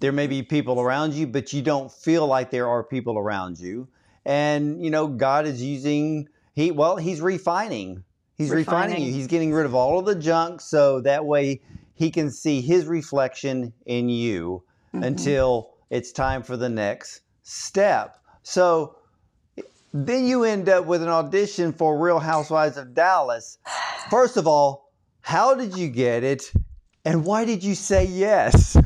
there 0.00 0.12
may 0.12 0.26
be 0.26 0.42
people 0.42 0.80
around 0.80 1.14
you, 1.14 1.26
but 1.26 1.52
you 1.52 1.62
don't 1.62 1.92
feel 1.92 2.26
like 2.26 2.50
there 2.50 2.68
are 2.68 2.82
people 2.82 3.18
around 3.18 3.58
you. 3.58 3.86
And, 4.24 4.82
you 4.82 4.90
know, 4.90 5.06
God 5.06 5.46
is 5.46 5.62
using, 5.62 6.28
he, 6.54 6.70
well, 6.70 6.96
he's 6.96 7.20
refining. 7.20 8.02
He's 8.36 8.50
refining. 8.50 8.94
refining 8.94 9.06
you. 9.06 9.12
He's 9.12 9.26
getting 9.26 9.52
rid 9.52 9.66
of 9.66 9.74
all 9.74 9.98
of 9.98 10.06
the 10.06 10.14
junk 10.14 10.62
so 10.62 11.00
that 11.02 11.24
way 11.26 11.60
he 11.94 12.10
can 12.10 12.30
see 12.30 12.62
his 12.62 12.86
reflection 12.86 13.74
in 13.84 14.08
you 14.08 14.62
mm-hmm. 14.94 15.04
until 15.04 15.74
it's 15.90 16.12
time 16.12 16.42
for 16.42 16.56
the 16.56 16.68
next 16.68 17.20
step. 17.42 18.18
So 18.42 18.96
then 19.92 20.24
you 20.24 20.44
end 20.44 20.68
up 20.70 20.86
with 20.86 21.02
an 21.02 21.08
audition 21.08 21.72
for 21.74 21.98
Real 21.98 22.20
Housewives 22.20 22.78
of 22.78 22.94
Dallas. 22.94 23.58
First 24.08 24.38
of 24.38 24.46
all, 24.46 24.92
how 25.20 25.54
did 25.54 25.76
you 25.76 25.88
get 25.88 26.24
it? 26.24 26.50
And 27.04 27.24
why 27.24 27.44
did 27.44 27.62
you 27.62 27.74
say 27.74 28.04
yes? 28.06 28.78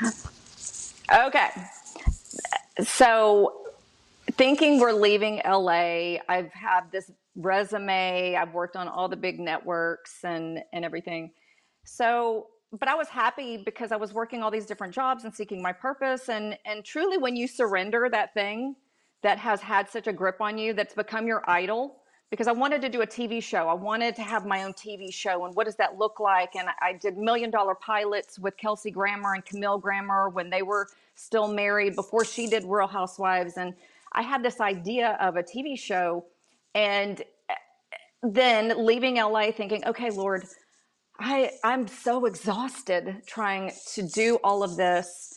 Okay. 1.12 1.48
So, 2.84 3.62
thinking 4.32 4.78
we're 4.78 4.92
leaving 4.92 5.40
LA, 5.44 6.16
I've 6.28 6.52
had 6.52 6.92
this 6.92 7.10
resume, 7.34 8.36
I've 8.36 8.52
worked 8.52 8.76
on 8.76 8.88
all 8.88 9.08
the 9.08 9.16
big 9.16 9.40
networks 9.40 10.24
and, 10.24 10.62
and 10.72 10.84
everything. 10.84 11.30
So, 11.84 12.48
but 12.78 12.88
I 12.88 12.94
was 12.94 13.08
happy 13.08 13.56
because 13.56 13.90
I 13.90 13.96
was 13.96 14.12
working 14.12 14.42
all 14.42 14.50
these 14.50 14.66
different 14.66 14.94
jobs 14.94 15.24
and 15.24 15.34
seeking 15.34 15.62
my 15.62 15.72
purpose. 15.72 16.28
And, 16.28 16.58
and 16.66 16.84
truly, 16.84 17.16
when 17.16 17.36
you 17.36 17.48
surrender 17.48 18.08
that 18.10 18.34
thing 18.34 18.76
that 19.22 19.38
has 19.38 19.62
had 19.62 19.88
such 19.88 20.06
a 20.06 20.12
grip 20.12 20.40
on 20.40 20.58
you, 20.58 20.74
that's 20.74 20.94
become 20.94 21.26
your 21.26 21.48
idol, 21.48 22.02
because 22.30 22.46
I 22.46 22.52
wanted 22.52 22.82
to 22.82 22.88
do 22.88 23.00
a 23.00 23.06
TV 23.06 23.42
show. 23.42 23.68
I 23.68 23.74
wanted 23.74 24.14
to 24.16 24.22
have 24.22 24.44
my 24.44 24.64
own 24.64 24.74
TV 24.74 25.12
show. 25.12 25.46
And 25.46 25.54
what 25.54 25.64
does 25.64 25.76
that 25.76 25.98
look 25.98 26.20
like? 26.20 26.56
And 26.56 26.68
I 26.80 26.92
did 26.92 27.16
million 27.16 27.50
dollar 27.50 27.74
pilots 27.74 28.38
with 28.38 28.56
Kelsey 28.56 28.90
Grammer 28.90 29.34
and 29.34 29.44
Camille 29.44 29.78
Grammer 29.78 30.28
when 30.28 30.50
they 30.50 30.62
were 30.62 30.88
still 31.14 31.48
married 31.48 31.94
before 31.94 32.24
she 32.24 32.46
did 32.46 32.64
Real 32.64 32.86
Housewives. 32.86 33.56
And 33.56 33.74
I 34.12 34.22
had 34.22 34.42
this 34.42 34.60
idea 34.60 35.16
of 35.20 35.36
a 35.36 35.42
TV 35.42 35.78
show. 35.78 36.24
And 36.74 37.22
eh, 37.48 37.54
then 38.22 38.84
leaving 38.84 39.16
LA 39.16 39.50
thinking, 39.50 39.82
okay, 39.86 40.10
Lord, 40.10 40.44
I, 41.18 41.52
I'm 41.64 41.88
so 41.88 42.26
exhausted 42.26 43.22
trying 43.26 43.72
to 43.94 44.02
do 44.02 44.38
all 44.44 44.62
of 44.62 44.76
this. 44.76 45.34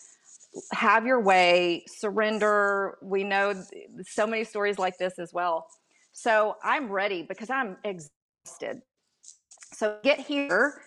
Have 0.74 1.06
your 1.06 1.22
way, 1.22 1.86
surrender. 1.88 2.98
We 3.02 3.24
know 3.24 3.64
so 4.06 4.28
many 4.28 4.44
stories 4.44 4.78
like 4.78 4.98
this 4.98 5.18
as 5.18 5.34
well 5.34 5.68
so 6.12 6.56
I'm 6.64 6.92
ready 6.92 7.24
because 7.24 7.50
I'm 7.50 7.78
exhausted. 7.84 8.82
So 9.74 9.98
get 10.04 10.20
here 10.20 10.82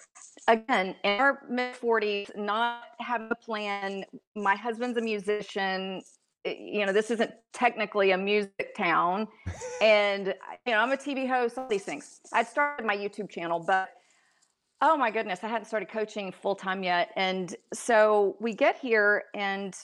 again 0.49 0.95
in 1.05 1.21
our 1.21 1.43
mid 1.49 1.75
40s, 1.75 2.37
not 2.37 2.83
have 3.01 3.23
a 3.31 3.35
plan. 3.35 4.05
My 4.37 4.55
husband's 4.55 4.99
a 4.99 5.01
musician. 5.01 6.03
Eh, 6.45 6.55
you 6.59 6.87
know, 6.87 6.93
this 6.93 7.11
isn't 7.11 7.33
technically 7.53 8.11
a 8.13 8.19
music 8.19 8.75
town. 8.77 9.29
And 9.81 10.35
you 10.67 10.73
know, 10.73 10.79
I'm 10.79 10.93
a 10.93 10.97
TV 10.97 11.29
host, 11.29 11.59
all 11.59 11.69
these 11.69 11.85
things. 11.85 12.21
I'd 12.33 12.47
started 12.47 12.87
my 12.87 12.97
YouTube 12.97 13.31
channel, 13.31 13.65
but 13.67 13.91
oh 14.81 14.97
my 14.97 15.11
goodness, 15.11 15.41
I 15.43 15.49
hadn't 15.49 15.67
started 15.67 15.89
coaching 15.89 16.31
full 16.31 16.55
time 16.55 16.83
yet. 16.83 17.11
And 17.17 17.55
so 17.73 18.37
we 18.41 18.55
get 18.55 18.77
here 18.77 19.25
and 19.35 19.75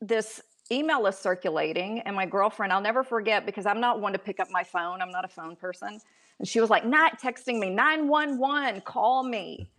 this 0.00 0.40
email 0.70 1.06
is 1.06 1.16
circulating 1.16 2.00
and 2.00 2.14
my 2.14 2.26
girlfriend, 2.26 2.72
I'll 2.72 2.80
never 2.80 3.02
forget 3.02 3.46
because 3.46 3.66
I'm 3.66 3.80
not 3.80 4.00
one 4.00 4.12
to 4.12 4.18
pick 4.18 4.40
up 4.40 4.48
my 4.50 4.64
phone. 4.64 5.00
I'm 5.00 5.10
not 5.10 5.24
a 5.24 5.28
phone 5.28 5.56
person. 5.56 6.00
And 6.38 6.46
she 6.46 6.60
was 6.60 6.70
like, 6.70 6.84
not 6.84 7.20
texting 7.20 7.58
me, 7.58 7.70
911, 7.70 8.82
call 8.82 9.24
me. 9.24 9.70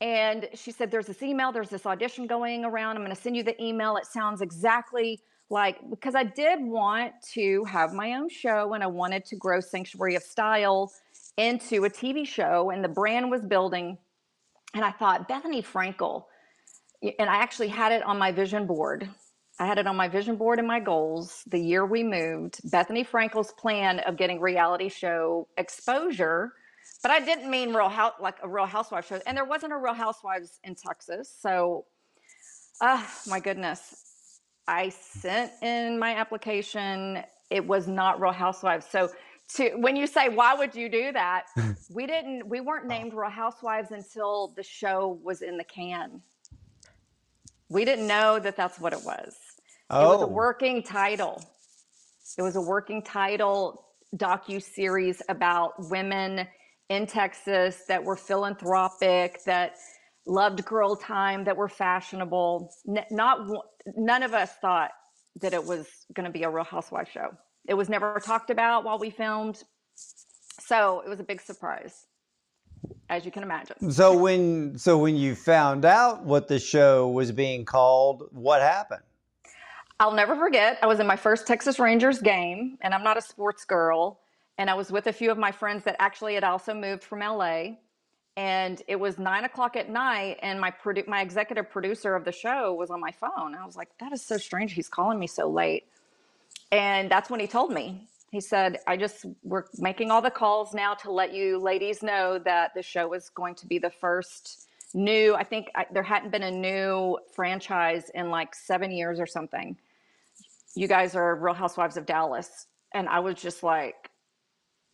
And 0.00 0.48
she 0.54 0.72
said, 0.72 0.90
There's 0.90 1.06
this 1.06 1.22
email, 1.22 1.52
there's 1.52 1.70
this 1.70 1.86
audition 1.86 2.26
going 2.26 2.64
around. 2.64 2.96
I'm 2.96 3.04
going 3.04 3.14
to 3.14 3.20
send 3.20 3.36
you 3.36 3.44
the 3.44 3.62
email. 3.62 3.96
It 3.96 4.06
sounds 4.06 4.40
exactly 4.40 5.20
like, 5.48 5.78
because 5.90 6.14
I 6.14 6.24
did 6.24 6.60
want 6.60 7.12
to 7.34 7.62
have 7.64 7.92
my 7.92 8.14
own 8.14 8.28
show 8.28 8.72
and 8.74 8.82
I 8.82 8.88
wanted 8.88 9.24
to 9.26 9.36
grow 9.36 9.60
Sanctuary 9.60 10.16
of 10.16 10.22
Style 10.22 10.92
into 11.36 11.84
a 11.84 11.90
TV 11.90 12.26
show, 12.26 12.70
and 12.70 12.84
the 12.84 12.88
brand 12.88 13.30
was 13.30 13.42
building. 13.44 13.96
And 14.74 14.84
I 14.84 14.90
thought, 14.90 15.28
Bethenny 15.28 15.64
Frankel, 15.64 16.24
and 17.18 17.28
I 17.28 17.36
actually 17.36 17.68
had 17.68 17.92
it 17.92 18.02
on 18.02 18.18
my 18.18 18.32
vision 18.32 18.66
board. 18.66 19.08
I 19.62 19.64
had 19.64 19.78
it 19.78 19.86
on 19.86 19.94
my 19.94 20.08
vision 20.08 20.34
board 20.34 20.58
and 20.58 20.66
my 20.66 20.80
goals 20.80 21.44
the 21.46 21.58
year 21.60 21.86
we 21.86 22.02
moved. 22.02 22.60
Bethenny 22.68 23.06
Frankel's 23.08 23.52
plan 23.52 24.00
of 24.00 24.16
getting 24.16 24.40
reality 24.40 24.88
show 24.88 25.46
exposure 25.56 26.52
but 27.00 27.12
I 27.12 27.20
didn't 27.20 27.48
mean 27.48 27.72
real 27.72 27.88
house 27.88 28.14
like 28.20 28.38
a 28.42 28.48
real 28.48 28.66
housewives 28.66 29.06
show. 29.06 29.20
And 29.24 29.36
there 29.36 29.44
wasn't 29.44 29.72
a 29.72 29.76
real 29.76 29.94
housewives 29.94 30.58
in 30.64 30.74
Texas. 30.74 31.32
So 31.40 31.84
uh 32.80 33.06
my 33.28 33.38
goodness. 33.38 34.40
I 34.66 34.88
sent 34.88 35.52
in 35.62 35.96
my 35.96 36.16
application. 36.16 37.22
It 37.48 37.64
was 37.64 37.86
not 37.86 38.20
real 38.20 38.32
housewives. 38.32 38.86
So 38.90 39.10
to 39.54 39.76
when 39.76 39.94
you 39.94 40.08
say 40.08 40.28
why 40.28 40.54
would 40.54 40.74
you 40.74 40.88
do 40.88 41.12
that? 41.12 41.44
we 41.94 42.08
didn't 42.08 42.48
we 42.48 42.58
weren't 42.58 42.88
named 42.88 43.14
real 43.14 43.30
housewives 43.30 43.92
until 43.92 44.54
the 44.56 44.64
show 44.64 45.20
was 45.22 45.40
in 45.40 45.56
the 45.56 45.64
can. 45.64 46.20
We 47.68 47.84
didn't 47.84 48.08
know 48.08 48.40
that 48.40 48.56
that's 48.56 48.80
what 48.80 48.92
it 48.92 49.04
was. 49.04 49.51
Oh. 49.92 50.04
It 50.04 50.14
was 50.14 50.22
a 50.22 50.24
oh. 50.24 50.28
working 50.28 50.82
title. 50.82 51.44
It 52.38 52.42
was 52.42 52.56
a 52.56 52.60
working 52.60 53.02
title 53.02 53.84
docu 54.16 54.62
series 54.62 55.22
about 55.28 55.90
women 55.90 56.46
in 56.88 57.06
Texas 57.06 57.84
that 57.88 58.02
were 58.02 58.16
philanthropic, 58.16 59.44
that 59.44 59.76
loved 60.26 60.64
girl 60.64 60.96
time, 60.96 61.44
that 61.44 61.56
were 61.56 61.68
fashionable. 61.68 62.72
N- 62.88 63.04
not 63.10 63.46
none 63.96 64.22
of 64.22 64.32
us 64.32 64.52
thought 64.60 64.90
that 65.40 65.52
it 65.52 65.64
was 65.64 65.86
going 66.14 66.26
to 66.26 66.32
be 66.32 66.42
a 66.42 66.50
Real 66.50 66.64
Housewives 66.64 67.10
show. 67.10 67.30
It 67.68 67.74
was 67.74 67.88
never 67.88 68.18
talked 68.18 68.50
about 68.50 68.84
while 68.84 68.98
we 68.98 69.10
filmed, 69.10 69.62
so 69.94 71.00
it 71.00 71.08
was 71.08 71.20
a 71.20 71.24
big 71.24 71.40
surprise, 71.40 72.06
as 73.08 73.24
you 73.24 73.30
can 73.30 73.42
imagine. 73.42 73.90
So 73.90 74.16
when 74.16 74.78
so 74.78 74.98
when 74.98 75.16
you 75.16 75.34
found 75.34 75.84
out 75.84 76.24
what 76.24 76.48
the 76.48 76.58
show 76.58 77.08
was 77.08 77.30
being 77.30 77.64
called, 77.64 78.28
what 78.32 78.62
happened? 78.62 79.02
I'll 80.02 80.10
never 80.10 80.34
forget. 80.34 80.78
I 80.82 80.86
was 80.86 80.98
in 80.98 81.06
my 81.06 81.14
first 81.14 81.46
Texas 81.46 81.78
Rangers 81.78 82.20
game, 82.20 82.76
and 82.80 82.92
I'm 82.92 83.04
not 83.04 83.16
a 83.16 83.22
sports 83.22 83.64
girl 83.64 84.18
and 84.58 84.68
I 84.68 84.74
was 84.74 84.90
with 84.90 85.06
a 85.06 85.12
few 85.12 85.30
of 85.30 85.38
my 85.38 85.50
friends 85.52 85.84
that 85.84 85.96
actually 85.98 86.34
had 86.34 86.44
also 86.44 86.74
moved 86.74 87.02
from 87.02 87.20
LA. 87.20 87.76
And 88.36 88.82
it 88.86 88.96
was 88.96 89.18
nine 89.18 89.44
o'clock 89.44 89.76
at 89.76 89.90
night, 89.90 90.38
and 90.42 90.60
my 90.60 90.70
produ- 90.70 91.06
my 91.06 91.20
executive 91.20 91.70
producer 91.70 92.14
of 92.14 92.24
the 92.24 92.32
show 92.32 92.72
was 92.72 92.90
on 92.90 92.98
my 92.98 93.12
phone. 93.12 93.54
I 93.54 93.66
was 93.66 93.76
like, 93.76 93.90
"That 93.98 94.12
is 94.12 94.22
so 94.22 94.38
strange. 94.38 94.72
He's 94.72 94.88
calling 94.88 95.18
me 95.18 95.26
so 95.26 95.48
late." 95.48 95.86
And 96.70 97.10
that's 97.10 97.28
when 97.28 97.40
he 97.40 97.46
told 97.46 97.72
me. 97.72 98.08
He 98.30 98.40
said, 98.40 98.78
"I 98.86 98.96
just 98.96 99.26
we're 99.42 99.64
making 99.78 100.10
all 100.10 100.22
the 100.22 100.30
calls 100.30 100.72
now 100.72 100.94
to 100.94 101.12
let 101.12 101.34
you 101.34 101.58
ladies 101.58 102.02
know 102.02 102.38
that 102.38 102.72
the 102.74 102.82
show 102.82 103.12
is 103.12 103.28
going 103.28 103.54
to 103.56 103.66
be 103.66 103.78
the 103.78 103.90
first 103.90 104.66
new. 104.94 105.34
I 105.34 105.44
think 105.44 105.70
I, 105.74 105.84
there 105.90 106.02
hadn't 106.02 106.30
been 106.30 106.42
a 106.42 106.50
new 106.50 107.18
franchise 107.34 108.10
in 108.14 108.30
like 108.30 108.54
seven 108.54 108.90
years 108.90 109.20
or 109.20 109.26
something. 109.26 109.76
You 110.74 110.88
guys 110.88 111.14
are 111.14 111.36
Real 111.36 111.54
Housewives 111.54 111.96
of 111.96 112.06
Dallas." 112.06 112.66
And 112.94 113.08
I 113.08 113.20
was 113.20 113.36
just 113.36 113.62
like, 113.62 114.10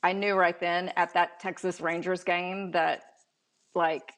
I 0.03 0.13
knew 0.13 0.35
right 0.35 0.59
then 0.59 0.93
at 0.97 1.13
that 1.15 1.41
Texas 1.41 1.81
Rangers 1.81 2.23
game 2.23 2.71
that 2.73 3.03
like 3.75 4.13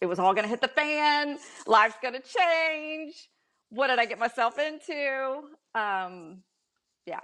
it 0.00 0.06
was 0.06 0.18
all 0.18 0.34
going 0.34 0.44
to 0.44 0.48
hit 0.48 0.60
the 0.60 0.68
fan, 0.68 1.38
life's 1.66 1.96
going 2.02 2.14
to 2.14 2.20
change. 2.20 3.28
What 3.70 3.86
did 3.86 3.98
I 3.98 4.04
get 4.04 4.18
myself 4.18 4.58
into? 4.58 5.42
Um, 5.74 6.42
yeah. 7.06 7.20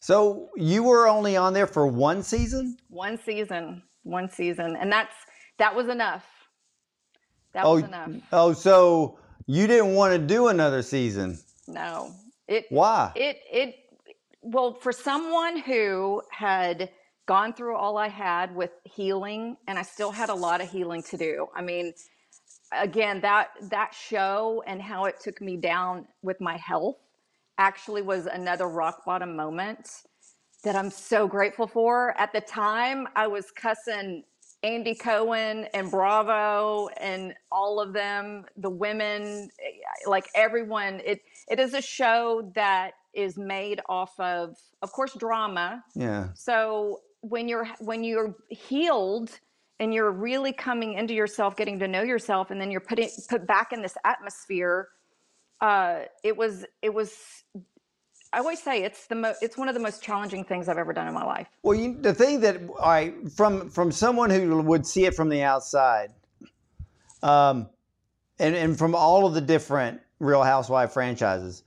So 0.00 0.48
you 0.56 0.82
were 0.82 1.06
only 1.06 1.36
on 1.36 1.52
there 1.52 1.66
for 1.66 1.86
one 1.86 2.22
season? 2.22 2.76
One 2.88 3.18
season, 3.18 3.82
one 4.02 4.30
season, 4.30 4.76
and 4.76 4.90
that's 4.90 5.14
that 5.58 5.74
was 5.74 5.88
enough. 5.88 6.24
That 7.52 7.64
oh, 7.64 7.74
was 7.74 7.84
enough. 7.84 8.12
Oh, 8.32 8.52
so 8.52 9.18
you 9.46 9.66
didn't 9.66 9.94
want 9.94 10.12
to 10.12 10.18
do 10.18 10.48
another 10.48 10.82
season? 10.82 11.38
No. 11.68 12.14
It 12.48 12.66
Why? 12.70 13.12
It 13.14 13.38
it 13.50 13.76
well, 14.42 14.74
for 14.74 14.92
someone 14.92 15.58
who 15.58 16.22
had 16.30 16.90
gone 17.26 17.52
through 17.54 17.76
all 17.76 17.96
I 17.96 18.08
had 18.08 18.54
with 18.54 18.72
healing 18.84 19.56
and 19.68 19.78
I 19.78 19.82
still 19.82 20.10
had 20.10 20.28
a 20.28 20.34
lot 20.34 20.60
of 20.60 20.70
healing 20.70 21.02
to 21.04 21.16
do. 21.16 21.46
I 21.54 21.62
mean, 21.62 21.94
again, 22.72 23.20
that 23.20 23.50
that 23.70 23.94
show 23.94 24.62
and 24.66 24.82
how 24.82 25.04
it 25.04 25.20
took 25.20 25.40
me 25.40 25.56
down 25.56 26.06
with 26.22 26.40
my 26.40 26.56
health 26.56 26.96
actually 27.58 28.02
was 28.02 28.26
another 28.26 28.68
rock 28.68 29.04
bottom 29.04 29.36
moment 29.36 30.02
that 30.64 30.76
I'm 30.76 30.90
so 30.90 31.26
grateful 31.28 31.66
for. 31.66 32.18
At 32.18 32.32
the 32.32 32.40
time, 32.40 33.08
I 33.16 33.26
was 33.26 33.50
cussing 33.50 34.24
Andy 34.62 34.94
Cohen 34.94 35.66
and 35.74 35.90
Bravo 35.90 36.88
and 37.00 37.34
all 37.50 37.80
of 37.80 37.92
them, 37.92 38.44
the 38.56 38.70
women, 38.70 39.50
eh, 39.60 39.80
like 40.06 40.28
everyone. 40.34 41.00
It 41.04 41.22
it 41.48 41.60
is 41.60 41.74
a 41.74 41.82
show 41.82 42.50
that 42.54 42.92
is 43.14 43.36
made 43.36 43.80
off 43.88 44.18
of 44.18 44.56
of 44.82 44.92
course 44.92 45.14
drama. 45.14 45.84
Yeah. 45.94 46.28
So 46.34 47.00
when 47.20 47.48
you're 47.48 47.68
when 47.80 48.04
you're 48.04 48.34
healed 48.48 49.30
and 49.78 49.92
you're 49.92 50.12
really 50.12 50.52
coming 50.52 50.94
into 50.94 51.14
yourself 51.14 51.56
getting 51.56 51.78
to 51.80 51.88
know 51.88 52.02
yourself 52.02 52.50
and 52.50 52.60
then 52.60 52.70
you're 52.70 52.80
putting 52.80 53.08
put 53.28 53.46
back 53.46 53.72
in 53.72 53.82
this 53.82 53.96
atmosphere 54.04 54.88
uh, 55.62 56.00
it 56.24 56.36
was 56.36 56.66
it 56.82 56.92
was 56.92 57.16
I 58.32 58.38
always 58.38 58.60
say 58.62 58.82
it's 58.82 59.06
the 59.06 59.14
mo- 59.14 59.34
it's 59.40 59.56
one 59.56 59.68
of 59.68 59.74
the 59.74 59.80
most 59.80 60.02
challenging 60.02 60.44
things 60.44 60.68
I've 60.68 60.76
ever 60.76 60.92
done 60.92 61.06
in 61.06 61.14
my 61.14 61.24
life. 61.24 61.46
Well, 61.62 61.78
you, 61.78 61.94
the 62.00 62.12
thing 62.12 62.40
that 62.40 62.60
I 62.82 63.14
from 63.34 63.70
from 63.70 63.92
someone 63.92 64.28
who 64.28 64.60
would 64.60 64.86
see 64.86 65.06
it 65.06 65.14
from 65.14 65.28
the 65.28 65.42
outside, 65.42 66.10
um, 67.22 67.68
and 68.38 68.54
and 68.54 68.78
from 68.78 68.94
all 68.94 69.26
of 69.26 69.34
the 69.34 69.40
different 69.40 70.00
Real 70.18 70.42
Housewife 70.42 70.92
franchises, 70.92 71.62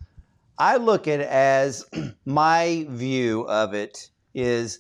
I 0.58 0.78
look 0.78 1.08
at 1.08 1.20
it 1.20 1.28
as 1.28 1.86
my 2.26 2.86
view 2.90 3.42
of 3.44 3.74
it 3.74 4.10
is 4.34 4.80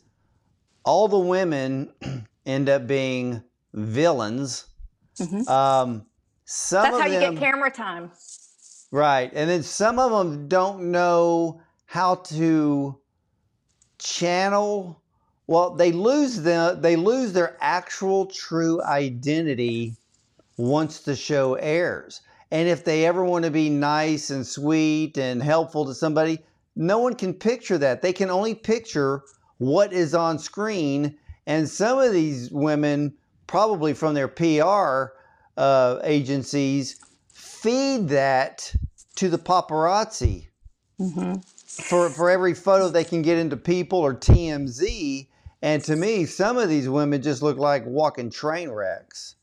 all 0.83 1.07
the 1.07 1.19
women 1.19 1.91
end 2.45 2.69
up 2.69 2.87
being 2.87 3.43
villains. 3.73 4.67
Mm-hmm. 5.19 5.49
Um, 5.49 6.05
some 6.45 6.83
That's 6.83 6.99
how 6.99 7.09
them, 7.09 7.13
you 7.13 7.19
get 7.31 7.39
camera 7.39 7.71
time. 7.71 8.11
Right. 8.91 9.31
And 9.33 9.49
then 9.49 9.63
some 9.63 9.99
of 9.99 10.11
them 10.11 10.47
don't 10.47 10.91
know 10.91 11.61
how 11.85 12.15
to 12.15 12.99
channel 13.97 15.01
well 15.47 15.73
they 15.73 15.91
lose 15.91 16.41
the 16.41 16.77
they 16.79 16.95
lose 16.95 17.31
their 17.31 17.57
actual 17.61 18.25
true 18.25 18.81
identity 18.83 19.95
once 20.57 20.99
the 20.99 21.15
show 21.15 21.55
airs 21.55 22.21
and 22.51 22.67
if 22.67 22.83
they 22.83 23.05
ever 23.05 23.23
want 23.23 23.43
to 23.43 23.51
be 23.51 23.69
nice 23.69 24.29
and 24.29 24.45
sweet 24.45 25.17
and 25.17 25.41
helpful 25.41 25.85
to 25.85 25.93
somebody 25.93 26.39
no 26.75 26.99
one 26.99 27.15
can 27.15 27.33
picture 27.33 27.77
that 27.77 28.01
they 28.01 28.13
can 28.13 28.29
only 28.29 28.53
picture 28.53 29.23
what 29.57 29.93
is 29.93 30.13
on 30.13 30.39
screen. 30.39 31.15
And 31.47 31.69
some 31.69 31.99
of 31.99 32.11
these 32.11 32.51
women, 32.51 33.13
probably 33.47 33.93
from 33.93 34.13
their 34.13 34.27
PR 34.27 35.13
uh, 35.57 35.99
agencies, 36.03 36.99
feed 37.31 38.09
that 38.09 38.73
to 39.15 39.29
the 39.29 39.37
paparazzi 39.37 40.47
mm-hmm. 40.99 41.35
for, 41.65 42.09
for 42.09 42.29
every 42.29 42.53
photo 42.53 42.89
they 42.89 43.03
can 43.03 43.21
get 43.21 43.37
into 43.37 43.55
People 43.55 43.99
or 43.99 44.13
TMZ. 44.13 45.27
And 45.61 45.83
to 45.83 45.95
me, 45.95 46.25
some 46.25 46.57
of 46.57 46.67
these 46.67 46.89
women 46.89 47.21
just 47.21 47.41
look 47.41 47.57
like 47.57 47.85
walking 47.85 48.29
train 48.29 48.69
wrecks. 48.69 49.34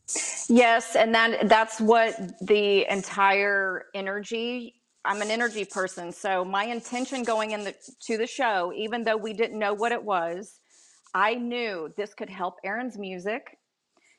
Yes, 0.48 0.96
and 0.96 1.14
that 1.14 1.48
that's 1.48 1.80
what 1.80 2.16
the 2.40 2.86
entire 2.90 3.86
energy 3.94 4.82
I'm 5.04 5.20
an 5.20 5.30
energy 5.30 5.64
person, 5.64 6.12
so 6.12 6.44
my 6.44 6.64
intention 6.64 7.24
going 7.24 7.50
into 7.50 7.72
the, 7.72 7.74
to 8.06 8.18
the 8.18 8.26
show, 8.26 8.72
even 8.76 9.02
though 9.02 9.16
we 9.16 9.32
didn't 9.32 9.58
know 9.58 9.74
what 9.74 9.90
it 9.90 10.02
was, 10.02 10.60
I 11.12 11.34
knew 11.34 11.92
this 11.96 12.14
could 12.14 12.30
help 12.30 12.56
Aaron's 12.64 12.96
music. 12.96 13.58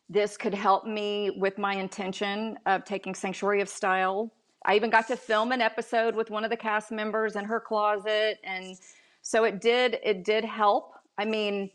This 0.10 0.36
could 0.36 0.54
help 0.54 0.86
me 0.86 1.32
with 1.38 1.58
my 1.58 1.76
intention 1.76 2.58
of 2.66 2.84
taking 2.84 3.16
Sanctuary 3.16 3.62
of 3.62 3.70
Style. 3.70 4.34
I 4.66 4.76
even 4.76 4.90
got 4.90 5.08
to 5.08 5.16
film 5.16 5.54
an 5.54 5.62
episode 5.62 6.16
with 6.16 6.30
one 6.30 6.44
of 6.44 6.50
the 6.50 6.58
cast 6.58 6.92
members 6.92 7.38
in 7.38 7.46
her 7.46 7.62
closet, 7.62 8.40
and 8.44 8.76
so 9.22 9.46
it 9.46 9.62
did. 9.62 10.00
It 10.04 10.26
did 10.26 10.44
help. 10.44 10.92
I 11.18 11.24
mean, 11.24 11.70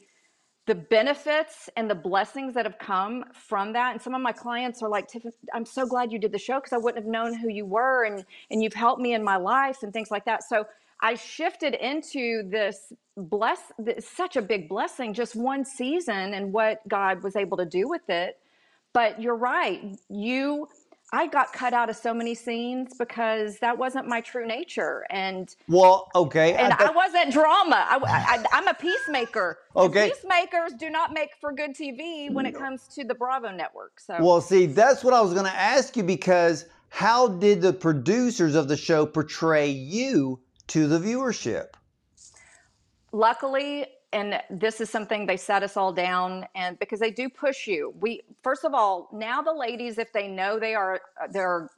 the 0.68 0.74
benefits 0.74 1.70
and 1.76 1.90
the 1.90 1.94
blessings 1.94 2.52
that 2.52 2.66
have 2.66 2.78
come 2.78 3.24
from 3.32 3.72
that. 3.72 3.92
And 3.92 4.02
some 4.02 4.14
of 4.14 4.20
my 4.20 4.32
clients 4.32 4.82
are 4.82 4.88
like, 4.88 5.08
Tiffany, 5.08 5.32
I'm 5.54 5.64
so 5.64 5.86
glad 5.86 6.12
you 6.12 6.18
did 6.18 6.30
the 6.30 6.38
show 6.38 6.56
because 6.56 6.74
I 6.74 6.76
wouldn't 6.76 7.02
have 7.02 7.10
known 7.10 7.34
who 7.34 7.48
you 7.48 7.64
were 7.64 8.04
and, 8.04 8.22
and 8.50 8.62
you've 8.62 8.74
helped 8.74 9.00
me 9.00 9.14
in 9.14 9.24
my 9.24 9.36
life 9.36 9.82
and 9.82 9.94
things 9.94 10.10
like 10.10 10.26
that. 10.26 10.44
So 10.44 10.66
I 11.00 11.14
shifted 11.14 11.74
into 11.74 12.48
this 12.50 12.92
bless, 13.16 13.60
this, 13.78 14.06
such 14.06 14.36
a 14.36 14.42
big 14.42 14.68
blessing, 14.68 15.14
just 15.14 15.34
one 15.34 15.64
season 15.64 16.34
and 16.34 16.52
what 16.52 16.86
God 16.86 17.22
was 17.22 17.34
able 17.34 17.56
to 17.56 17.66
do 17.66 17.88
with 17.88 18.08
it. 18.10 18.36
But 18.92 19.22
you're 19.22 19.36
right. 19.36 19.96
You 20.10 20.68
I 21.12 21.26
got 21.26 21.52
cut 21.54 21.72
out 21.72 21.88
of 21.88 21.96
so 21.96 22.12
many 22.12 22.34
scenes 22.34 22.92
because 22.98 23.58
that 23.60 23.78
wasn't 23.78 24.08
my 24.08 24.20
true 24.20 24.46
nature. 24.46 25.06
And 25.08 25.54
well, 25.66 26.08
okay, 26.14 26.54
and 26.54 26.74
I, 26.74 26.88
I 26.88 26.90
wasn't 26.90 27.32
drama. 27.32 27.86
I, 27.88 28.44
am 28.52 28.68
a 28.68 28.74
peacemaker. 28.74 29.58
Okay, 29.74 30.04
and 30.04 30.12
peacemakers 30.12 30.72
do 30.78 30.90
not 30.90 31.14
make 31.14 31.30
for 31.40 31.52
good 31.52 31.74
TV 31.74 32.30
when 32.30 32.44
it 32.44 32.54
comes 32.54 32.88
to 32.88 33.04
the 33.04 33.14
Bravo 33.14 33.50
network. 33.50 34.00
So 34.00 34.16
well, 34.20 34.40
see, 34.42 34.66
that's 34.66 35.02
what 35.02 35.14
I 35.14 35.20
was 35.22 35.32
going 35.32 35.46
to 35.46 35.56
ask 35.56 35.96
you 35.96 36.02
because 36.02 36.66
how 36.90 37.28
did 37.28 37.62
the 37.62 37.72
producers 37.72 38.54
of 38.54 38.68
the 38.68 38.76
show 38.76 39.06
portray 39.06 39.68
you 39.68 40.40
to 40.68 40.88
the 40.88 40.98
viewership? 40.98 41.68
Luckily, 43.12 43.86
and 44.12 44.40
this 44.50 44.80
is 44.80 44.88
something 44.90 45.26
they 45.26 45.36
set 45.36 45.62
us 45.62 45.76
all 45.76 45.92
down 45.92 46.46
and 46.54 46.78
because 46.78 47.00
they 47.00 47.10
do 47.10 47.28
push 47.28 47.66
you. 47.66 47.94
We 48.00 48.22
first 48.42 48.64
of 48.64 48.74
all 48.74 49.08
now 49.12 49.42
the 49.42 49.52
ladies 49.52 49.98
if 49.98 50.12
they 50.12 50.28
know 50.28 50.58
they 50.58 50.74
are 50.74 51.00
uh, 51.22 51.26
they're 51.30 51.70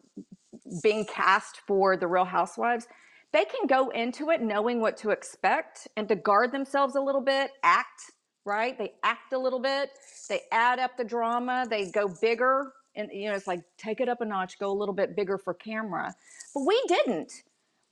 being 0.82 1.04
cast 1.06 1.60
for 1.66 1.96
the 1.96 2.06
real 2.06 2.24
housewives 2.24 2.86
they 3.32 3.44
can 3.44 3.66
go 3.66 3.90
into 3.90 4.30
it 4.30 4.42
knowing 4.42 4.80
what 4.80 4.96
to 4.98 5.10
expect 5.10 5.88
and 5.96 6.08
to 6.08 6.16
guard 6.16 6.52
themselves 6.52 6.96
a 6.96 7.00
little 7.00 7.20
bit 7.20 7.52
act 7.62 8.12
right? 8.46 8.78
They 8.78 8.94
act 9.04 9.32
a 9.32 9.38
little 9.38 9.60
bit 9.60 9.90
they 10.28 10.42
add 10.52 10.78
up 10.78 10.96
the 10.96 11.04
drama 11.04 11.66
they 11.68 11.90
go 11.90 12.08
bigger 12.20 12.72
and 12.96 13.10
you 13.12 13.28
know 13.28 13.34
it's 13.34 13.46
like 13.46 13.62
take 13.78 14.00
it 14.00 14.08
up 14.08 14.20
a 14.20 14.24
notch 14.24 14.58
go 14.58 14.70
a 14.70 14.78
little 14.78 14.94
bit 14.94 15.16
bigger 15.16 15.38
for 15.38 15.54
camera. 15.54 16.14
But 16.54 16.64
we 16.66 16.82
didn't 16.88 17.32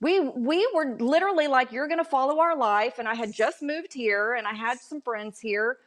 we 0.01 0.19
we 0.19 0.69
were 0.73 0.95
literally 0.99 1.47
like 1.47 1.71
you're 1.71 1.87
going 1.87 1.99
to 1.99 2.09
follow 2.09 2.39
our 2.39 2.55
life 2.55 2.99
and 2.99 3.07
i 3.07 3.13
had 3.13 3.31
just 3.31 3.61
moved 3.61 3.93
here 3.93 4.33
and 4.33 4.47
i 4.47 4.53
had 4.53 4.79
some 4.79 5.01
friends 5.01 5.39
here 5.39 5.77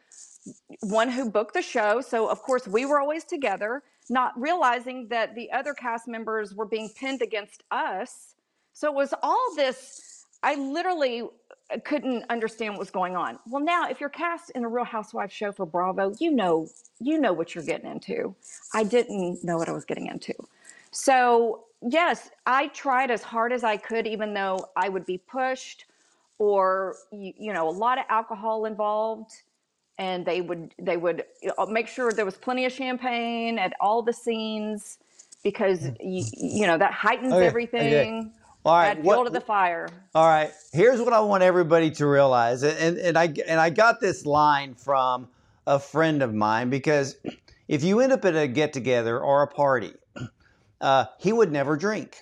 one 0.81 1.09
who 1.09 1.29
booked 1.29 1.53
the 1.53 1.61
show 1.61 2.01
so 2.01 2.27
of 2.29 2.41
course 2.41 2.67
we 2.67 2.85
were 2.85 2.99
always 2.99 3.23
together 3.23 3.81
not 4.09 4.39
realizing 4.39 5.07
that 5.09 5.35
the 5.35 5.51
other 5.51 5.73
cast 5.73 6.07
members 6.07 6.53
were 6.53 6.65
being 6.65 6.89
pinned 6.89 7.21
against 7.21 7.63
us. 7.71 8.35
So 8.73 8.87
it 8.89 8.95
was 8.95 9.13
all 9.21 9.55
this 9.55 10.09
i 10.45 10.55
literally 10.55 11.21
uh, 11.21 11.77
couldn't 11.85 12.25
understand 12.29 12.73
what 12.73 12.79
was 12.79 12.91
going 12.91 13.15
on. 13.15 13.39
Well 13.47 13.63
now 13.63 13.87
if 13.89 14.01
you're 14.01 14.09
cast 14.09 14.49
in 14.51 14.65
a 14.65 14.67
real 14.67 14.83
housewife 14.83 15.31
show 15.31 15.51
for 15.51 15.65
bravo 15.65 16.13
you 16.19 16.31
know 16.31 16.67
you 16.99 17.17
know 17.17 17.33
what 17.33 17.55
you're 17.55 17.63
getting 17.63 17.89
into. 17.89 18.35
I 18.73 18.83
didn't 18.83 19.43
know 19.43 19.57
what 19.57 19.69
i 19.69 19.71
was 19.71 19.85
getting 19.85 20.07
into. 20.07 20.33
So 20.91 21.65
yes, 21.89 22.29
I 22.45 22.67
tried 22.67 23.11
as 23.11 23.23
hard 23.23 23.51
as 23.51 23.63
I 23.63 23.77
could, 23.77 24.07
even 24.07 24.33
though 24.33 24.67
I 24.75 24.89
would 24.89 25.05
be 25.05 25.17
pushed 25.17 25.85
or, 26.39 26.95
you, 27.11 27.33
you 27.37 27.53
know, 27.53 27.67
a 27.67 27.71
lot 27.71 27.97
of 27.97 28.05
alcohol 28.09 28.65
involved. 28.65 29.31
And 29.99 30.25
they 30.25 30.41
would 30.41 30.73
they 30.79 30.97
would 30.97 31.23
uh, 31.55 31.67
make 31.67 31.87
sure 31.87 32.11
there 32.11 32.25
was 32.25 32.35
plenty 32.35 32.65
of 32.65 32.71
champagne 32.71 33.59
at 33.59 33.73
all 33.79 34.01
the 34.01 34.11
scenes 34.11 34.97
because 35.43 35.81
mm. 35.81 35.95
you, 36.01 36.25
you 36.35 36.65
know 36.65 36.79
that 36.79 36.91
heightens 36.91 37.31
okay, 37.31 37.45
everything. 37.45 37.93
Okay. 37.93 38.29
All 38.65 38.75
right, 38.75 38.97
Add 38.97 39.03
fuel 39.03 39.25
to 39.25 39.29
the 39.29 39.39
fire. 39.39 39.89
All 40.15 40.27
right, 40.27 40.51
here's 40.71 40.99
what 40.99 41.13
I 41.13 41.19
want 41.19 41.43
everybody 41.43 41.91
to 41.91 42.07
realize, 42.07 42.63
and 42.63 42.97
and 42.97 43.15
I 43.15 43.25
and 43.47 43.59
I 43.59 43.69
got 43.69 43.99
this 43.99 44.25
line 44.25 44.73
from 44.73 45.27
a 45.67 45.77
friend 45.77 46.23
of 46.23 46.33
mine 46.33 46.71
because 46.71 47.17
if 47.67 47.83
you 47.83 47.99
end 47.99 48.13
up 48.13 48.25
at 48.25 48.35
a 48.35 48.47
get 48.47 48.73
together 48.73 49.19
or 49.19 49.43
a 49.43 49.47
party 49.47 49.93
uh, 50.83 51.05
he 51.17 51.33
would 51.33 51.51
never 51.51 51.77
drink. 51.77 52.21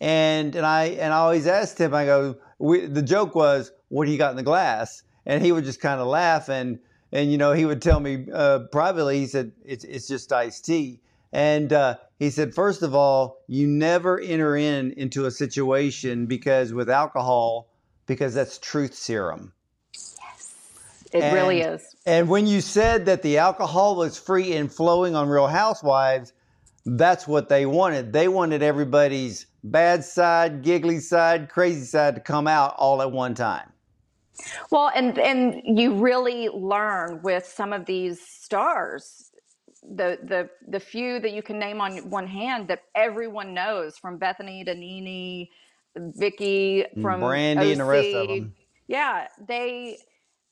and 0.00 0.54
and 0.54 0.66
I 0.66 0.84
and 0.86 1.14
I 1.14 1.18
always 1.18 1.46
asked 1.46 1.80
him. 1.80 1.94
I 1.94 2.04
go, 2.04 2.36
we, 2.58 2.86
the 2.86 3.02
joke 3.02 3.34
was, 3.34 3.72
"What 3.88 4.04
do 4.04 4.12
you 4.12 4.18
got 4.18 4.32
in 4.32 4.36
the 4.36 4.42
glass?" 4.42 5.02
And 5.24 5.42
he 5.42 5.52
would 5.52 5.64
just 5.64 5.80
kind 5.80 6.00
of 6.00 6.06
laugh 6.06 6.48
and 6.48 6.80
and 7.12 7.30
you 7.30 7.38
know 7.38 7.52
he 7.52 7.64
would 7.64 7.80
tell 7.80 8.00
me 8.00 8.26
uh, 8.32 8.60
privately. 8.72 9.20
He 9.20 9.26
said, 9.26 9.52
"It's 9.64 9.84
it's 9.84 10.08
just 10.08 10.32
iced 10.32 10.66
tea." 10.66 11.00
And 11.32 11.72
uh, 11.72 11.98
he 12.18 12.30
said, 12.30 12.54
first 12.54 12.82
of 12.82 12.92
all, 12.92 13.38
you 13.46 13.68
never 13.68 14.18
enter 14.18 14.56
in 14.56 14.92
into 14.96 15.26
a 15.26 15.30
situation 15.30 16.26
because 16.26 16.72
with 16.72 16.90
alcohol, 16.90 17.68
because 18.06 18.34
that's 18.34 18.58
truth 18.58 18.94
serum. 18.94 19.52
Yes, 19.94 20.54
it 21.12 21.22
and, 21.22 21.34
really 21.34 21.60
is. 21.60 21.94
And 22.04 22.28
when 22.28 22.48
you 22.48 22.60
said 22.60 23.06
that 23.06 23.22
the 23.22 23.38
alcohol 23.38 23.94
was 23.94 24.18
free 24.18 24.56
and 24.56 24.72
flowing 24.72 25.14
on 25.14 25.28
Real 25.28 25.46
Housewives, 25.46 26.32
that's 26.84 27.28
what 27.28 27.48
they 27.48 27.66
wanted. 27.66 28.12
They 28.12 28.28
wanted 28.28 28.62
everybody's 28.62 29.46
bad 29.62 30.04
side, 30.04 30.62
giggly 30.62 31.00
side, 31.00 31.48
crazy 31.48 31.84
side 31.84 32.14
to 32.14 32.20
come 32.20 32.46
out 32.46 32.74
all 32.78 33.02
at 33.02 33.12
one 33.12 33.34
time. 33.34 33.70
Well, 34.70 34.90
and 34.94 35.18
and 35.18 35.78
you 35.78 35.94
really 35.94 36.48
learn 36.48 37.20
with 37.22 37.44
some 37.44 37.74
of 37.74 37.84
these 37.84 38.20
stars, 38.26 39.30
the 39.82 40.18
the 40.22 40.48
the 40.68 40.80
few 40.80 41.20
that 41.20 41.32
you 41.32 41.42
can 41.42 41.58
name 41.58 41.80
on 41.80 41.98
one 42.08 42.26
hand 42.26 42.68
that 42.68 42.84
everyone 42.94 43.52
knows, 43.52 43.98
from 43.98 44.18
Bethenny 44.18 44.64
to 44.64 44.74
NeNe, 44.74 45.48
Vicki, 45.96 46.86
from 47.02 47.20
Brandi, 47.20 47.58
OC. 47.58 47.64
and 47.64 47.80
the 47.80 47.84
rest 47.84 48.14
of 48.14 48.28
them. 48.28 48.54
Yeah, 48.88 49.26
they 49.46 49.98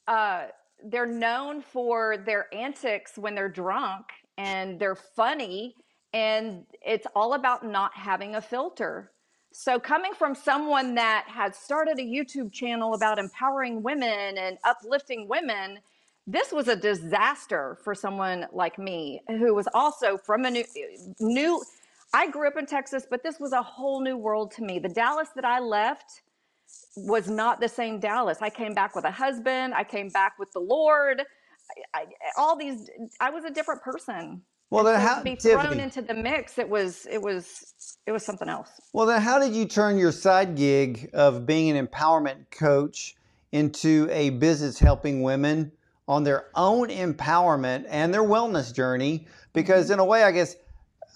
uh, 0.07 0.49
they're 0.85 1.07
known 1.07 1.63
for 1.63 2.19
their 2.19 2.53
antics 2.55 3.17
when 3.17 3.35
they're 3.35 3.49
drunk, 3.49 4.05
and 4.37 4.79
they're 4.79 4.95
funny 4.95 5.75
and 6.13 6.65
it's 6.85 7.07
all 7.15 7.35
about 7.35 7.65
not 7.65 7.93
having 7.95 8.35
a 8.35 8.43
filter. 8.43 9.13
So, 9.53 9.81
coming 9.81 10.13
from 10.13 10.35
someone 10.35 10.95
that 10.95 11.25
had 11.27 11.55
started 11.55 11.99
a 11.99 12.03
YouTube 12.03 12.53
channel 12.53 12.95
about 12.95 13.19
empowering 13.19 13.83
women 13.83 14.39
and 14.39 14.59
uplifting 14.65 15.27
women, 15.29 15.79
this 16.27 16.53
was 16.53 16.69
a 16.69 16.77
disaster 16.77 17.79
for 17.83 17.95
someone 17.95 18.47
like 18.53 18.79
me 18.79 19.21
who 19.29 19.55
was 19.55 19.67
also 19.73 20.19
from 20.19 20.45
a 20.45 20.51
new, 20.51 20.65
new 21.21 21.63
I 22.15 22.31
grew 22.31 22.49
up 22.49 22.57
in 22.57 22.67
Texas, 22.67 23.07
but 23.09 23.23
this 23.23 23.39
was 23.39 23.53
a 23.53 23.63
whole 23.63 24.01
new 24.01 24.17
world 24.17 24.51
to 24.53 24.63
me. 24.63 24.79
The 24.79 24.89
Dallas 24.89 25.29
that 25.35 25.45
I 25.45 25.59
left 25.59 26.23
was 26.97 27.29
not 27.29 27.61
the 27.61 27.69
same 27.69 28.01
Dallas. 28.01 28.39
I 28.41 28.51
came 28.51 28.75
back 28.75 28.95
with 28.95 29.05
a 29.05 29.11
husband, 29.11 29.75
I 29.75 29.85
came 29.85 30.09
back 30.09 30.39
with 30.39 30.51
the 30.53 30.61
Lord. 30.61 31.23
I, 31.95 32.01
I, 32.01 32.07
all 32.39 32.57
these, 32.57 32.89
I 33.21 33.31
was 33.31 33.45
a 33.45 33.51
different 33.51 33.83
person. 33.83 34.43
Well, 34.71 34.85
then 34.85 35.01
how 35.01 35.19
to 35.19 35.25
be 35.25 35.35
thrown 35.35 35.63
Tiffany, 35.63 35.83
into 35.83 36.03
the 36.03 36.15
mix, 36.15 36.59
it 36.59 36.69
was 36.69 37.07
it 37.11 37.23
was 37.23 37.97
it 38.07 38.13
was 38.13 38.23
something 38.23 38.49
else. 38.49 38.69
Well, 38.93 39.07
then 39.07 39.23
how 39.23 39.39
did 39.39 39.55
you 39.55 39.65
turn 39.65 39.99
your 39.99 40.13
side 40.13 40.57
gig 40.57 41.11
of 41.15 41.47
being 41.47 41.77
an 41.77 41.87
empowerment 41.87 42.51
coach 42.51 43.17
into 43.53 44.09
a 44.11 44.31
business 44.31 44.79
helping 44.79 45.23
women 45.23 45.73
on 46.07 46.23
their 46.23 46.47
own 46.55 46.89
empowerment 46.89 47.87
and 47.89 48.13
their 48.13 48.23
wellness 48.23 48.75
journey? 48.75 49.27
Because 49.55 49.87
mm-hmm. 49.87 49.95
in 49.95 49.99
a 50.01 50.05
way, 50.05 50.23
I 50.23 50.33
guess 50.33 50.57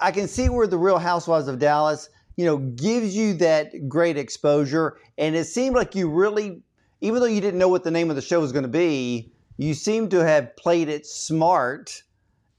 I 0.01 0.13
can 0.13 0.29
see 0.29 0.49
where 0.49 0.67
the 0.67 0.79
Real 0.79 0.99
Housewives 0.99 1.47
of 1.47 1.59
Dallas, 1.59 2.09
you 2.37 2.47
know, 2.47 2.57
gives 2.57 3.15
you 3.15 3.35
that 3.35 3.87
great 3.87 4.17
exposure, 4.17 4.97
and 5.19 5.37
it 5.37 5.45
seemed 5.45 5.77
like 5.77 5.95
you 5.95 6.09
really, 6.09 6.63
even 7.03 7.21
though 7.21 7.27
you 7.27 7.43
didn't 7.43 7.59
know 7.59 7.69
what 7.69 7.85
the 7.85 7.91
name 7.91 8.09
of 8.09 8.17
the 8.17 8.23
show 8.23 8.41
was 8.41 8.51
going 8.51 8.65
to 8.65 8.69
be, 8.69 9.31
you 9.59 9.75
seem 9.75 10.09
to 10.09 10.25
have 10.25 10.57
played 10.57 10.89
it 10.89 11.07
smart 11.07 12.03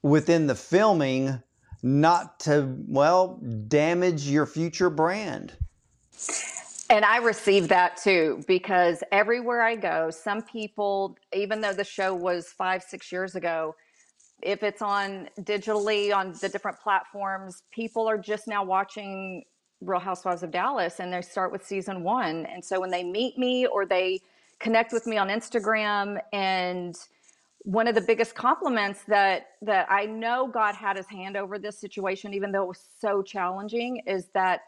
within 0.04 0.46
the 0.48 0.56
filming 0.56 1.42
not 1.82 2.40
to, 2.42 2.76
well, 2.88 3.40
damage 3.68 4.30
your 4.30 4.46
future 4.46 4.90
brand. 4.90 5.54
And 6.90 7.04
I 7.04 7.18
received 7.18 7.70
that 7.70 7.98
too 7.98 8.44
because 8.48 9.04
everywhere 9.12 9.62
I 9.62 9.76
go, 9.76 10.12
some 10.12 10.44
people, 10.44 11.18
even 11.36 11.60
though 11.60 11.74
the 11.74 11.84
show 11.84 12.14
was 12.14 12.48
five, 12.48 12.84
six 12.84 13.12
years 13.12 13.36
ago, 13.36 13.76
if 14.42 14.62
it's 14.62 14.82
on 14.82 15.30
digitally 15.42 16.16
on 16.16 16.34
the 16.42 16.50
different 16.50 16.80
platforms, 16.80 17.64
people 17.72 18.08
are 18.08 18.18
just 18.18 18.48
now 18.48 18.64
watching 18.64 19.44
Real 19.82 20.00
Housewives 20.00 20.44
of 20.44 20.52
Dallas 20.52 21.00
and 21.00 21.12
they 21.12 21.22
start 21.22 21.52
with 21.52 21.66
season 21.66 22.04
one. 22.04 22.46
And 22.46 22.64
so 22.64 22.80
when 22.80 22.92
they 22.92 23.04
meet 23.04 23.38
me 23.38 23.66
or 23.66 23.86
they 23.86 24.22
connect 24.60 24.94
with 24.94 25.08
me 25.08 25.18
on 25.18 25.30
Instagram 25.30 26.20
and 26.32 26.96
one 27.64 27.88
of 27.88 27.96
the 27.96 28.02
biggest 28.02 28.36
compliments 28.36 29.02
that 29.08 29.48
that 29.62 29.88
I 29.90 30.06
know 30.06 30.48
God 30.48 30.76
had 30.76 30.98
his 30.98 31.08
hand 31.08 31.38
over 31.38 31.58
this 31.58 31.80
situation, 31.80 32.34
even 32.34 32.52
though 32.52 32.64
it 32.64 32.68
was 32.68 32.84
so 33.00 33.22
challenging, 33.22 34.02
is 34.06 34.28
that 34.34 34.62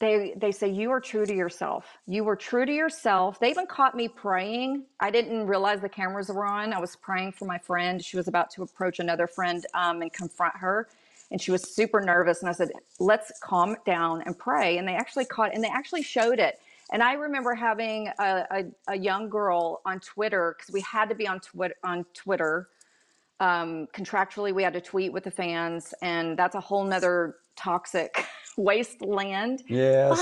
they 0.00 0.34
they 0.36 0.50
say 0.52 0.68
you 0.68 0.90
are 0.90 1.00
true 1.00 1.26
to 1.26 1.34
yourself. 1.34 1.86
You 2.06 2.24
were 2.24 2.36
true 2.36 2.66
to 2.66 2.72
yourself. 2.72 3.38
They 3.40 3.50
even 3.50 3.66
caught 3.66 3.94
me 3.94 4.08
praying. 4.08 4.84
I 5.00 5.10
didn't 5.10 5.46
realize 5.46 5.80
the 5.80 5.88
cameras 5.88 6.28
were 6.28 6.46
on. 6.46 6.72
I 6.72 6.80
was 6.80 6.96
praying 6.96 7.32
for 7.32 7.44
my 7.44 7.58
friend. 7.58 8.02
She 8.04 8.16
was 8.16 8.26
about 8.28 8.50
to 8.52 8.62
approach 8.62 8.98
another 9.00 9.26
friend 9.26 9.64
um, 9.74 10.02
and 10.02 10.12
confront 10.12 10.56
her, 10.56 10.88
and 11.30 11.40
she 11.40 11.50
was 11.50 11.74
super 11.74 12.00
nervous. 12.00 12.40
And 12.40 12.48
I 12.48 12.52
said, 12.52 12.70
"Let's 12.98 13.32
calm 13.42 13.76
down 13.86 14.22
and 14.26 14.38
pray." 14.38 14.78
And 14.78 14.88
they 14.88 14.94
actually 14.94 15.26
caught 15.26 15.54
and 15.54 15.62
they 15.62 15.68
actually 15.68 16.02
showed 16.02 16.38
it. 16.38 16.58
And 16.94 17.02
I 17.02 17.14
remember 17.14 17.56
having 17.56 18.06
a, 18.20 18.44
a, 18.52 18.64
a 18.86 18.96
young 18.96 19.28
girl 19.28 19.82
on 19.84 19.98
Twitter 19.98 20.54
because 20.56 20.72
we 20.72 20.80
had 20.82 21.08
to 21.08 21.16
be 21.16 21.26
on 21.26 21.40
Twitter 21.40 21.74
on 21.82 22.06
Twitter. 22.14 22.68
Um, 23.40 23.88
contractually, 23.92 24.54
we 24.54 24.62
had 24.62 24.74
to 24.74 24.80
tweet 24.80 25.12
with 25.12 25.24
the 25.24 25.30
fans, 25.32 25.92
and 26.02 26.38
that's 26.38 26.54
a 26.54 26.60
whole 26.60 26.84
nother 26.84 27.38
toxic 27.56 28.24
wasteland. 28.56 29.64
Yes. 29.66 30.16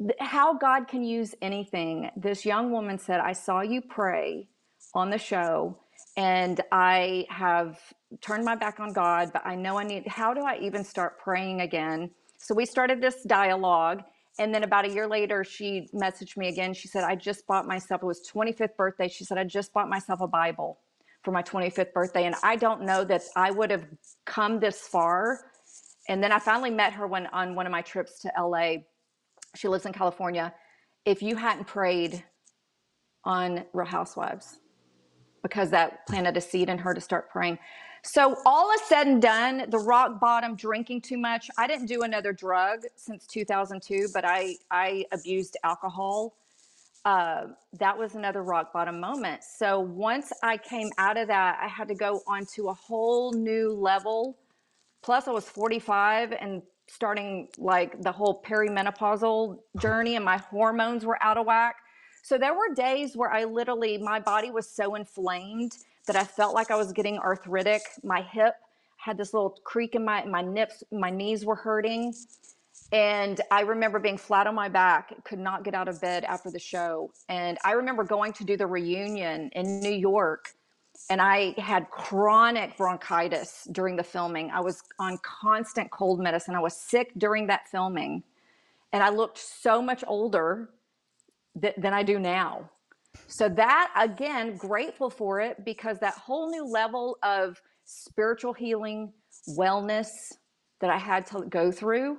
But 0.00 0.14
how 0.20 0.56
God 0.56 0.86
can 0.86 1.02
use 1.02 1.34
anything. 1.42 2.08
This 2.16 2.46
young 2.46 2.70
woman 2.70 2.96
said, 2.96 3.18
I 3.18 3.32
saw 3.32 3.60
you 3.60 3.80
pray 3.80 4.46
on 4.94 5.10
the 5.10 5.18
show, 5.18 5.76
and 6.16 6.60
I 6.70 7.26
have 7.30 7.80
turned 8.20 8.44
my 8.44 8.54
back 8.54 8.78
on 8.78 8.92
God, 8.92 9.30
but 9.32 9.44
I 9.44 9.56
know 9.56 9.76
I 9.76 9.82
need, 9.82 10.06
how 10.06 10.32
do 10.32 10.42
I 10.42 10.56
even 10.60 10.84
start 10.84 11.18
praying 11.18 11.62
again? 11.62 12.12
So 12.36 12.54
we 12.54 12.64
started 12.64 13.02
this 13.02 13.24
dialogue. 13.24 14.04
And 14.38 14.54
then 14.54 14.62
about 14.62 14.84
a 14.84 14.88
year 14.88 15.08
later, 15.08 15.44
she 15.44 15.88
messaged 15.94 16.36
me 16.36 16.48
again. 16.48 16.72
She 16.74 16.88
said, 16.88 17.04
I 17.04 17.16
just 17.16 17.46
bought 17.46 17.66
myself, 17.66 18.02
it 18.02 18.06
was 18.06 18.28
25th 18.32 18.76
birthday. 18.76 19.08
She 19.08 19.24
said, 19.24 19.38
I 19.38 19.44
just 19.44 19.72
bought 19.72 19.88
myself 19.88 20.20
a 20.20 20.28
Bible 20.28 20.78
for 21.24 21.32
my 21.32 21.42
25th 21.42 21.92
birthday. 21.92 22.24
And 22.26 22.36
I 22.42 22.56
don't 22.56 22.82
know 22.82 23.04
that 23.04 23.22
I 23.34 23.50
would 23.50 23.70
have 23.70 23.84
come 24.26 24.60
this 24.60 24.80
far. 24.82 25.40
And 26.08 26.22
then 26.22 26.32
I 26.32 26.38
finally 26.38 26.70
met 26.70 26.92
her 26.92 27.06
when 27.06 27.26
on 27.26 27.54
one 27.54 27.66
of 27.66 27.72
my 27.72 27.82
trips 27.82 28.20
to 28.20 28.32
LA. 28.40 28.76
She 29.56 29.66
lives 29.68 29.86
in 29.86 29.92
California. 29.92 30.54
If 31.04 31.22
you 31.22 31.36
hadn't 31.36 31.66
prayed 31.66 32.22
on 33.24 33.64
Real 33.72 33.86
Housewives, 33.86 34.58
because 35.42 35.70
that 35.70 36.06
planted 36.06 36.36
a 36.36 36.40
seed 36.40 36.68
in 36.68 36.78
her 36.78 36.94
to 36.94 37.00
start 37.00 37.30
praying. 37.30 37.58
So 38.02 38.36
all 38.46 38.70
is 38.72 38.82
said 38.82 39.06
and 39.06 39.20
done, 39.20 39.64
the 39.68 39.78
rock 39.78 40.20
bottom, 40.20 40.56
drinking 40.56 41.02
too 41.02 41.18
much. 41.18 41.50
I 41.58 41.66
didn't 41.66 41.86
do 41.86 42.02
another 42.02 42.32
drug 42.32 42.80
since 42.96 43.26
2002, 43.26 44.08
but 44.14 44.24
I 44.24 44.56
I 44.70 45.04
abused 45.12 45.56
alcohol. 45.64 46.34
Uh, 47.04 47.46
that 47.78 47.96
was 47.96 48.14
another 48.14 48.42
rock 48.42 48.72
bottom 48.72 49.00
moment. 49.00 49.42
So 49.42 49.80
once 49.80 50.32
I 50.42 50.56
came 50.58 50.90
out 50.98 51.16
of 51.16 51.28
that, 51.28 51.58
I 51.62 51.68
had 51.68 51.88
to 51.88 51.94
go 51.94 52.22
onto 52.26 52.68
a 52.68 52.74
whole 52.74 53.32
new 53.32 53.72
level. 53.72 54.36
Plus, 55.02 55.28
I 55.28 55.30
was 55.30 55.48
45 55.48 56.32
and 56.32 56.62
starting 56.88 57.48
like 57.56 58.00
the 58.02 58.12
whole 58.12 58.42
perimenopausal 58.42 59.58
journey, 59.80 60.16
and 60.16 60.24
my 60.24 60.38
hormones 60.38 61.04
were 61.04 61.22
out 61.22 61.38
of 61.38 61.46
whack. 61.46 61.76
So 62.22 62.36
there 62.36 62.54
were 62.54 62.74
days 62.74 63.16
where 63.16 63.30
I 63.32 63.44
literally, 63.44 63.96
my 63.98 64.20
body 64.20 64.50
was 64.50 64.68
so 64.68 64.94
inflamed 64.94 65.78
that 66.08 66.16
I 66.16 66.24
felt 66.24 66.54
like 66.54 66.70
I 66.70 66.76
was 66.76 66.92
getting 66.92 67.18
arthritic. 67.18 67.82
My 68.02 68.22
hip 68.22 68.54
had 68.96 69.16
this 69.16 69.32
little 69.32 69.50
creak 69.64 69.94
in 69.94 70.04
my 70.04 70.24
my 70.24 70.42
nips, 70.42 70.82
my 70.90 71.10
knees 71.10 71.44
were 71.44 71.54
hurting. 71.54 72.12
And 72.90 73.40
I 73.50 73.60
remember 73.62 73.98
being 73.98 74.16
flat 74.16 74.46
on 74.46 74.54
my 74.54 74.68
back, 74.68 75.12
could 75.24 75.38
not 75.38 75.62
get 75.62 75.74
out 75.74 75.88
of 75.88 76.00
bed 76.00 76.24
after 76.24 76.50
the 76.50 76.58
show. 76.58 77.12
And 77.28 77.58
I 77.64 77.72
remember 77.72 78.02
going 78.02 78.32
to 78.34 78.44
do 78.44 78.56
the 78.56 78.66
reunion 78.66 79.50
in 79.54 79.80
New 79.80 79.92
York 79.92 80.54
and 81.10 81.22
I 81.22 81.54
had 81.58 81.90
chronic 81.90 82.76
bronchitis 82.76 83.66
during 83.72 83.96
the 83.96 84.02
filming. 84.02 84.50
I 84.50 84.60
was 84.60 84.82
on 84.98 85.18
constant 85.18 85.90
cold 85.90 86.20
medicine. 86.20 86.54
I 86.54 86.60
was 86.60 86.76
sick 86.76 87.12
during 87.16 87.46
that 87.46 87.68
filming. 87.68 88.22
And 88.92 89.02
I 89.02 89.10
looked 89.10 89.38
so 89.38 89.80
much 89.80 90.02
older 90.06 90.70
th- 91.60 91.74
than 91.78 91.94
I 91.94 92.02
do 92.02 92.18
now. 92.18 92.70
So 93.26 93.48
that 93.48 93.92
again, 93.96 94.56
grateful 94.56 95.10
for 95.10 95.40
it 95.40 95.64
because 95.64 95.98
that 96.00 96.14
whole 96.14 96.50
new 96.50 96.64
level 96.66 97.18
of 97.22 97.60
spiritual 97.84 98.52
healing, 98.52 99.12
wellness 99.56 100.08
that 100.80 100.90
I 100.90 100.98
had 100.98 101.26
to 101.28 101.44
go 101.48 101.72
through 101.72 102.18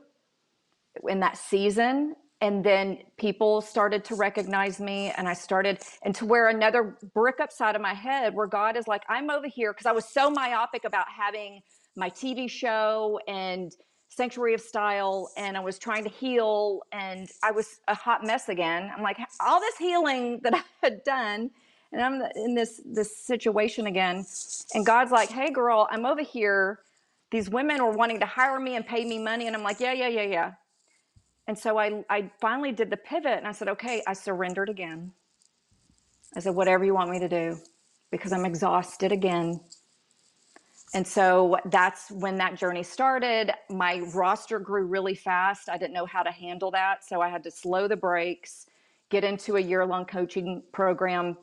in 1.08 1.20
that 1.20 1.38
season. 1.38 2.16
And 2.42 2.64
then 2.64 3.00
people 3.18 3.60
started 3.60 4.06
to 4.06 4.16
recognize 4.16 4.80
me, 4.80 5.12
and 5.18 5.28
I 5.28 5.34
started, 5.34 5.80
and 6.04 6.16
to 6.16 6.26
where 6.26 6.48
another 6.48 6.98
brick 7.14 7.42
upside 7.42 7.76
of 7.76 7.82
my 7.82 7.94
head, 7.94 8.34
where 8.34 8.48
God 8.48 8.78
is 8.78 8.88
like, 8.88 9.04
I'm 9.10 9.30
over 9.30 9.48
here, 9.48 9.74
because 9.74 9.86
I 9.86 9.92
was 9.92 10.06
so 10.06 10.30
myopic 10.30 10.86
about 10.86 11.08
having 11.10 11.60
my 11.98 12.10
TV 12.10 12.50
show 12.50 13.20
and 13.28 13.74
sanctuary 14.10 14.54
of 14.54 14.62
style 14.62 15.32
and 15.38 15.56
I 15.56 15.62
was 15.62 15.80
trying 15.80 16.04
to 16.04 16.10
heal 16.10 16.82
and 16.92 17.30
I 17.44 17.52
was 17.52 17.80
a 17.88 17.96
hot 17.96 18.26
mess 18.26 18.50
again. 18.50 18.92
I'm 18.96 19.04
like 19.04 19.18
all 19.40 19.60
this 19.60 19.78
healing 19.78 20.40
that 20.44 20.56
I 20.56 20.62
had 20.84 21.04
done 21.04 21.52
and 21.92 22.02
I'm 22.02 22.22
in 22.36 22.56
this 22.56 22.82
this 22.86 23.16
situation 23.18 23.88
again 23.88 24.26
and 24.74 24.86
God's 24.86 25.12
like, 25.12 25.30
"Hey 25.30 25.52
girl, 25.52 25.88
I'm 25.92 26.06
over 26.06 26.24
here. 26.24 26.80
These 27.32 27.50
women 27.50 27.80
are 27.82 27.92
wanting 27.92 28.20
to 28.22 28.26
hire 28.28 28.60
me 28.60 28.76
and 28.76 28.86
pay 28.86 29.06
me 29.06 29.20
money." 29.20 29.48
And 29.48 29.56
I'm 29.56 29.64
like, 29.64 29.80
"Yeah, 29.80 29.94
yeah, 29.94 30.08
yeah, 30.10 30.24
yeah." 30.24 30.52
And 31.48 31.58
so 31.58 31.80
I 31.80 32.04
I 32.10 32.32
finally 32.42 32.72
did 32.72 32.90
the 32.92 32.98
pivot 32.98 33.38
and 33.40 33.48
I 33.48 33.54
said, 33.54 33.70
"Okay, 33.70 34.04
I 34.08 34.14
surrendered 34.14 34.70
again." 34.70 35.14
I 36.36 36.42
said, 36.42 36.56
"Whatever 36.56 36.86
you 36.86 36.94
want 36.94 37.12
me 37.12 37.20
to 37.20 37.30
do." 37.30 37.60
Because 38.12 38.34
I'm 38.34 38.46
exhausted 38.46 39.12
again 39.12 39.62
and 40.94 41.08
so 41.08 41.58
that's 41.66 42.10
when 42.10 42.38
that 42.38 42.56
journey 42.56 42.82
started. 42.82 43.52
My 43.70 44.00
roster 44.14 44.60
grew 44.60 44.86
really 44.86 45.14
fast. 45.14 45.70
I 45.70 45.78
didn't 45.78 45.94
know 45.94 46.06
how 46.06 46.24
to 46.24 46.32
handle 46.32 46.72
that. 46.72 47.06
So 47.06 47.22
I 47.22 47.30
had 47.30 47.44
to 47.44 47.52
slow 47.52 47.88
the 47.88 47.96
brakes, 47.96 48.66
get 49.10 49.24
into 49.24 49.58
a 49.58 49.60
year 49.60 49.86
long 49.86 50.06
coaching 50.06 50.64
program 50.72 51.38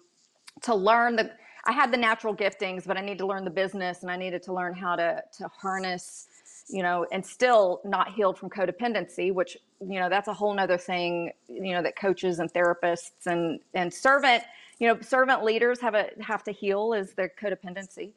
to 0.63 0.75
learn 0.75 1.17
the. 1.17 1.31
I 1.65 1.73
had 1.73 1.93
the 1.93 1.97
natural 1.97 2.35
giftings, 2.35 2.87
but 2.87 2.97
I 2.97 3.01
need 3.01 3.19
to 3.19 3.27
learn 3.27 3.45
the 3.45 3.51
business 3.51 4.03
and 4.03 4.11
I 4.11 4.17
needed 4.17 4.43
to 4.45 4.53
learn 4.53 4.73
how 4.73 4.95
to, 4.95 5.23
to 5.39 5.49
harness, 5.49 6.29
you 6.69 6.81
know, 6.81 7.07
and 7.11 7.27
still 7.27 7.81
not 7.85 8.13
healed 8.15 8.39
from 8.39 8.51
codependency, 8.51 9.35
which, 9.35 9.57
you 9.81 9.99
know, 9.99 10.09
that's 10.09 10.29
a 10.29 10.33
whole 10.33 10.55
nother 10.55 10.79
thing, 10.79 11.33
you 11.49 11.73
know, 11.73 11.83
that 11.83 11.97
coaches 11.97 12.39
and 12.39 12.53
therapists 12.53 13.27
and, 13.27 13.59
and 13.75 13.93
servant, 13.93 14.45
you 14.79 14.87
know, 14.87 15.01
servant 15.01 15.43
leaders 15.43 15.81
have 15.81 15.97
a, 15.97 16.11
have 16.21 16.45
to 16.45 16.53
heal 16.53 16.93
is 16.93 17.15
their 17.15 17.33
codependency 17.41 18.13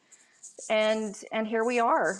and 0.69 1.15
and 1.31 1.47
here 1.47 1.63
we 1.65 1.79
are 1.79 2.19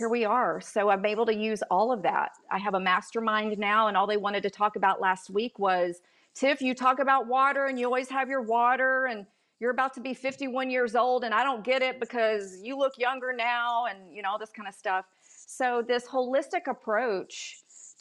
here 0.00 0.08
we 0.08 0.24
are. 0.24 0.62
So 0.62 0.88
i'm 0.88 1.04
able 1.04 1.26
to 1.26 1.34
use 1.34 1.62
all 1.70 1.92
of 1.92 2.02
that. 2.04 2.32
I 2.50 2.58
have 2.58 2.72
a 2.72 2.80
mastermind 2.80 3.58
now 3.58 3.88
and 3.88 3.98
all 3.98 4.06
they 4.06 4.16
wanted 4.16 4.42
to 4.44 4.50
talk 4.50 4.76
about 4.76 4.98
last 4.98 5.28
week 5.28 5.58
was 5.58 6.00
tiff 6.34 6.62
you 6.62 6.74
talk 6.74 7.00
about 7.00 7.26
water 7.26 7.66
and 7.66 7.78
you 7.78 7.84
always 7.84 8.08
have 8.08 8.30
your 8.30 8.40
water 8.40 9.06
and 9.06 9.26
you're 9.58 9.72
about 9.72 9.92
to 9.94 10.00
be 10.00 10.14
51 10.14 10.70
years 10.70 10.94
old 10.96 11.22
and 11.22 11.34
i 11.34 11.44
don't 11.44 11.64
get 11.64 11.82
it 11.82 12.00
because 12.00 12.58
you 12.62 12.78
look 12.78 12.94
younger 12.96 13.32
now 13.34 13.84
and 13.86 14.14
you 14.14 14.22
know 14.22 14.30
all 14.30 14.38
this 14.38 14.50
kind 14.50 14.66
of 14.68 14.74
stuff. 14.74 15.04
So 15.46 15.84
this 15.86 16.06
holistic 16.06 16.66
approach 16.66 17.58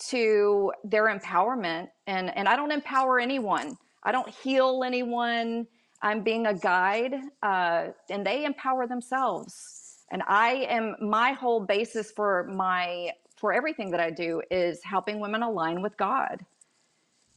to 0.07 0.71
their 0.85 1.07
empowerment 1.07 1.89
and 2.07 2.35
and 2.37 2.47
i 2.47 2.55
don't 2.55 2.71
empower 2.71 3.19
anyone. 3.19 3.77
I 4.03 4.13
don't 4.13 4.29
heal 4.29 4.83
anyone 4.85 5.67
I'm 6.01 6.23
being 6.23 6.45
a 6.45 6.53
guide, 6.53 7.15
uh, 7.43 7.87
and 8.09 8.25
they 8.25 8.45
empower 8.45 8.87
themselves. 8.87 9.97
And 10.11 10.23
I 10.27 10.67
am 10.69 10.95
my 11.01 11.33
whole 11.33 11.59
basis 11.59 12.11
for 12.11 12.45
my 12.45 13.11
for 13.35 13.53
everything 13.53 13.91
that 13.91 13.99
I 14.01 14.09
do 14.09 14.41
is 14.51 14.83
helping 14.83 15.19
women 15.19 15.43
align 15.43 15.81
with 15.81 15.95
God. 15.97 16.45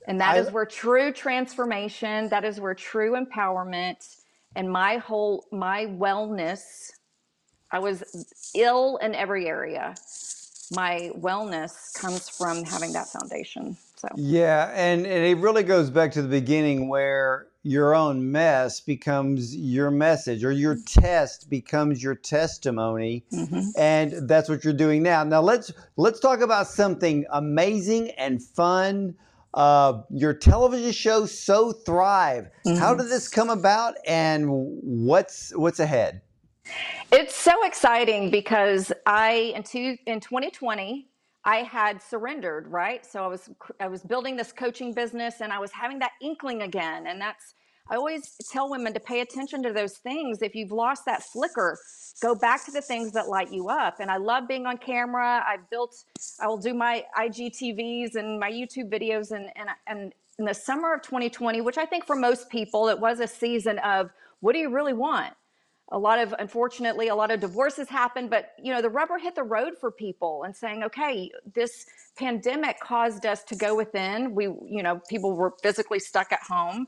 And 0.08 0.20
that 0.20 0.34
I, 0.34 0.38
is 0.38 0.50
where 0.50 0.66
true 0.66 1.12
transformation, 1.12 2.28
that 2.30 2.44
is 2.44 2.58
where 2.60 2.74
true 2.74 3.12
empowerment 3.12 4.16
and 4.56 4.70
my 4.70 4.96
whole 4.96 5.46
my 5.52 5.86
wellness. 5.86 6.92
I 7.70 7.78
was 7.78 8.50
ill 8.54 8.98
in 8.98 9.14
every 9.14 9.46
area. 9.46 9.94
My 10.72 11.10
wellness 11.16 11.94
comes 11.94 12.28
from 12.28 12.64
having 12.64 12.92
that 12.92 13.08
foundation. 13.08 13.76
So 13.96 14.08
Yeah, 14.16 14.70
and, 14.74 15.06
and 15.06 15.24
it 15.24 15.38
really 15.38 15.62
goes 15.62 15.88
back 15.88 16.12
to 16.12 16.22
the 16.22 16.28
beginning 16.28 16.88
where 16.88 17.46
your 17.62 17.94
own 17.94 18.32
mess 18.32 18.80
becomes 18.80 19.54
your 19.54 19.90
message 19.90 20.44
or 20.44 20.50
your 20.50 20.76
test 20.86 21.48
becomes 21.48 22.02
your 22.02 22.14
testimony 22.14 23.24
mm-hmm. 23.32 23.60
and 23.78 24.28
that's 24.28 24.48
what 24.48 24.64
you're 24.64 24.72
doing 24.72 25.02
now. 25.02 25.22
Now 25.22 25.40
let's 25.40 25.72
let's 25.96 26.18
talk 26.18 26.40
about 26.40 26.66
something 26.66 27.24
amazing 27.32 28.10
and 28.12 28.42
fun. 28.42 29.14
Uh, 29.54 30.02
your 30.10 30.32
television 30.32 30.92
show 30.92 31.26
so 31.26 31.72
thrive. 31.72 32.48
Mm-hmm. 32.66 32.78
how 32.78 32.94
did 32.94 33.08
this 33.08 33.28
come 33.28 33.50
about 33.50 33.94
and 34.06 34.46
what's 34.48 35.54
what's 35.54 35.78
ahead? 35.78 36.22
It's 37.12 37.34
so 37.34 37.64
exciting 37.64 38.30
because 38.30 38.92
i 39.06 39.52
in, 39.54 39.62
two, 39.62 39.96
in 40.06 40.20
2020 40.20 41.08
I 41.44 41.58
had 41.58 42.00
surrendered, 42.02 42.68
right? 42.68 43.04
So 43.04 43.24
I 43.24 43.26
was 43.26 43.50
I 43.80 43.88
was 43.88 44.02
building 44.02 44.36
this 44.36 44.52
coaching 44.52 44.94
business 44.94 45.40
and 45.40 45.52
I 45.52 45.58
was 45.58 45.72
having 45.72 45.98
that 45.98 46.12
inkling 46.20 46.62
again. 46.62 47.06
And 47.06 47.20
that's 47.20 47.54
I 47.90 47.96
always 47.96 48.36
tell 48.52 48.70
women 48.70 48.94
to 48.94 49.00
pay 49.00 49.20
attention 49.20 49.62
to 49.64 49.72
those 49.72 49.98
things. 49.98 50.40
If 50.40 50.54
you've 50.54 50.70
lost 50.70 51.04
that 51.06 51.22
flicker, 51.24 51.76
go 52.22 52.34
back 52.34 52.64
to 52.66 52.70
the 52.70 52.80
things 52.80 53.12
that 53.12 53.28
light 53.28 53.52
you 53.52 53.68
up. 53.68 53.98
And 53.98 54.08
I 54.10 54.18
love 54.18 54.46
being 54.46 54.66
on 54.66 54.78
camera. 54.78 55.44
I've 55.46 55.68
built 55.68 55.94
I 56.40 56.46
will 56.46 56.58
do 56.58 56.74
my 56.74 57.04
IGTVs 57.18 58.14
and 58.14 58.38
my 58.38 58.50
YouTube 58.50 58.90
videos 58.90 59.32
and 59.32 59.50
and 59.56 59.68
and 59.86 60.12
in 60.38 60.44
the 60.44 60.54
summer 60.54 60.94
of 60.94 61.02
2020, 61.02 61.60
which 61.60 61.76
I 61.76 61.86
think 61.86 62.06
for 62.06 62.16
most 62.16 62.48
people 62.50 62.88
it 62.88 63.00
was 63.00 63.20
a 63.20 63.26
season 63.26 63.78
of 63.80 64.10
what 64.40 64.52
do 64.52 64.60
you 64.60 64.70
really 64.70 64.92
want? 64.92 65.34
A 65.92 65.98
lot 65.98 66.18
of 66.18 66.34
unfortunately 66.38 67.08
a 67.08 67.14
lot 67.14 67.30
of 67.30 67.38
divorces 67.38 67.88
happened 67.88 68.30
but 68.30 68.54
you 68.60 68.72
know 68.72 68.82
the 68.82 68.88
rubber 68.88 69.18
hit 69.18 69.34
the 69.34 69.42
road 69.42 69.74
for 69.78 69.90
people 69.90 70.42
and 70.44 70.56
saying 70.56 70.82
okay 70.82 71.30
this 71.54 71.86
pandemic 72.16 72.78
caused 72.80 73.24
us 73.26 73.42
to 73.44 73.56
go 73.56 73.74
within. 73.74 74.34
We 74.34 74.44
you 74.44 74.82
know 74.82 75.00
people 75.08 75.32
were 75.32 75.54
physically 75.62 75.98
stuck 75.98 76.32
at 76.32 76.40
home 76.40 76.86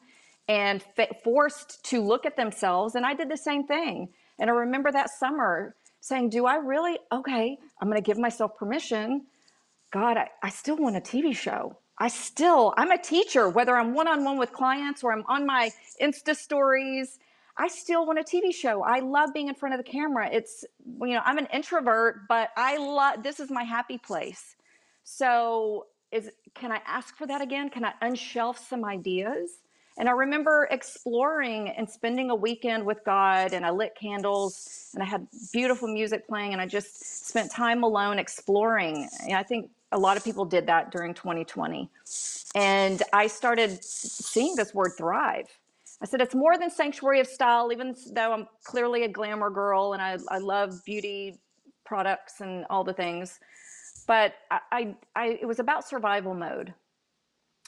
and 0.49 0.85
forced 1.23 1.83
to 1.87 2.03
look 2.03 2.27
at 2.27 2.37
themselves 2.37 2.95
and 2.95 3.07
i 3.07 3.15
did 3.15 3.31
the 3.31 3.37
same 3.37 3.67
thing. 3.67 4.09
And 4.39 4.51
i 4.51 4.53
remember 4.53 4.93
that 4.93 5.11
summer 5.11 5.75
saying 6.01 6.31
do 6.31 6.47
i 6.47 6.57
really? 6.57 6.99
Okay 7.11 7.59
i'm 7.81 7.89
going 7.89 8.03
to 8.03 8.07
give 8.07 8.19
myself 8.19 8.57
permission. 8.57 9.27
God 9.93 10.17
I, 10.17 10.29
I 10.43 10.51
still 10.51 10.77
want 10.77 10.97
a 10.97 11.01
tv 11.01 11.35
show. 11.35 11.77
I 11.99 12.09
still 12.09 12.75
i'm 12.77 12.91
a 12.91 12.99
teacher 12.99 13.49
whether 13.49 13.77
i'm 13.77 13.95
one-on-one 13.95 14.39
with 14.39 14.53
clients 14.53 15.03
or 15.03 15.13
i'm 15.13 15.25
on 15.29 15.47
my 15.47 15.71
insta 16.03 16.37
stories 16.37 17.19
I 17.57 17.69
still 17.69 18.05
want 18.07 18.19
a 18.19 18.23
TV 18.23 18.53
show. 18.53 18.83
I 18.83 19.01
love 19.01 19.33
being 19.33 19.49
in 19.49 19.55
front 19.55 19.75
of 19.75 19.85
the 19.85 19.91
camera. 19.91 20.29
It's, 20.33 20.65
you 20.85 21.15
know, 21.15 21.23
I'm 21.25 21.39
an 21.39 21.47
introvert, 21.53 22.23
but 22.29 22.51
I 22.57 22.79
love, 22.79 23.23
this 23.23 23.39
is 23.39 23.51
my 23.51 23.63
happy 23.63 23.99
place. 23.99 24.57
So 25.05 25.87
is, 26.11 26.31
can 26.55 26.73
I 26.73 26.81
ask 26.87 27.17
for 27.17 27.27
that 27.27 27.41
again? 27.41 27.71
Can 27.71 27.85
I 27.85 27.93
unshelf 28.03 28.59
some 28.69 28.85
ideas? 28.85 29.51
And 29.97 30.09
I 30.09 30.13
remember 30.13 30.67
exploring 30.73 31.69
and 31.69 31.89
spending 31.89 32.31
a 32.31 32.35
weekend 32.35 32.85
with 32.85 33.05
God, 33.05 33.53
and 33.53 33.65
I 33.65 33.71
lit 33.71 33.95
candles, 33.95 34.91
and 34.95 35.03
I 35.03 35.07
had 35.07 35.29
beautiful 35.53 35.87
music 35.87 36.27
playing, 36.27 36.53
and 36.53 36.61
I 36.61 36.67
just 36.67 37.29
spent 37.29 37.53
time 37.53 37.85
alone 37.85 38.19
exploring. 38.19 39.09
And 39.23 39.35
I 39.35 39.45
think 39.45 39.71
a 39.93 39.99
lot 39.99 40.17
of 40.17 40.25
people 40.25 40.45
did 40.45 40.67
that 40.67 40.91
during 40.91 41.15
2020. 41.15 41.89
And 42.57 43.03
I 43.13 43.29
started 43.29 43.85
seeing 43.85 44.57
this 44.57 44.75
word 44.75 44.93
thrive. 44.99 45.47
I 46.05 46.07
said, 46.07 46.21
it's 46.21 46.35
more 46.35 46.59
than 46.59 46.69
sanctuary 46.69 47.19
of 47.21 47.27
style, 47.27 47.73
even 47.73 47.97
though 48.13 48.31
I'm 48.35 48.47
clearly 48.63 49.05
a 49.05 49.09
glamour 49.09 49.49
girl 49.49 49.95
and 49.95 50.03
I, 50.03 50.19
I 50.29 50.37
love 50.37 50.85
beauty 50.85 51.41
products 51.87 52.43
and 52.43 52.67
all 52.69 52.85
the 52.85 52.93
things. 52.93 53.41
But 54.07 54.35
I, 54.51 54.61
I, 54.71 54.97
I, 55.17 55.27
it 55.41 55.47
was 55.47 55.61
about 55.61 55.89
survival 55.89 56.35
mode. 56.35 56.75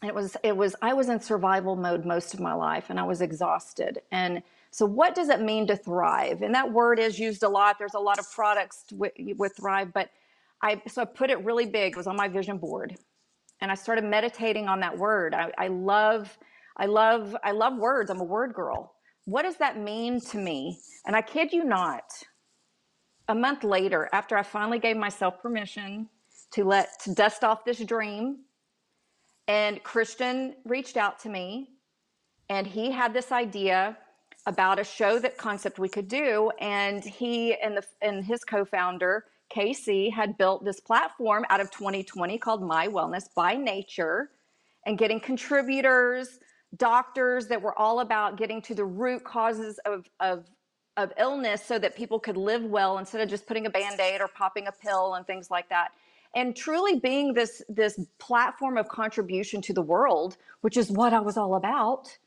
It 0.05 0.14
was, 0.14 0.37
it 0.43 0.55
was, 0.55 0.76
I 0.82 0.93
was 0.93 1.09
in 1.09 1.18
survival 1.18 1.76
mode 1.76 2.05
most 2.05 2.34
of 2.34 2.41
my 2.41 2.53
life 2.53 2.91
and 2.91 3.01
I 3.01 3.05
was 3.05 3.22
exhausted. 3.22 4.03
And 4.12 4.43
so 4.70 4.84
what 4.84 5.14
does 5.14 5.30
it 5.30 5.41
mean 5.41 5.66
to 5.68 5.76
thrive? 5.76 6.43
And 6.43 6.55
that 6.55 6.70
word 6.70 6.99
is 6.99 7.18
used 7.18 7.43
a 7.43 7.49
lot. 7.49 7.78
There's 7.78 7.95
a 7.95 7.99
lot 7.99 8.18
of 8.18 8.30
products 8.30 8.84
with, 8.93 9.14
with 9.39 9.57
thrive, 9.57 9.95
but 9.95 10.11
I, 10.61 10.82
so 10.89 11.01
I 11.01 11.05
put 11.07 11.30
it 11.30 11.43
really 11.43 11.64
big. 11.64 11.95
It 11.95 11.97
was 11.97 12.07
on 12.07 12.16
my 12.16 12.28
vision 12.28 12.59
board 12.59 12.99
and 13.62 13.72
I 13.72 13.76
started 13.76 14.05
meditating 14.05 14.68
on 14.68 14.80
that 14.80 14.99
word. 14.99 15.32
I, 15.32 15.51
I 15.57 15.68
love, 15.68 16.37
I 16.77 16.87
love 16.87 17.37
I 17.43 17.53
love 17.53 17.77
words. 17.79 18.11
I'm 18.11 18.20
a 18.20 18.24
word 18.24 18.55
girl. 18.55 18.95
What 19.24 19.43
does 19.43 19.57
that 19.57 19.79
mean 19.79 20.20
to 20.20 20.39
me? 20.39 20.79
And 21.07 21.16
I 21.16 21.22
kid 21.22 21.53
you 21.53 21.64
not, 21.64 22.05
a 23.29 23.35
month 23.35 23.64
later, 23.64 24.09
after 24.12 24.37
I 24.37 24.43
finally 24.43 24.79
gave 24.79 24.97
myself 24.97 25.41
permission 25.43 26.09
to 26.53 26.64
let 26.64 27.01
to 27.01 27.14
dust 27.14 27.43
off 27.45 27.64
this 27.64 27.79
dream, 27.81 28.45
and 29.49 29.83
Christian 29.83 30.55
reached 30.64 30.97
out 30.97 31.18
to 31.20 31.29
me, 31.29 31.70
and 32.49 32.66
he 32.66 32.91
had 32.91 33.12
this 33.12 33.33
idea 33.33 33.97
about 34.47 34.79
a 34.79 34.85
show 34.85 35.18
that 35.18 35.37
concept 35.37 35.79
we 35.79 35.89
could 35.89 36.09
do, 36.09 36.51
and 36.61 37.03
he 37.03 37.55
and 37.55 37.77
the 37.77 37.85
and 38.03 38.24
his 38.24 38.45
co-founder 38.45 39.24
Casey 39.49 40.11
had 40.11 40.39
built 40.39 40.64
this 40.64 40.81
platform 40.81 41.45
out 41.51 41.61
of 41.61 41.70
2020 41.70 42.39
called 42.39 42.62
My 42.62 42.87
Wellness 42.87 43.24
by 43.35 43.55
Nature, 43.57 44.31
and 44.85 44.99
getting 44.99 45.20
contributors 45.20 46.39
doctors 46.79 47.49
that 47.49 47.62
were 47.62 47.79
all 47.79 48.01
about 48.01 48.37
getting 48.37 48.62
to 48.62 48.74
the 48.74 48.85
root 48.85 49.24
causes 49.24 49.79
of, 49.87 50.07
of, 50.20 50.45
of 50.97 51.12
illness 51.18 51.64
so 51.64 51.79
that 51.79 51.97
people 51.97 52.18
could 52.18 52.37
live 52.37 52.64
well 52.64 52.99
instead 52.99 53.20
of 53.20 53.29
just 53.29 53.47
putting 53.47 53.66
a 53.66 53.70
band-aid 53.70 54.20
or 54.20 54.29
popping 54.29 54.66
a 54.66 54.72
pill 54.72 55.14
and 55.14 55.27
things 55.27 55.51
like 55.51 55.68
that. 55.68 55.93
And 56.35 56.55
truly 56.57 57.01
being 57.01 57.33
this 57.35 57.62
this 57.68 57.99
platform 58.18 58.77
of 58.77 58.89
contribution 58.89 59.62
to 59.62 59.72
the 59.72 59.83
world 59.83 60.37
which 60.62 60.77
is 60.77 60.91
what 60.91 61.12
i 61.14 61.20
was 61.20 61.37
all 61.37 61.55
about. 61.55 62.18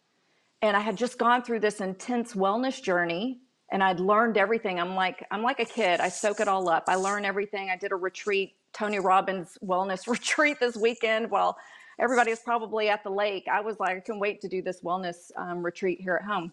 And 0.61 0.77
i 0.77 0.79
had 0.79 0.97
just 0.97 1.17
gone 1.19 1.43
through 1.43 1.59
this 1.61 1.81
intense 1.81 2.33
wellness 2.33 2.81
journey 2.81 3.39
and 3.71 3.83
i'd 3.83 3.99
learned 3.99 4.37
everything. 4.37 4.79
I'm 4.79 4.95
like 4.95 5.25
i'm 5.31 5.43
like 5.43 5.59
a 5.59 5.65
kid. 5.65 5.99
I 5.99 6.09
soak 6.09 6.39
it 6.39 6.47
all 6.47 6.69
up. 6.69 6.85
I 6.87 6.95
learn 6.95 7.25
everything. 7.25 7.69
I 7.69 7.77
did 7.77 7.91
a 7.91 7.95
retreat 7.97 8.55
tony 8.73 8.99
robbins 8.99 9.57
wellness 9.63 10.07
retreat 10.11 10.57
this 10.59 10.77
weekend 10.77 11.31
while 11.31 11.57
everybody 11.99 12.31
was 12.31 12.39
probably 12.39 12.89
at 12.89 13.03
the 13.03 13.09
lake. 13.09 13.47
I 13.51 13.61
was 13.61 13.79
like, 13.79 13.97
I 13.97 13.99
can 13.99 14.19
wait 14.19 14.41
to 14.41 14.47
do 14.47 14.61
this 14.61 14.81
wellness 14.81 15.31
um, 15.37 15.63
retreat 15.63 15.99
here 16.01 16.15
at 16.15 16.25
home. 16.25 16.51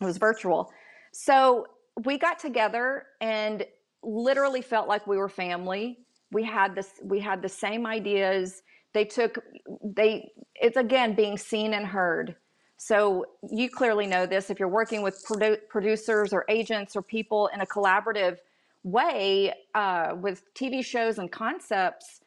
It 0.00 0.04
was 0.04 0.16
virtual. 0.16 0.72
So 1.12 1.66
we 2.04 2.18
got 2.18 2.38
together 2.38 3.06
and 3.20 3.64
literally 4.02 4.62
felt 4.62 4.88
like 4.88 5.06
we 5.06 5.18
were 5.18 5.28
family. 5.28 5.98
We 6.32 6.44
had 6.44 6.74
this, 6.74 6.92
we 7.02 7.20
had 7.20 7.42
the 7.42 7.48
same 7.48 7.86
ideas. 7.86 8.62
They 8.92 9.04
took, 9.04 9.38
they, 9.84 10.30
it's 10.54 10.76
again 10.76 11.14
being 11.14 11.36
seen 11.36 11.74
and 11.74 11.86
heard. 11.86 12.36
So 12.78 13.26
you 13.50 13.68
clearly 13.68 14.06
know 14.06 14.24
this 14.24 14.48
if 14.48 14.58
you're 14.58 14.68
working 14.68 15.02
with 15.02 15.22
produ- 15.26 15.58
producers 15.68 16.32
or 16.32 16.46
agents 16.48 16.96
or 16.96 17.02
people 17.02 17.50
in 17.52 17.60
a 17.60 17.66
collaborative 17.66 18.38
way 18.82 19.52
uh, 19.74 20.14
with 20.18 20.42
TV 20.54 20.82
shows 20.82 21.18
and 21.18 21.30
concepts 21.30 22.20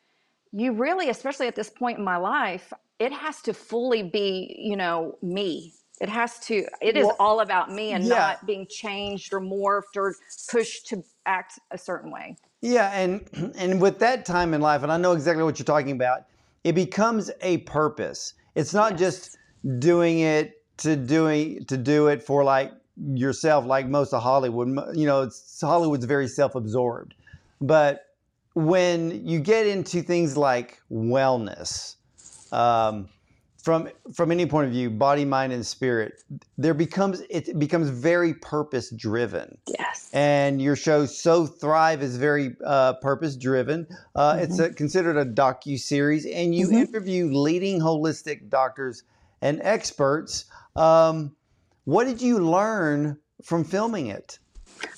you 0.54 0.72
really, 0.72 1.10
especially 1.10 1.47
at 1.47 1.56
this 1.56 1.70
point 1.70 1.97
in 1.97 2.04
my 2.04 2.18
life, 2.18 2.72
it 2.99 3.12
has 3.12 3.41
to 3.41 3.54
fully 3.54 4.04
be, 4.04 4.56
you 4.60 4.78
know, 4.78 5.18
me. 5.22 5.74
It 5.99 6.10
has 6.10 6.39
to, 6.41 6.66
It 6.82 6.95
is 6.95 7.06
well, 7.06 7.16
all 7.20 7.39
about 7.39 7.72
me 7.72 7.91
and 7.91 8.04
yeah. 8.04 8.16
not 8.16 8.45
being 8.45 8.68
changed 8.70 9.34
or 9.34 9.41
morphed 9.41 9.95
or 9.95 10.16
pushed 10.49 10.88
to 10.88 11.04
act 11.26 11.60
a 11.72 11.78
certain 11.78 12.12
way. 12.12 12.38
Yeah, 12.62 12.91
and 12.93 13.28
and 13.58 13.82
with 13.82 13.99
that 13.99 14.26
time 14.26 14.54
in 14.54 14.62
life, 14.62 14.84
and 14.84 14.91
I 14.91 14.97
know 14.97 15.12
exactly 15.12 15.43
what 15.43 15.60
you're 15.60 15.66
talking 15.66 15.91
about, 15.91 16.26
it 16.64 16.74
becomes 16.74 17.30
a 17.41 17.58
purpose. 17.60 18.34
It's 18.56 18.74
not 18.74 18.91
yes. 18.91 18.99
just 18.99 19.38
doing 19.80 20.20
it 20.20 20.64
to 20.78 20.95
doing 20.95 21.66
to 21.66 21.78
do 21.78 22.08
it 22.08 22.24
for 22.24 22.43
like 22.43 22.72
yourself, 22.97 23.66
like 23.66 23.88
most 23.88 24.14
of 24.14 24.24
Hollywood. 24.24 24.70
You 24.95 25.06
know, 25.06 25.24
it's, 25.24 25.60
Hollywood's 25.60 26.06
very 26.06 26.28
self-absorbed, 26.28 27.14
but 27.60 28.06
when 28.54 29.26
you 29.26 29.39
get 29.39 29.68
into 29.68 30.01
things 30.01 30.38
like 30.38 30.82
wellness, 30.91 31.95
um, 32.51 33.10
from 33.64 33.89
from 34.14 34.30
any 34.30 34.45
point 34.45 34.68
of 34.68 34.74
view, 34.74 34.89
body, 34.89 35.24
mind, 35.24 35.54
and 35.54 35.66
spirit, 35.66 36.22
there 36.58 36.74
becomes 36.74 37.22
it 37.30 37.58
becomes 37.58 37.89
very 37.89 38.34
purpose 38.34 38.89
driven. 38.91 39.58
Yes. 39.68 40.10
And 40.12 40.62
your 40.62 40.76
show 40.76 41.06
So 41.06 41.45
Thrive 41.45 42.04
is 42.04 42.18
very 42.18 42.58
uh, 42.66 42.93
purpose 42.95 43.38
driven. 43.38 43.88
Uh, 44.16 44.34
mm-hmm. 44.34 44.43
It's 44.43 44.60
a, 44.60 44.74
considered 44.74 45.18
a 45.18 45.26
docu 45.26 45.80
series, 45.80 46.26
and 46.26 46.54
you 46.54 46.68
mm-hmm. 46.68 46.76
interview 46.76 47.32
leading 47.32 47.80
holistic 47.80 48.49
doctors 48.49 49.04
and 49.41 49.62
experts. 49.64 50.45
Um, 50.76 51.34
what 51.86 52.04
did 52.04 52.22
you 52.22 52.39
learn 52.39 53.18
from 53.43 53.64
filming 53.64 54.08
it? 54.08 54.39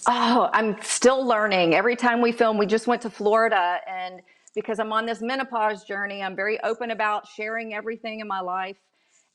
Oh, 0.07 0.49
I'm 0.53 0.81
still 0.81 1.25
learning. 1.25 1.73
Every 1.73 1.95
time 1.95 2.21
we 2.21 2.31
film, 2.31 2.57
we 2.57 2.65
just 2.65 2.88
went 2.88 3.01
to 3.03 3.09
Florida 3.09 3.79
and 3.88 4.21
because 4.55 4.79
I'm 4.79 4.93
on 4.93 5.05
this 5.05 5.21
menopause 5.21 5.83
journey, 5.83 6.23
I'm 6.23 6.36
very 6.36 6.59
open 6.61 6.91
about 6.91 7.27
sharing 7.27 7.73
everything 7.73 8.21
in 8.21 8.27
my 8.27 8.39
life 8.39 8.77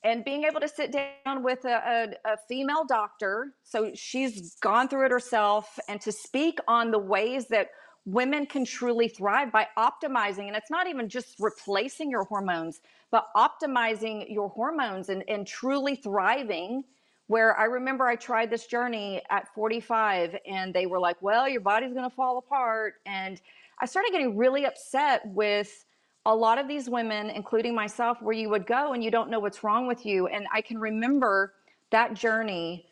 and 0.03 0.25
being 0.25 0.45
able 0.45 0.59
to 0.59 0.67
sit 0.67 0.91
down 0.91 1.43
with 1.43 1.63
a, 1.65 2.15
a, 2.25 2.31
a, 2.31 2.37
female 2.49 2.83
doctor. 2.83 3.53
So 3.63 3.91
she's 3.93 4.55
gone 4.55 4.87
through 4.87 5.05
it 5.05 5.11
herself 5.11 5.77
and 5.87 6.01
to 6.01 6.11
speak 6.11 6.57
on 6.67 6.89
the 6.89 6.97
ways 6.97 7.47
that 7.49 7.69
women 8.05 8.47
can 8.47 8.65
truly 8.65 9.07
thrive 9.07 9.51
by 9.51 9.67
optimizing. 9.77 10.47
And 10.47 10.55
it's 10.55 10.71
not 10.71 10.87
even 10.87 11.07
just 11.07 11.35
replacing 11.39 12.09
your 12.09 12.23
hormones, 12.23 12.81
but 13.11 13.27
optimizing 13.35 14.25
your 14.27 14.49
hormones 14.49 15.09
and, 15.09 15.23
and 15.27 15.45
truly 15.45 15.95
thriving 15.95 16.83
where 17.31 17.57
I 17.57 17.63
remember 17.63 18.05
I 18.05 18.17
tried 18.17 18.49
this 18.49 18.67
journey 18.67 19.21
at 19.29 19.47
45 19.55 20.35
and 20.45 20.73
they 20.73 20.85
were 20.85 20.99
like, 20.99 21.15
well, 21.21 21.47
your 21.47 21.61
body's 21.61 21.93
going 21.93 22.09
to 22.09 22.13
fall 22.13 22.37
apart. 22.37 22.95
And 23.05 23.39
I 23.79 23.85
started 23.85 24.11
getting 24.11 24.35
really 24.35 24.65
upset 24.65 25.21
with 25.25 25.85
a 26.25 26.35
lot 26.35 26.57
of 26.57 26.67
these 26.67 26.89
women, 26.89 27.29
including 27.29 27.73
myself, 27.73 28.21
where 28.21 28.33
you 28.33 28.49
would 28.49 28.67
go 28.67 28.91
and 28.91 29.01
you 29.01 29.11
don't 29.11 29.29
know 29.29 29.39
what's 29.39 29.63
wrong 29.63 29.87
with 29.87 30.05
you. 30.05 30.27
And 30.27 30.45
I 30.53 30.59
can 30.59 30.77
remember 30.77 31.53
that 31.91 32.15
journey 32.15 32.85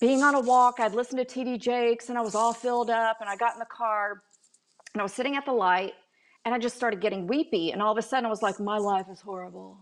being 0.00 0.24
on 0.24 0.34
a 0.34 0.40
walk. 0.40 0.80
I'd 0.80 0.94
listened 0.94 1.20
to 1.20 1.24
TD 1.24 1.60
Jakes 1.60 2.08
and 2.08 2.18
I 2.18 2.20
was 2.20 2.34
all 2.34 2.52
filled 2.52 2.90
up 2.90 3.18
and 3.20 3.30
I 3.30 3.36
got 3.36 3.52
in 3.52 3.60
the 3.60 3.64
car 3.66 4.24
and 4.92 5.02
I 5.02 5.04
was 5.04 5.12
sitting 5.12 5.36
at 5.36 5.44
the 5.44 5.52
light 5.52 5.92
and 6.44 6.52
I 6.52 6.58
just 6.58 6.74
started 6.74 7.00
getting 7.00 7.28
weepy. 7.28 7.70
And 7.70 7.80
all 7.80 7.92
of 7.92 7.98
a 7.98 8.02
sudden 8.02 8.26
I 8.26 8.28
was 8.28 8.42
like, 8.42 8.58
my 8.58 8.78
life 8.78 9.06
is 9.08 9.20
horrible. 9.20 9.78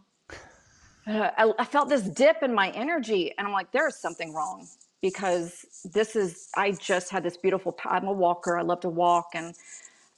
I, 1.06 1.52
I 1.58 1.64
felt 1.66 1.88
this 1.88 2.02
dip 2.02 2.42
in 2.42 2.54
my 2.54 2.70
energy 2.70 3.34
and 3.38 3.46
i'm 3.46 3.52
like 3.52 3.72
there 3.72 3.88
is 3.88 3.96
something 3.96 4.34
wrong 4.34 4.68
because 5.02 5.66
this 5.92 6.16
is 6.16 6.48
i 6.56 6.72
just 6.72 7.10
had 7.10 7.24
this 7.24 7.36
beautiful 7.36 7.76
i'm 7.86 8.06
a 8.08 8.12
walker 8.12 8.58
i 8.58 8.62
love 8.62 8.80
to 8.80 8.90
walk 8.90 9.30
and 9.34 9.54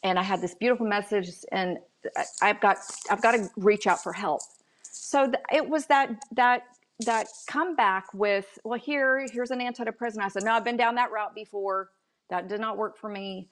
and 0.05 0.19
i 0.19 0.23
had 0.23 0.41
this 0.43 0.55
beautiful 0.55 0.87
message 0.87 1.31
and 1.53 1.79
i've 2.43 2.61
got 2.61 2.79
i've 3.11 3.23
got 3.23 3.33
to 3.33 3.51
reach 3.57 3.87
out 3.87 4.03
for 4.03 4.13
help 4.13 4.43
so 4.93 5.27
th- 5.27 5.37
it 5.53 5.69
was 5.69 5.87
that 5.87 6.11
that 6.33 6.65
that 7.07 7.29
come 7.49 7.77
back 7.77 8.07
with, 8.15 8.59
well, 8.65 8.79
here, 8.79 9.27
here's 9.33 9.51
an 9.51 9.61
antidepressant. 9.61 10.21
I 10.21 10.29
said, 10.29 10.45
no, 10.45 10.53
I've 10.53 10.65
been 10.65 10.77
down 10.77 10.97
that 10.97 11.13
route 11.13 11.35
before. 11.35 11.91
That 12.31 12.49
did 12.49 12.61
not 12.61 12.79
work 12.79 12.99
for 12.99 13.09
me. 13.11 13.49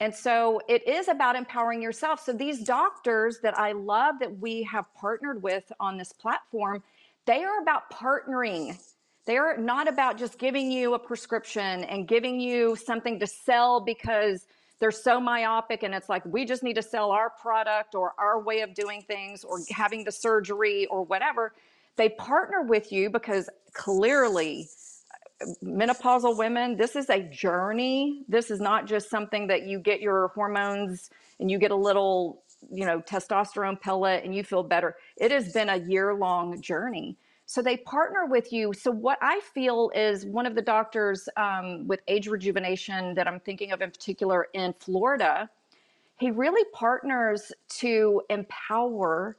And 0.00 0.14
so 0.14 0.60
it 0.68 0.86
is 0.88 1.08
about 1.08 1.36
empowering 1.36 1.80
yourself. 1.80 2.20
So 2.24 2.32
these 2.32 2.60
doctors 2.64 3.38
that 3.40 3.56
I 3.58 3.72
love 3.72 4.16
that 4.20 4.38
we 4.40 4.62
have 4.64 4.92
partnered 4.94 5.42
with 5.42 5.70
on 5.78 5.96
this 5.96 6.12
platform, 6.12 6.82
they 7.26 7.44
are 7.44 7.62
about 7.62 7.90
partnering. 7.90 8.78
They 9.24 9.36
are 9.36 9.56
not 9.56 9.88
about 9.88 10.18
just 10.18 10.38
giving 10.38 10.70
you 10.70 10.94
a 10.94 10.98
prescription 10.98 11.84
and 11.84 12.06
giving 12.06 12.40
you 12.40 12.76
something 12.76 13.18
to 13.20 13.26
sell 13.26 13.80
because 13.80 14.46
they're 14.80 14.90
so 14.90 15.20
myopic 15.20 15.82
and 15.82 15.94
it's 15.94 16.08
like 16.08 16.24
we 16.26 16.44
just 16.44 16.62
need 16.62 16.74
to 16.74 16.82
sell 16.82 17.10
our 17.10 17.30
product 17.30 17.94
or 17.94 18.12
our 18.18 18.40
way 18.40 18.60
of 18.60 18.74
doing 18.74 19.02
things 19.02 19.44
or 19.44 19.60
having 19.70 20.04
the 20.04 20.12
surgery 20.12 20.86
or 20.86 21.04
whatever 21.04 21.54
they 21.96 22.08
partner 22.08 22.62
with 22.62 22.92
you 22.92 23.08
because 23.08 23.48
clearly 23.72 24.68
menopausal 25.62 26.36
women 26.36 26.76
this 26.76 26.96
is 26.96 27.10
a 27.10 27.20
journey 27.20 28.22
this 28.28 28.50
is 28.50 28.60
not 28.60 28.86
just 28.86 29.10
something 29.10 29.46
that 29.46 29.66
you 29.66 29.78
get 29.78 30.00
your 30.00 30.28
hormones 30.28 31.10
and 31.40 31.50
you 31.50 31.58
get 31.58 31.70
a 31.70 31.76
little 31.76 32.42
you 32.70 32.84
know 32.84 33.00
testosterone 33.00 33.80
pellet 33.80 34.24
and 34.24 34.34
you 34.34 34.42
feel 34.42 34.62
better 34.62 34.96
it 35.16 35.30
has 35.30 35.52
been 35.52 35.68
a 35.68 35.76
year 35.76 36.14
long 36.14 36.60
journey 36.60 37.16
so 37.46 37.60
they 37.60 37.76
partner 37.76 38.26
with 38.26 38.52
you. 38.52 38.72
So 38.72 38.90
what 38.90 39.18
I 39.20 39.40
feel 39.40 39.90
is 39.94 40.24
one 40.24 40.46
of 40.46 40.54
the 40.54 40.62
doctors 40.62 41.28
um, 41.36 41.86
with 41.86 42.00
age 42.08 42.26
rejuvenation 42.26 43.14
that 43.14 43.28
I'm 43.28 43.40
thinking 43.40 43.72
of 43.72 43.82
in 43.82 43.90
particular 43.90 44.48
in 44.54 44.74
Florida, 44.80 45.50
he 46.18 46.30
really 46.30 46.64
partners 46.72 47.52
to 47.80 48.22
empower 48.30 49.36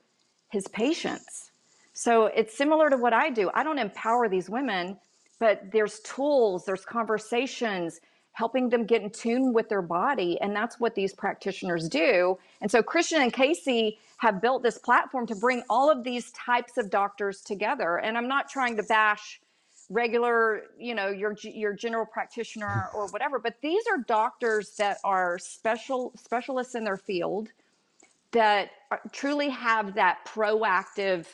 his 0.49 0.67
patients. 0.67 1.51
So 1.93 2.27
it's 2.27 2.55
similar 2.55 2.89
to 2.89 2.97
what 2.97 3.13
I 3.13 3.29
do. 3.29 3.49
I 3.53 3.63
don't 3.63 3.79
empower 3.79 4.29
these 4.29 4.49
women, 4.49 4.97
but 5.39 5.71
there's 5.71 5.99
tools, 6.01 6.65
there's 6.65 6.85
conversations, 6.85 7.99
helping 8.35 8.69
them 8.69 8.85
get 8.85 9.01
in 9.01 9.09
tune 9.09 9.53
with 9.53 9.69
their 9.69 9.81
body. 9.81 10.37
And 10.41 10.55
that's 10.55 10.79
what 10.79 10.93
these 10.93 11.13
practitioners 11.13 11.87
do. 11.87 12.37
And 12.61 12.69
so 12.69 12.83
Christian 12.83 13.21
and 13.21 13.31
Casey 13.31 13.97
have 14.17 14.41
built 14.41 14.61
this 14.61 14.77
platform 14.77 15.25
to 15.27 15.35
bring 15.35 15.63
all 15.69 15.89
of 15.89 16.03
these 16.03 16.31
types 16.31 16.77
of 16.77 16.89
doctors 16.89 17.41
together. 17.41 17.97
And 17.97 18.17
I'm 18.17 18.27
not 18.27 18.49
trying 18.49 18.75
to 18.77 18.83
bash 18.83 19.39
regular, 19.89 20.63
you 20.77 20.95
know, 20.95 21.09
your 21.09 21.35
your 21.43 21.73
general 21.73 22.05
practitioner 22.05 22.89
or 22.95 23.07
whatever, 23.07 23.39
but 23.39 23.55
these 23.61 23.83
are 23.89 23.99
doctors 23.99 24.75
that 24.77 24.97
are 25.03 25.39
special 25.39 26.11
specialists 26.17 26.75
in 26.75 26.83
their 26.83 26.97
field 26.97 27.49
that 28.31 28.71
are, 28.91 28.99
truly 29.13 29.49
have 29.49 29.95
that 29.95 30.25
proactive 30.27 31.25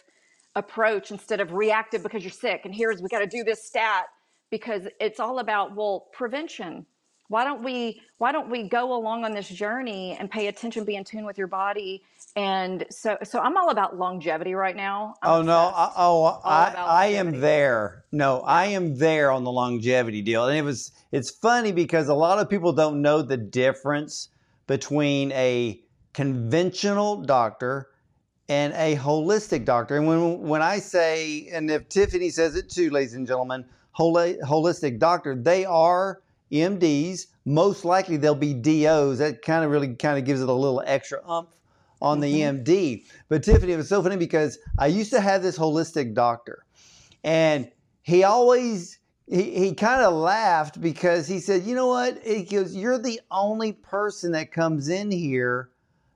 approach 0.55 1.11
instead 1.11 1.39
of 1.39 1.53
reactive 1.53 2.03
because 2.03 2.23
you're 2.23 2.31
sick 2.31 2.61
and 2.65 2.75
here's 2.75 3.01
we 3.01 3.07
got 3.07 3.19
to 3.19 3.27
do 3.27 3.43
this 3.43 3.63
stat 3.63 4.05
because 4.49 4.83
it's 4.99 5.19
all 5.19 5.39
about 5.39 5.75
well 5.75 6.09
prevention. 6.11 6.85
Why 7.29 7.45
don't 7.45 7.63
we 7.63 8.01
why 8.17 8.33
don't 8.33 8.49
we 8.49 8.67
go 8.67 8.93
along 8.93 9.23
on 9.23 9.31
this 9.31 9.47
journey 9.47 10.17
and 10.19 10.29
pay 10.29 10.47
attention 10.47 10.83
be 10.83 10.97
in 10.97 11.05
tune 11.05 11.25
with 11.25 11.37
your 11.37 11.47
body? 11.47 12.03
And 12.35 12.85
so 12.89 13.17
so 13.23 13.39
i'm 13.39 13.55
all 13.55 13.69
about 13.69 13.97
longevity 13.97 14.53
right 14.53 14.75
now. 14.75 15.15
I'm 15.23 15.31
oh 15.31 15.41
no 15.41 15.57
I, 15.73 15.91
oh 15.95 16.41
i 16.43 16.73
i 16.75 17.05
am 17.07 17.39
there. 17.39 18.03
No 18.11 18.41
i 18.41 18.65
am 18.65 18.97
there 18.97 19.31
on 19.31 19.45
the 19.45 19.51
longevity 19.51 20.21
deal. 20.21 20.45
And 20.47 20.57
it 20.57 20.63
was 20.63 20.91
it's 21.13 21.31
funny 21.31 21.71
because 21.71 22.09
a 22.09 22.13
lot 22.13 22.39
of 22.39 22.49
people 22.49 22.73
don't 22.73 23.01
know 23.01 23.21
the 23.21 23.37
difference 23.37 24.27
between 24.67 25.31
a 25.31 25.81
conventional 26.13 27.21
doctor 27.21 27.90
and 28.51 28.73
a 28.73 28.95
holistic 28.97 29.65
doctor 29.65 29.95
and 29.95 30.05
when 30.07 30.39
when 30.41 30.61
i 30.61 30.77
say 30.77 31.47
and 31.53 31.71
if 31.71 31.87
tiffany 31.89 32.29
says 32.29 32.55
it 32.55 32.69
too 32.69 32.89
ladies 32.89 33.13
and 33.13 33.25
gentlemen 33.25 33.63
holistic 33.97 34.99
doctor 34.99 35.35
they 35.35 35.65
are 35.65 36.21
MDs. 36.51 37.27
Most 37.45 37.85
likely 37.85 38.17
they'll 38.17 38.35
be 38.35 38.53
DOs. 38.53 39.19
That 39.19 39.41
kind 39.41 39.63
of 39.63 39.71
really 39.71 39.95
kind 39.95 40.19
of 40.19 40.25
gives 40.25 40.41
it 40.41 40.49
a 40.49 40.53
little 40.53 40.83
extra 40.85 41.21
umph 41.27 41.49
on 42.01 42.19
the 42.19 42.27
mm-hmm. 42.27 42.57
EMD. 42.57 43.05
But 43.29 43.43
Tiffany, 43.43 43.73
it 43.73 43.77
was 43.77 43.89
so 43.89 44.03
funny 44.03 44.17
because 44.17 44.59
I 44.77 44.87
used 44.87 45.11
to 45.11 45.21
have 45.21 45.41
this 45.41 45.57
holistic 45.57 46.13
doctor, 46.13 46.65
and 47.23 47.71
he 48.01 48.23
always 48.23 48.99
he, 49.27 49.51
he 49.51 49.73
kind 49.73 50.01
of 50.01 50.13
laughed 50.13 50.81
because 50.81 51.27
he 51.27 51.39
said, 51.39 51.63
you 51.63 51.73
know 51.73 51.87
what? 51.87 52.21
He 52.25 52.43
goes, 52.43 52.75
you're 52.75 52.97
the 52.97 53.21
only 53.31 53.71
person 53.71 54.33
that 54.33 54.51
comes 54.51 54.89
in 54.89 55.09
here 55.09 55.69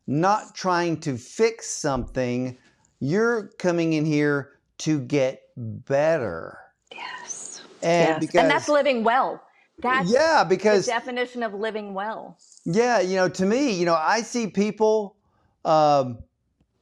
not 0.07 0.55
trying 0.55 0.99
to 1.01 1.17
fix 1.17 1.67
something. 1.67 2.57
You're 2.99 3.49
coming 3.57 3.93
in 3.93 4.05
here 4.05 4.51
to 4.79 4.99
get 4.99 5.41
better. 5.57 6.57
Yes. 6.93 7.61
And 7.81 8.09
yes. 8.09 8.19
Because, 8.19 8.41
and 8.41 8.49
that's 8.49 8.69
living 8.69 9.03
well. 9.03 9.41
That's 9.79 10.11
yeah, 10.11 10.43
because 10.43 10.85
the 10.85 10.91
definition 10.93 11.43
of 11.43 11.53
living 11.53 11.93
well. 11.93 12.37
Yeah, 12.63 13.01
you 13.01 13.17
know, 13.17 13.27
to 13.27 13.45
me, 13.45 13.71
you 13.71 13.85
know, 13.85 13.95
I 13.95 14.21
see 14.21 14.47
people 14.47 15.17
um, 15.65 16.19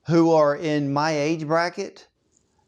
who 0.06 0.32
are 0.32 0.56
in 0.56 0.94
my 0.94 1.12
age 1.12 1.48
bracket, 1.48 2.08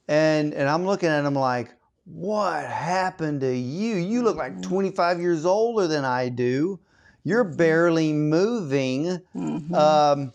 and 0.08 0.54
and 0.54 0.68
I'm 0.68 0.86
looking 0.86 1.10
at 1.10 1.22
them 1.22 1.36
like, 1.36 1.76
what 2.06 2.66
happened 2.66 3.42
to 3.42 3.56
you? 3.56 3.96
You 3.98 4.24
look 4.24 4.38
like 4.38 4.54
mm-hmm. 4.54 4.70
25 4.70 5.20
years 5.20 5.46
older 5.46 5.88
than 5.88 6.06
I 6.06 6.30
do. 6.30 6.80
You're 7.24 7.46
mm-hmm. 7.46 7.58
barely 7.58 8.14
moving. 8.14 9.22
Mm-hmm. 9.36 9.76
Um, 9.76 10.34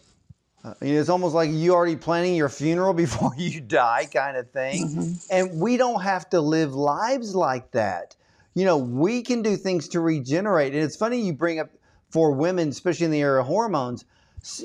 uh, 0.64 0.74
you 0.82 0.94
know, 0.94 1.00
it's 1.00 1.08
almost 1.08 1.34
like 1.34 1.50
you 1.50 1.74
already 1.74 1.96
planning 1.96 2.34
your 2.34 2.48
funeral 2.48 2.92
before 3.04 3.32
you 3.36 3.60
die, 3.60 4.06
kind 4.12 4.36
of 4.36 4.50
thing. 4.50 4.88
Mm-hmm. 4.88 5.12
And 5.30 5.60
we 5.60 5.76
don't 5.76 6.02
have 6.02 6.28
to 6.30 6.40
live 6.40 6.74
lives 6.74 7.34
like 7.34 7.70
that 7.72 8.16
you 8.54 8.64
know, 8.64 8.76
we 8.76 9.22
can 9.22 9.42
do 9.42 9.56
things 9.56 9.88
to 9.88 10.00
regenerate. 10.00 10.74
And 10.74 10.82
it's 10.82 10.96
funny 10.96 11.20
you 11.20 11.32
bring 11.32 11.60
up 11.60 11.70
for 12.10 12.32
women, 12.32 12.68
especially 12.68 13.06
in 13.06 13.12
the 13.12 13.20
area 13.20 13.40
of 13.40 13.46
hormones, 13.46 14.04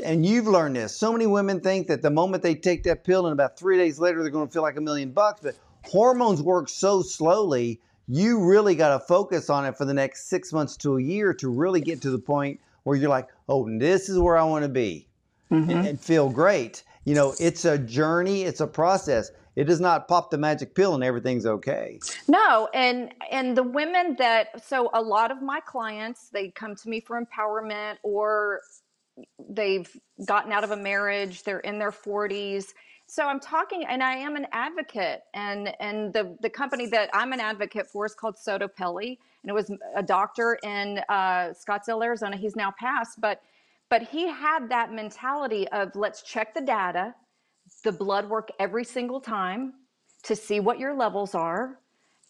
and 0.03 0.25
you've 0.25 0.47
learned 0.47 0.75
this. 0.75 0.95
So 0.95 1.11
many 1.11 1.27
women 1.27 1.59
think 1.59 1.87
that 1.87 2.01
the 2.01 2.09
moment 2.09 2.41
they 2.41 2.55
take 2.55 2.83
that 2.83 3.03
pill 3.03 3.27
and 3.27 3.33
about 3.33 3.59
three 3.59 3.77
days 3.77 3.99
later 3.99 4.21
they're 4.21 4.31
going 4.31 4.47
to 4.47 4.51
feel 4.53 4.63
like 4.63 4.77
a 4.77 4.81
million 4.81 5.11
bucks, 5.11 5.41
but 5.41 5.55
hormones 5.83 6.41
work 6.41 6.69
so 6.69 7.01
slowly. 7.01 7.79
You 8.07 8.43
really 8.43 8.75
got 8.75 8.97
to 8.97 9.05
focus 9.05 9.49
on 9.49 9.65
it 9.65 9.77
for 9.77 9.85
the 9.85 9.93
next 9.93 10.29
six 10.29 10.53
months 10.53 10.77
to 10.77 10.97
a 10.97 11.01
year 11.01 11.33
to 11.35 11.49
really 11.49 11.81
get 11.81 12.01
to 12.03 12.11
the 12.11 12.19
point 12.19 12.59
where 12.83 12.95
you're 12.95 13.09
like, 13.09 13.29
oh, 13.49 13.67
this 13.79 14.09
is 14.09 14.17
where 14.17 14.37
I 14.37 14.43
want 14.43 14.63
to 14.63 14.69
be 14.69 15.07
mm-hmm. 15.51 15.69
and, 15.69 15.87
and 15.87 15.99
feel 15.99 16.29
great. 16.29 16.83
You 17.03 17.15
know, 17.15 17.33
it's 17.39 17.65
a 17.65 17.77
journey, 17.77 18.43
it's 18.43 18.61
a 18.61 18.67
process 18.67 19.31
it 19.55 19.65
does 19.65 19.79
not 19.79 20.07
pop 20.07 20.31
the 20.31 20.37
magic 20.37 20.75
pill 20.75 20.95
and 20.95 21.03
everything's 21.03 21.45
okay. 21.45 21.99
No, 22.27 22.67
and 22.73 23.13
and 23.31 23.55
the 23.55 23.63
women 23.63 24.15
that 24.19 24.65
so 24.65 24.89
a 24.93 25.01
lot 25.01 25.31
of 25.31 25.41
my 25.41 25.59
clients 25.61 26.29
they 26.29 26.49
come 26.49 26.75
to 26.75 26.89
me 26.89 26.99
for 26.99 27.21
empowerment 27.21 27.95
or 28.03 28.61
they've 29.49 29.89
gotten 30.25 30.51
out 30.51 30.63
of 30.63 30.71
a 30.71 30.77
marriage, 30.77 31.43
they're 31.43 31.59
in 31.59 31.79
their 31.79 31.91
40s. 31.91 32.73
So 33.07 33.23
I'm 33.23 33.39
talking 33.39 33.85
and 33.85 34.03
I 34.03 34.15
am 34.15 34.35
an 34.35 34.47
advocate 34.51 35.21
and 35.33 35.73
and 35.79 36.13
the 36.13 36.37
the 36.41 36.49
company 36.49 36.85
that 36.87 37.09
I'm 37.13 37.31
an 37.31 37.39
advocate 37.39 37.87
for 37.87 38.05
is 38.05 38.13
called 38.13 38.35
SottoPelle 38.35 39.07
and 39.07 39.49
it 39.49 39.53
was 39.53 39.71
a 39.95 40.03
doctor 40.03 40.57
in 40.63 40.99
uh, 41.07 41.53
Scottsdale, 41.53 42.03
Arizona. 42.03 42.35
He's 42.35 42.55
now 42.55 42.73
passed, 42.77 43.21
but 43.21 43.41
but 43.89 44.03
he 44.03 44.27
had 44.27 44.69
that 44.69 44.93
mentality 44.93 45.67
of 45.69 45.95
let's 45.95 46.21
check 46.23 46.53
the 46.53 46.61
data 46.61 47.13
the 47.83 47.91
blood 47.91 48.29
work 48.29 48.49
every 48.59 48.83
single 48.83 49.19
time 49.19 49.73
to 50.23 50.35
see 50.35 50.59
what 50.59 50.79
your 50.79 50.93
levels 50.93 51.35
are. 51.35 51.79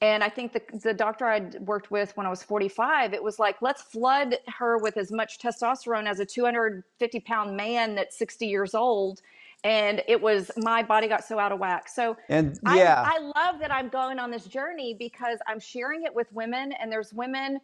And 0.01 0.23
I 0.23 0.29
think 0.29 0.51
the, 0.51 0.61
the 0.79 0.93
doctor 0.93 1.25
I'd 1.25 1.55
worked 1.61 1.89
with 1.89 2.15
when 2.17 2.25
I 2.25 2.29
was 2.29 2.43
45, 2.43 3.13
it 3.13 3.23
was 3.23 3.39
like, 3.39 3.55
let's 3.61 3.81
flood 3.81 4.35
her 4.57 4.77
with 4.77 4.97
as 4.97 5.11
much 5.11 5.39
testosterone 5.39 6.05
as 6.05 6.19
a 6.19 6.25
250 6.25 7.19
pound 7.21 7.55
man 7.55 7.95
that's 7.95 8.17
60 8.17 8.45
years 8.45 8.75
old. 8.75 9.21
And 9.63 10.03
it 10.07 10.21
was, 10.21 10.51
my 10.57 10.83
body 10.83 11.07
got 11.07 11.23
so 11.23 11.39
out 11.39 11.51
of 11.51 11.59
whack. 11.59 11.87
So 11.87 12.17
and 12.29 12.59
yeah, 12.65 13.03
I, 13.07 13.17
I 13.17 13.19
love 13.19 13.59
that 13.59 13.71
I'm 13.71 13.89
going 13.89 14.19
on 14.19 14.29
this 14.29 14.45
journey 14.45 14.95
because 14.99 15.39
I'm 15.47 15.59
sharing 15.59 16.03
it 16.03 16.13
with 16.13 16.31
women 16.33 16.73
and 16.73 16.91
there's 16.91 17.13
women 17.13 17.59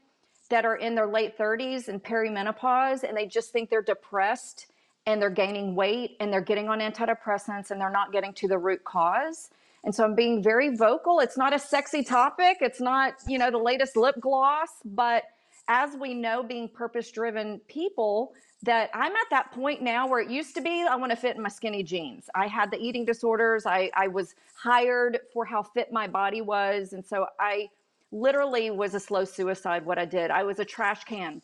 that 0.52 0.66
are 0.66 0.76
in 0.76 0.95
their 0.95 1.08
late 1.08 1.38
30s 1.38 1.88
and 1.88 2.04
perimenopause 2.04 3.04
and 3.04 3.18
they 3.18 3.26
just 3.26 3.52
think 3.52 3.70
they're 3.70 3.82
depressed 3.82 4.68
and 5.08 5.22
they're 5.22 5.30
gaining 5.30 5.76
weight 5.76 6.16
and 6.20 6.32
they're 6.32 6.41
getting 6.41 6.70
on 6.70 6.80
antidepressants 6.80 7.72
and 7.72 7.82
they're 7.82 7.89
not 7.89 8.12
getting 8.12 8.34
to 8.34 8.47
the 8.47 8.58
root 8.58 8.84
cause. 8.84 9.49
And 9.84 9.95
so 9.95 10.04
I'm 10.04 10.14
being 10.14 10.43
very 10.43 10.76
vocal. 10.76 11.20
It's 11.20 11.38
not 11.38 11.54
a 11.54 11.60
sexy 11.60 12.04
topic. 12.04 12.58
It's 12.62 12.80
not, 12.80 13.16
you 13.28 13.39
know, 13.39 13.49
the 13.49 13.58
latest 13.58 13.97
lip 13.97 14.16
gloss, 14.20 14.70
but 14.86 15.24
as 15.68 15.95
we 15.95 16.14
know 16.14 16.43
being 16.43 16.70
purpose 16.70 17.12
driven 17.12 17.60
people 17.68 18.34
that 18.64 18.91
I'm 18.93 19.14
at 19.14 19.30
that 19.32 19.52
point 19.54 19.82
now 19.82 20.08
where 20.08 20.20
it 20.20 20.30
used 20.30 20.54
to 20.56 20.62
be 20.62 20.86
I 20.88 20.95
want 20.97 21.12
to 21.12 21.16
fit 21.16 21.36
in 21.36 21.41
my 21.41 21.49
skinny 21.49 21.82
jeans. 21.82 22.30
I 22.36 22.47
had 22.47 22.70
the 22.70 22.78
eating 22.78 23.06
disorders. 23.06 23.66
I, 23.66 23.89
I 23.95 24.08
was 24.08 24.36
hired 24.56 25.20
for 25.34 25.45
how 25.45 25.64
fit 25.64 25.91
my 25.91 26.08
body 26.08 26.41
was. 26.41 26.93
And 26.93 27.04
so 27.04 27.26
I 27.39 27.70
literally 28.12 28.72
was 28.72 28.93
a 28.93 28.99
slow 28.99 29.26
suicide 29.26 29.86
what 29.86 29.97
I 29.97 30.05
did. 30.05 30.32
I 30.32 30.43
was 30.43 30.59
a 30.59 30.66
trash 30.66 31.03
can 31.03 31.41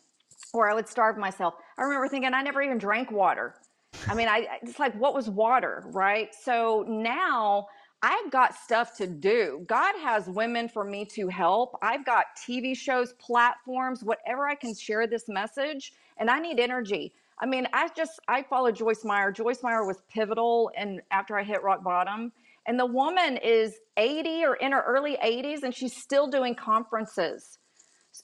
or 0.52 0.70
I 0.70 0.74
would 0.74 0.88
starve 0.88 1.16
myself. 1.16 1.54
I 1.76 1.82
remember 1.82 2.08
thinking 2.08 2.32
I 2.34 2.42
never 2.42 2.62
even 2.62 2.78
drank 2.78 3.10
water. 3.10 3.54
I 4.06 4.14
mean, 4.14 4.28
I 4.28 4.46
it's 4.62 4.78
like 4.78 4.94
what 4.94 5.14
was 5.14 5.28
water, 5.28 5.84
right? 5.86 6.34
So 6.34 6.84
now 6.88 7.66
I've 8.02 8.30
got 8.30 8.54
stuff 8.54 8.96
to 8.98 9.06
do. 9.06 9.64
God 9.66 9.94
has 9.98 10.28
women 10.28 10.68
for 10.68 10.84
me 10.84 11.04
to 11.06 11.28
help. 11.28 11.76
I've 11.82 12.04
got 12.04 12.26
TV 12.46 12.76
shows, 12.76 13.14
platforms, 13.14 14.04
whatever 14.04 14.46
I 14.46 14.54
can 14.54 14.74
share 14.74 15.06
this 15.06 15.28
message, 15.28 15.94
and 16.18 16.30
I 16.30 16.38
need 16.38 16.60
energy. 16.60 17.12
I 17.40 17.46
mean, 17.46 17.66
I 17.72 17.88
just 17.96 18.20
I 18.28 18.42
follow 18.42 18.70
Joyce 18.70 19.04
Meyer. 19.04 19.32
Joyce 19.32 19.62
Meyer 19.62 19.86
was 19.86 19.98
pivotal 20.12 20.70
and 20.76 21.00
after 21.10 21.38
I 21.38 21.44
hit 21.44 21.62
rock 21.62 21.82
bottom. 21.82 22.32
And 22.68 22.78
the 22.78 22.86
woman 22.86 23.38
is 23.38 23.74
80 23.96 24.44
or 24.44 24.54
in 24.56 24.72
her 24.72 24.84
early 24.86 25.16
80s 25.16 25.62
and 25.62 25.74
she's 25.74 25.96
still 25.96 26.28
doing 26.28 26.54
conferences. 26.54 27.58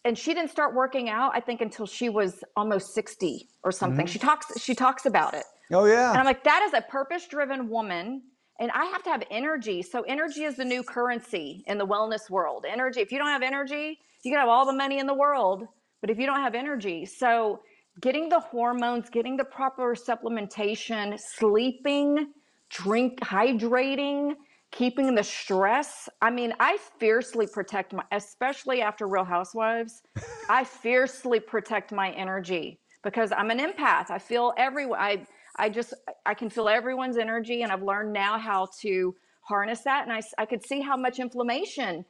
And 0.05 0.19
she 0.19 0.35
didn't 0.35 0.51
start 0.51 0.75
working 0.75 1.09
out, 1.09 1.33
I 1.35 1.41
think, 1.41 1.63
until 1.63 1.87
she 1.87 2.11
was 2.11 2.45
almost 2.55 2.95
60 2.95 3.49
or 3.65 3.73
something. 3.73 4.05
Mm-hmm. 4.05 4.13
She 4.13 4.19
talks 4.19 4.61
she 4.61 4.75
talks 4.75 5.07
about 5.07 5.33
it. 5.33 5.45
Oh 5.73 5.87
yeah. 5.87 6.11
And 6.11 6.19
I'm 6.19 6.27
like, 6.27 6.45
that 6.45 6.63
is 6.67 6.75
a 6.75 6.83
purpose-driven 6.83 7.71
woman 7.71 8.23
and 8.61 8.71
I 8.71 8.85
have 8.85 9.03
to 9.05 9.11
have 9.11 9.23
energy. 9.31 9.83
So 9.83 10.03
energy 10.03 10.45
is 10.45 10.57
the 10.57 10.65
new 10.65 10.83
currency 10.83 11.65
in 11.67 11.79
the 11.79 11.87
wellness 11.87 12.29
world. 12.29 12.67
Energy. 12.69 13.01
If 13.01 13.13
you 13.13 13.19
don't 13.19 13.29
have 13.29 13.43
energy, 13.43 13.99
you 14.25 14.31
can 14.31 14.39
have 14.39 14.49
all 14.49 14.67
the 14.67 14.75
money 14.75 14.99
in 14.99 15.07
the 15.07 15.15
world, 15.15 15.65
but 16.03 16.11
if 16.11 16.19
you 16.19 16.27
don't 16.27 16.41
have 16.41 16.55
energy, 16.55 17.07
so 17.07 17.61
getting 18.01 18.29
the 18.29 18.41
hormones, 18.41 19.09
getting 19.09 19.37
the 19.39 19.45
proper 19.45 19.95
supplementation, 19.95 21.19
sleeping, 21.19 22.33
drink, 22.71 23.21
hydrating, 23.21 24.35
keeping 24.75 25.15
the 25.15 25.23
stress. 25.23 26.09
I 26.21 26.31
mean, 26.31 26.53
I 26.59 26.79
fiercely 26.99 27.47
protect 27.47 27.93
my, 27.93 28.03
especially 28.13 28.83
after 28.83 29.07
Real 29.07 29.25
Housewives, 29.25 30.03
I 30.49 30.65
fiercely 30.65 31.41
protect 31.41 31.93
my 31.93 32.11
energy 32.11 32.81
because 33.05 33.31
I'm 33.33 33.51
an 33.51 33.59
empath. 33.61 34.11
I 34.11 34.19
feel 34.19 34.53
everyone. 34.59 34.99
I 34.99 35.27
I 35.57 35.69
just 35.69 35.95
I 36.27 36.35
can 36.35 36.51
feel 36.51 36.69
everyone's 36.69 37.17
energy, 37.17 37.63
and 37.63 37.71
I've 37.71 37.83
learned 37.83 38.13
now 38.13 38.39
how 38.39 38.69
to 38.81 39.15
harness 39.43 39.83
that. 39.83 40.05
And 40.05 40.13
I 40.13 40.23
I 40.39 40.47
could 40.47 40.67
see 40.67 40.81
how 40.81 40.97
much 40.97 41.21
inflammation 41.21 42.05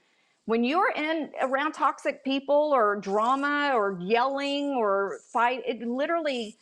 when 0.46 0.64
you're 0.64 0.92
in 0.96 1.30
around 1.42 1.72
toxic 1.72 2.24
people 2.24 2.70
or 2.74 2.96
drama 2.96 3.72
or 3.74 3.98
yelling 4.00 4.74
or 4.78 5.18
fight. 5.32 5.62
It 5.66 5.86
literally 5.86 6.56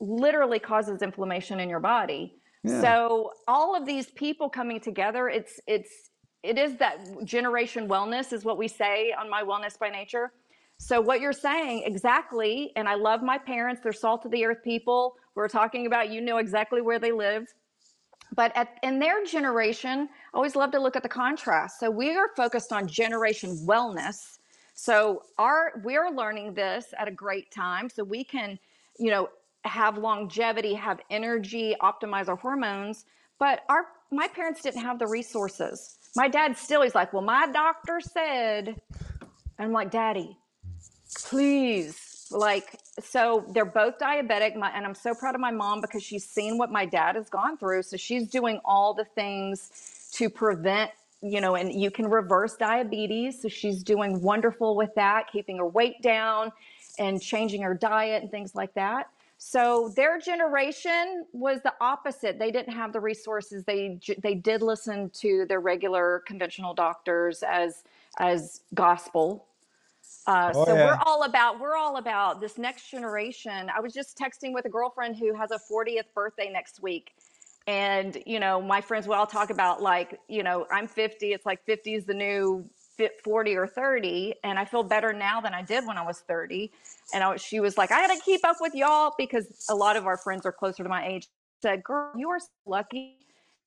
literally 0.00 0.58
causes 0.58 1.02
inflammation 1.02 1.60
in 1.60 1.68
your 1.68 1.80
body. 1.80 2.34
So 2.66 3.32
all 3.48 3.76
of 3.76 3.86
these 3.86 4.06
people 4.10 4.48
coming 4.48 4.80
together, 4.80 5.28
it's 5.28 5.60
it's 5.66 6.10
it 6.42 6.58
is 6.58 6.76
that 6.78 7.24
generation 7.24 7.88
wellness 7.88 8.32
is 8.32 8.44
what 8.44 8.58
we 8.58 8.68
say 8.68 9.12
on 9.12 9.28
my 9.28 9.42
wellness 9.42 9.78
by 9.78 9.90
nature. 9.90 10.32
So 10.78 11.00
what 11.00 11.20
you're 11.20 11.32
saying 11.32 11.84
exactly, 11.86 12.72
and 12.76 12.88
I 12.88 12.94
love 12.94 13.22
my 13.22 13.38
parents, 13.38 13.80
they're 13.82 13.92
salt 13.92 14.24
of 14.24 14.32
the 14.32 14.44
earth 14.44 14.62
people. 14.64 15.16
We're 15.34 15.48
talking 15.48 15.86
about 15.86 16.10
you 16.10 16.20
know 16.20 16.38
exactly 16.38 16.80
where 16.80 16.98
they 16.98 17.12
lived. 17.12 17.54
But 18.34 18.56
at, 18.56 18.78
in 18.82 18.98
their 18.98 19.24
generation, 19.24 20.08
I 20.32 20.36
always 20.36 20.56
love 20.56 20.70
to 20.72 20.80
look 20.80 20.96
at 20.96 21.02
the 21.02 21.08
contrast. 21.08 21.78
So 21.78 21.90
we 21.90 22.16
are 22.16 22.28
focused 22.36 22.72
on 22.72 22.88
generation 22.88 23.50
wellness. 23.66 24.38
So 24.74 25.22
our 25.38 25.74
we're 25.84 26.10
learning 26.10 26.54
this 26.54 26.86
at 26.98 27.06
a 27.08 27.10
great 27.10 27.50
time 27.50 27.88
so 27.90 28.02
we 28.02 28.24
can, 28.24 28.58
you 28.98 29.10
know, 29.10 29.28
have 29.64 29.98
longevity, 29.98 30.74
have 30.74 31.00
energy, 31.10 31.74
optimize 31.80 32.28
our 32.28 32.36
hormones. 32.36 33.04
But 33.38 33.60
our 33.68 33.86
my 34.10 34.28
parents 34.28 34.62
didn't 34.62 34.82
have 34.82 34.98
the 34.98 35.06
resources. 35.06 35.96
My 36.14 36.28
dad 36.28 36.56
still 36.56 36.82
he's 36.82 36.94
like, 36.94 37.12
"Well, 37.12 37.22
my 37.22 37.46
doctor 37.46 38.00
said." 38.00 38.80
I'm 39.58 39.72
like, 39.72 39.90
"Daddy, 39.90 40.36
please 41.14 42.12
like 42.32 42.78
so 43.00 43.44
they're 43.52 43.64
both 43.64 43.98
diabetic 43.98 44.56
my, 44.56 44.70
and 44.70 44.84
i'm 44.84 44.94
so 44.94 45.14
proud 45.14 45.34
of 45.34 45.40
my 45.40 45.50
mom 45.50 45.80
because 45.80 46.02
she's 46.02 46.24
seen 46.24 46.58
what 46.58 46.70
my 46.70 46.84
dad 46.84 47.14
has 47.14 47.28
gone 47.28 47.56
through 47.56 47.82
so 47.82 47.96
she's 47.96 48.28
doing 48.28 48.60
all 48.64 48.94
the 48.94 49.04
things 49.04 50.08
to 50.12 50.30
prevent 50.30 50.90
you 51.20 51.40
know 51.40 51.54
and 51.54 51.72
you 51.72 51.90
can 51.90 52.08
reverse 52.08 52.56
diabetes 52.56 53.42
so 53.42 53.48
she's 53.48 53.82
doing 53.82 54.20
wonderful 54.22 54.76
with 54.76 54.94
that 54.94 55.30
keeping 55.30 55.58
her 55.58 55.66
weight 55.66 56.00
down 56.02 56.50
and 56.98 57.20
changing 57.20 57.62
her 57.62 57.74
diet 57.74 58.22
and 58.22 58.30
things 58.30 58.54
like 58.54 58.72
that 58.74 59.08
so 59.44 59.92
their 59.96 60.20
generation 60.20 61.26
was 61.32 61.60
the 61.62 61.74
opposite 61.80 62.38
they 62.38 62.52
didn't 62.52 62.72
have 62.72 62.92
the 62.92 63.00
resources 63.00 63.64
they 63.64 63.98
they 64.22 64.36
did 64.36 64.62
listen 64.62 65.10
to 65.10 65.44
their 65.48 65.58
regular 65.58 66.22
conventional 66.26 66.72
doctors 66.72 67.42
as 67.42 67.82
as 68.20 68.60
gospel 68.72 69.46
uh, 70.28 70.52
oh, 70.54 70.64
so 70.64 70.74
yeah. 70.74 70.86
we're 70.86 70.98
all 71.04 71.24
about 71.24 71.58
we're 71.58 71.76
all 71.76 71.96
about 71.96 72.40
this 72.40 72.58
next 72.58 72.90
generation. 72.90 73.70
I 73.74 73.80
was 73.80 73.92
just 73.92 74.18
texting 74.18 74.52
with 74.52 74.64
a 74.66 74.68
girlfriend 74.68 75.16
who 75.16 75.32
has 75.34 75.50
a 75.52 75.58
40th 75.58 76.12
birthday 76.14 76.50
next 76.52 76.82
week, 76.82 77.12
and 77.66 78.20
you 78.26 78.38
know 78.40 78.60
my 78.60 78.80
friends 78.80 79.06
will 79.06 79.14
all 79.14 79.26
talk 79.26 79.50
about 79.50 79.80
like 79.80 80.20
you 80.28 80.42
know 80.42 80.66
I'm 80.70 80.86
50. 80.86 81.32
It's 81.32 81.46
like 81.46 81.64
50 81.64 81.94
is 81.94 82.04
the 82.04 82.14
new 82.14 82.68
40 83.24 83.56
or 83.56 83.66
30, 83.66 84.34
and 84.44 84.58
I 84.58 84.64
feel 84.64 84.82
better 84.82 85.12
now 85.12 85.40
than 85.40 85.54
I 85.54 85.62
did 85.62 85.86
when 85.86 85.98
I 85.98 86.02
was 86.02 86.20
30. 86.20 86.70
And 87.14 87.24
I, 87.24 87.36
she 87.36 87.60
was 87.60 87.76
like, 87.76 87.90
I 87.90 88.06
got 88.06 88.14
to 88.14 88.20
keep 88.22 88.44
up 88.44 88.56
with 88.60 88.74
y'all 88.74 89.14
because 89.18 89.66
a 89.68 89.74
lot 89.74 89.96
of 89.96 90.06
our 90.06 90.16
friends 90.16 90.46
are 90.46 90.52
closer 90.52 90.82
to 90.82 90.88
my 90.88 91.06
age. 91.06 91.28
Said, 91.62 91.84
girl, 91.84 92.12
you 92.16 92.28
are 92.30 92.40
so 92.40 92.48
lucky 92.66 93.16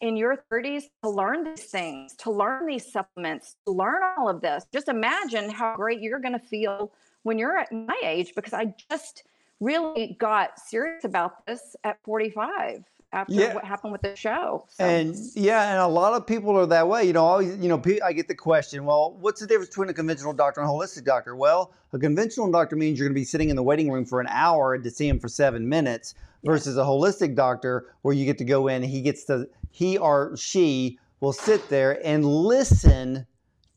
in 0.02 0.18
your 0.18 0.44
30s 0.52 0.84
to 1.04 1.10
learn 1.10 1.44
these 1.44 1.64
things, 1.64 2.16
to 2.18 2.32
learn 2.32 2.66
these 2.68 2.92
supplements, 2.92 3.56
to 3.66 3.72
learn 3.72 4.02
all 4.18 4.30
of 4.30 4.42
this. 4.42 4.66
Just 4.74 4.90
imagine 4.90 5.50
how 5.50 5.76
great 5.76 6.02
you're 6.02 6.20
to 6.20 6.40
feel 6.40 6.92
when 7.24 7.40
you're 7.40 7.58
at 7.58 7.72
my 7.72 8.00
age 8.04 8.34
because 8.36 8.54
I 8.54 8.74
just 8.90 9.24
really 9.60 10.16
got 10.20 10.60
serious 10.60 11.06
about 11.06 11.46
this 11.46 11.76
at 11.84 11.98
45 12.04 12.84
after 13.16 13.34
yeah. 13.34 13.56
what 13.56 13.64
happened 13.64 13.94
with 13.94 14.02
the 14.02 14.16
show. 14.16 14.66
So. 14.68 14.84
And 14.84 15.16
yeah, 15.36 15.72
and 15.72 15.80
a 15.80 15.88
lot 15.88 16.14
of 16.14 16.28
people 16.28 16.56
are 16.60 16.66
that 16.66 16.88
way. 16.88 17.06
You 17.06 17.14
know, 17.14 17.24
always, 17.24 17.56
you 17.58 17.70
know, 17.70 17.82
I 18.04 18.12
get 18.12 18.28
the 18.28 18.36
question, 18.36 18.84
well, 18.84 19.18
what's 19.22 19.40
the 19.40 19.48
difference 19.48 19.70
between 19.70 19.90
a 19.90 19.94
conventional 19.94 20.34
doctor 20.34 20.60
and 20.60 20.70
a 20.70 20.74
holistic 20.74 21.06
doctor? 21.06 21.36
Well, 21.36 21.74
a 21.94 21.98
conventional 21.98 22.52
doctor 22.52 22.76
means 22.76 23.00
you're 23.00 23.08
going 23.08 23.16
to 23.16 23.20
be 23.20 23.26
sitting 23.26 23.50
in 23.50 23.56
the 23.56 23.64
waiting 23.64 23.90
room 23.90 24.06
for 24.06 24.20
an 24.20 24.28
hour 24.30 24.78
to 24.78 24.92
see 24.92 25.08
him 25.08 25.20
for 25.20 25.30
seven 25.30 25.68
minutes 25.68 26.14
versus 26.44 26.78
a 26.78 26.84
holistic 26.84 27.36
doctor 27.36 27.88
where 28.02 28.14
you 28.14 28.26
get 28.26 28.38
to 28.40 28.46
go 28.46 28.68
in, 28.68 28.84
he 28.84 29.02
gets 29.02 29.24
to, 29.26 29.48
he 29.72 29.98
or 29.98 30.36
she 30.36 31.00
will 31.22 31.34
sit 31.34 31.70
there 31.70 32.06
and 32.06 32.26
listen 32.26 33.26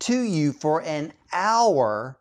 to 0.01 0.21
you 0.21 0.53
for 0.53 0.83
an 0.83 1.13
hour. 1.33 2.19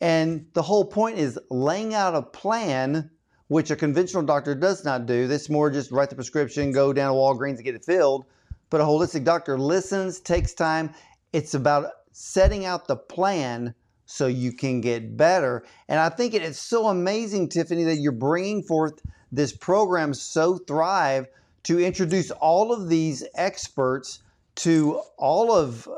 And 0.00 0.46
the 0.54 0.62
whole 0.62 0.86
point 0.86 1.18
is 1.18 1.38
laying 1.50 1.94
out 1.94 2.14
a 2.14 2.22
plan 2.22 3.10
which 3.48 3.70
a 3.70 3.76
conventional 3.76 4.22
doctor 4.22 4.54
does 4.54 4.84
not 4.84 5.06
do. 5.06 5.26
This 5.26 5.50
more 5.50 5.70
just 5.70 5.90
write 5.90 6.10
the 6.10 6.14
prescription, 6.14 6.72
go 6.72 6.92
down 6.92 7.10
to 7.10 7.14
Walgreens 7.14 7.56
and 7.56 7.64
get 7.64 7.74
it 7.74 7.84
filled. 7.84 8.24
But 8.70 8.80
a 8.80 8.84
holistic 8.84 9.24
doctor 9.24 9.58
listens, 9.58 10.20
takes 10.20 10.52
time. 10.52 10.94
It's 11.32 11.54
about 11.54 11.90
setting 12.12 12.64
out 12.64 12.86
the 12.86 12.96
plan 12.96 13.74
so 14.04 14.26
you 14.26 14.52
can 14.52 14.80
get 14.80 15.16
better. 15.16 15.64
And 15.88 16.00
I 16.00 16.08
think 16.08 16.34
it 16.34 16.42
is 16.42 16.58
so 16.58 16.88
amazing, 16.88 17.48
Tiffany, 17.48 17.84
that 17.84 17.96
you're 17.96 18.12
bringing 18.12 18.62
forth 18.62 19.00
this 19.32 19.52
program, 19.52 20.14
So 20.14 20.58
Thrive, 20.58 21.26
to 21.64 21.78
introduce 21.78 22.30
all 22.30 22.72
of 22.72 22.88
these 22.88 23.24
experts 23.34 24.20
to 24.56 25.02
all 25.18 25.52
of 25.52 25.88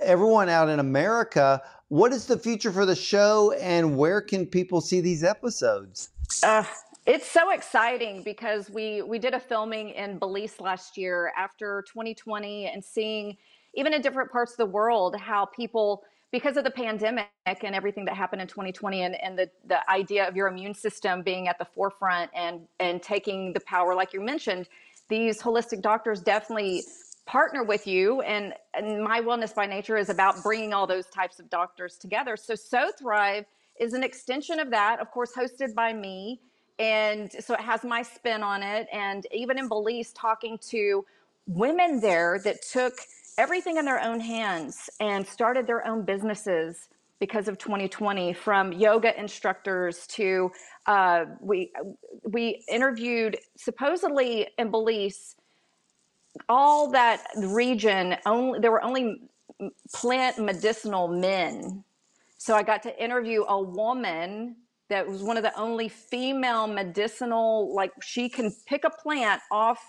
everyone 0.00 0.48
out 0.48 0.68
in 0.68 0.78
America. 0.78 1.62
What 1.88 2.12
is 2.12 2.26
the 2.26 2.38
future 2.38 2.72
for 2.72 2.86
the 2.86 2.96
show, 2.96 3.52
and 3.52 3.96
where 3.96 4.20
can 4.20 4.46
people 4.46 4.80
see 4.80 5.00
these 5.00 5.22
episodes? 5.22 6.08
Uh, 6.42 6.64
it's 7.06 7.30
so 7.30 7.50
exciting 7.50 8.22
because 8.22 8.70
we 8.70 9.02
we 9.02 9.18
did 9.18 9.34
a 9.34 9.40
filming 9.40 9.90
in 9.90 10.18
Belize 10.18 10.60
last 10.60 10.96
year 10.96 11.32
after 11.36 11.84
2020 11.88 12.66
and 12.66 12.84
seeing 12.84 13.36
even 13.74 13.94
in 13.94 14.02
different 14.02 14.30
parts 14.30 14.52
of 14.52 14.58
the 14.58 14.66
world 14.66 15.16
how 15.16 15.44
people 15.46 16.02
because 16.32 16.56
of 16.56 16.64
the 16.64 16.70
pandemic 16.70 17.26
and 17.46 17.74
everything 17.74 18.04
that 18.04 18.14
happened 18.14 18.40
in 18.40 18.46
2020 18.46 19.02
and, 19.02 19.20
and 19.20 19.36
the, 19.36 19.50
the 19.66 19.90
idea 19.90 20.28
of 20.28 20.36
your 20.36 20.46
immune 20.46 20.74
system 20.74 21.22
being 21.22 21.48
at 21.48 21.58
the 21.58 21.64
forefront 21.64 22.30
and 22.34 22.60
and 22.78 23.02
taking 23.02 23.52
the 23.52 23.60
power 23.60 23.94
like 23.94 24.12
you 24.12 24.20
mentioned 24.20 24.68
these 25.08 25.42
holistic 25.42 25.82
doctors 25.82 26.20
definitely 26.20 26.82
partner 27.26 27.62
with 27.62 27.86
you. 27.86 28.22
And, 28.22 28.54
and 28.74 29.04
my 29.04 29.20
wellness 29.20 29.54
by 29.54 29.66
nature 29.66 29.96
is 29.96 30.08
about 30.08 30.42
bringing 30.42 30.72
all 30.72 30.86
those 30.86 31.06
types 31.06 31.38
of 31.38 31.48
doctors 31.48 31.96
together. 31.96 32.36
So 32.36 32.54
so 32.56 32.90
thrive 32.98 33.44
is 33.78 33.92
an 33.92 34.02
extension 34.02 34.58
of 34.58 34.70
that 34.70 35.00
of 35.00 35.10
course 35.10 35.32
hosted 35.32 35.74
by 35.74 35.92
me 35.92 36.40
and 36.80 37.30
so 37.40 37.52
it 37.52 37.60
has 37.60 37.84
my 37.84 38.00
spin 38.02 38.42
on 38.42 38.62
it. 38.62 38.88
And 38.90 39.26
even 39.32 39.58
in 39.58 39.68
Belize, 39.68 40.12
talking 40.14 40.58
to 40.70 41.04
women 41.46 42.00
there 42.00 42.40
that 42.42 42.62
took 42.62 42.94
everything 43.36 43.76
in 43.76 43.84
their 43.84 44.00
own 44.00 44.18
hands 44.18 44.88
and 44.98 45.26
started 45.26 45.66
their 45.66 45.86
own 45.86 46.04
businesses 46.04 46.88
because 47.18 47.48
of 47.48 47.58
2020 47.58 48.32
from 48.32 48.72
yoga 48.72 49.18
instructors 49.20 50.06
to 50.06 50.50
uh, 50.86 51.26
we 51.40 51.70
we 52.24 52.64
interviewed 52.66 53.36
supposedly 53.56 54.48
in 54.56 54.70
Belize 54.70 55.36
all 56.48 56.90
that 56.90 57.26
region 57.36 58.16
only 58.24 58.58
there 58.60 58.70
were 58.70 58.82
only 58.82 59.20
plant 59.92 60.38
medicinal 60.38 61.08
men 61.08 61.84
so 62.38 62.54
I 62.54 62.62
got 62.62 62.82
to 62.84 63.02
interview 63.02 63.44
a 63.48 63.60
woman 63.60 64.56
that 64.90 65.08
was 65.08 65.22
one 65.22 65.36
of 65.36 65.42
the 65.42 65.58
only 65.58 65.88
female 65.88 66.66
medicinal 66.66 67.74
like 67.74 67.92
she 68.02 68.28
can 68.28 68.52
pick 68.66 68.84
a 68.84 68.90
plant 68.90 69.40
off 69.50 69.80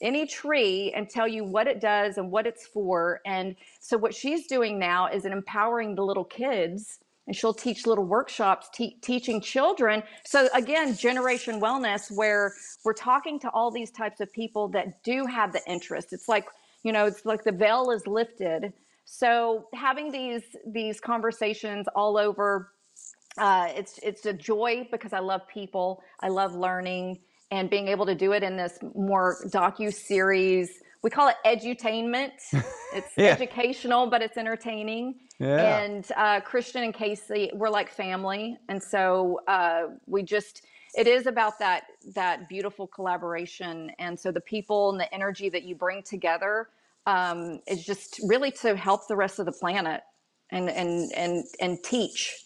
any 0.00 0.26
tree 0.26 0.92
and 0.94 1.08
tell 1.08 1.26
you 1.26 1.44
what 1.44 1.66
it 1.66 1.80
does 1.80 2.18
and 2.18 2.30
what 2.30 2.46
it's 2.46 2.66
for. 2.66 3.20
And 3.24 3.56
so 3.80 3.96
what 3.96 4.14
she's 4.14 4.46
doing 4.46 4.78
now 4.78 5.06
is 5.06 5.24
empowering 5.24 5.94
the 5.94 6.02
little 6.02 6.24
kids 6.24 6.98
and 7.26 7.36
she'll 7.36 7.54
teach 7.54 7.86
little 7.86 8.04
workshops 8.04 8.68
te- 8.74 8.98
teaching 9.00 9.40
children. 9.40 10.02
So 10.24 10.48
again 10.54 10.94
generation 10.96 11.60
wellness 11.60 12.10
where 12.10 12.52
we're 12.84 12.94
talking 12.94 13.38
to 13.40 13.50
all 13.50 13.70
these 13.70 13.90
types 13.90 14.20
of 14.20 14.30
people 14.32 14.68
that 14.68 15.02
do 15.02 15.24
have 15.26 15.52
the 15.52 15.62
interest. 15.66 16.12
It's 16.12 16.28
like 16.28 16.46
you 16.82 16.92
know 16.92 17.06
it's 17.06 17.24
like 17.24 17.44
the 17.44 17.52
veil 17.52 17.90
is 17.90 18.06
lifted. 18.06 18.72
So 19.04 19.68
having 19.72 20.10
these 20.10 20.42
these 20.66 21.00
conversations 21.00 21.86
all 21.94 22.18
over 22.18 22.72
uh, 23.38 23.68
it's 23.70 23.98
it's 24.02 24.26
a 24.26 24.32
joy 24.32 24.86
because 24.90 25.12
i 25.12 25.18
love 25.18 25.46
people 25.48 26.02
i 26.20 26.28
love 26.28 26.54
learning 26.54 27.18
and 27.50 27.68
being 27.70 27.88
able 27.88 28.06
to 28.06 28.14
do 28.14 28.32
it 28.32 28.42
in 28.42 28.56
this 28.56 28.78
more 28.94 29.38
docu 29.46 29.92
series 29.92 30.82
we 31.02 31.10
call 31.10 31.28
it 31.28 31.36
edutainment 31.46 32.32
it's 32.94 33.12
yeah. 33.16 33.26
educational 33.26 34.06
but 34.06 34.22
it's 34.22 34.36
entertaining 34.36 35.14
yeah. 35.42 35.80
And 35.80 36.06
uh, 36.16 36.40
Christian 36.40 36.84
and 36.84 36.94
Casey, 36.94 37.50
we're 37.52 37.68
like 37.68 37.90
family, 37.90 38.56
and 38.68 38.80
so 38.80 39.40
uh, 39.48 39.88
we 40.06 40.22
just 40.22 40.64
it 40.94 41.08
is 41.08 41.26
about 41.26 41.58
that 41.58 41.84
that 42.14 42.48
beautiful 42.48 42.86
collaboration, 42.86 43.90
and 43.98 44.18
so 44.18 44.30
the 44.30 44.40
people 44.40 44.90
and 44.90 45.00
the 45.00 45.12
energy 45.12 45.48
that 45.48 45.64
you 45.64 45.74
bring 45.74 46.04
together 46.04 46.68
um, 47.06 47.58
is 47.66 47.84
just 47.84 48.20
really 48.28 48.52
to 48.52 48.76
help 48.76 49.08
the 49.08 49.16
rest 49.16 49.40
of 49.40 49.46
the 49.46 49.52
planet 49.52 50.02
and 50.50 50.70
and 50.70 51.10
and 51.16 51.44
and 51.60 51.82
teach 51.82 52.41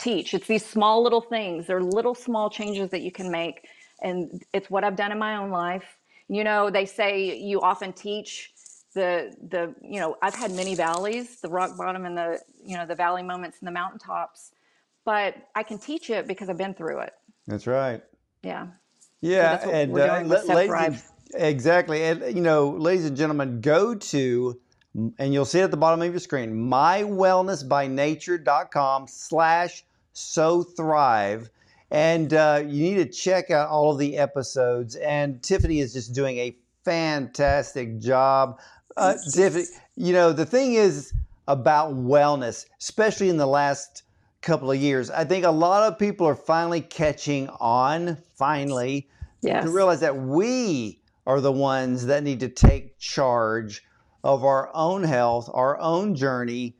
teach. 0.00 0.34
It's 0.34 0.46
these 0.46 0.64
small 0.64 1.02
little 1.02 1.20
things. 1.20 1.66
They're 1.66 1.82
little 1.82 2.14
small 2.14 2.50
changes 2.50 2.90
that 2.90 3.02
you 3.02 3.12
can 3.12 3.30
make, 3.30 3.66
and 4.02 4.42
it's 4.52 4.70
what 4.70 4.84
I've 4.84 4.96
done 4.96 5.12
in 5.12 5.18
my 5.18 5.36
own 5.36 5.50
life. 5.50 5.96
You 6.28 6.44
know, 6.44 6.70
they 6.70 6.86
say 6.86 7.38
you 7.38 7.60
often 7.60 7.92
teach 7.92 8.52
the 8.94 9.34
the 9.48 9.74
you 9.82 10.00
know 10.00 10.16
I've 10.22 10.34
had 10.34 10.52
many 10.52 10.74
valleys, 10.74 11.40
the 11.40 11.48
rock 11.48 11.76
bottom 11.76 12.04
and 12.04 12.16
the 12.16 12.40
you 12.64 12.76
know 12.76 12.86
the 12.86 12.94
valley 12.94 13.22
moments 13.22 13.58
and 13.60 13.68
the 13.68 13.72
mountaintops, 13.72 14.52
but 15.04 15.34
I 15.54 15.62
can 15.62 15.78
teach 15.78 16.10
it 16.10 16.26
because 16.26 16.48
I've 16.48 16.58
been 16.58 16.74
through 16.74 17.00
it. 17.00 17.12
That's 17.46 17.66
right. 17.66 18.02
Yeah. 18.42 18.68
Yeah, 19.22 19.62
so 19.62 19.70
and 19.70 19.98
uh, 19.98 20.22
ladies, 20.54 21.04
exactly, 21.34 22.04
and 22.04 22.34
you 22.34 22.40
know, 22.40 22.70
ladies 22.70 23.04
and 23.04 23.16
gentlemen, 23.16 23.60
go 23.60 23.94
to 23.94 24.58
and 25.18 25.32
you'll 25.32 25.44
see 25.44 25.60
it 25.60 25.64
at 25.64 25.70
the 25.70 25.76
bottom 25.76 26.00
of 26.02 26.10
your 26.10 26.18
screen 26.20 26.68
mywellnessbynature.com 26.70 29.06
slash 29.06 29.84
so 30.20 30.62
thrive. 30.62 31.50
And 31.90 32.32
uh, 32.32 32.62
you 32.66 32.82
need 32.82 32.96
to 32.96 33.06
check 33.06 33.50
out 33.50 33.68
all 33.68 33.92
of 33.92 33.98
the 33.98 34.16
episodes. 34.16 34.94
And 34.96 35.42
tiffany 35.42 35.80
is 35.80 35.92
just 35.92 36.14
doing 36.14 36.38
a 36.38 36.56
fantastic 36.84 37.98
job. 37.98 38.60
Uh, 38.96 39.14
Tiffany, 39.32 39.64
you 39.96 40.12
know, 40.12 40.32
the 40.32 40.46
thing 40.46 40.74
is 40.74 41.12
about 41.48 41.94
wellness, 41.94 42.66
especially 42.78 43.28
in 43.28 43.36
the 43.36 43.46
last 43.46 44.02
couple 44.40 44.70
of 44.70 44.78
years, 44.78 45.10
I 45.10 45.24
think 45.24 45.44
a 45.44 45.50
lot 45.50 45.90
of 45.90 45.98
people 45.98 46.26
are 46.26 46.34
finally 46.34 46.80
catching 46.80 47.48
on, 47.60 48.16
finally, 48.34 49.08
yes. 49.42 49.64
to 49.64 49.70
realize 49.70 50.00
that 50.00 50.16
we 50.16 51.00
are 51.26 51.40
the 51.40 51.52
ones 51.52 52.06
that 52.06 52.22
need 52.22 52.40
to 52.40 52.48
take 52.48 52.98
charge 52.98 53.84
of 54.24 54.44
our 54.44 54.70
own 54.74 55.02
health, 55.02 55.50
our 55.52 55.78
own 55.78 56.14
journey, 56.14 56.76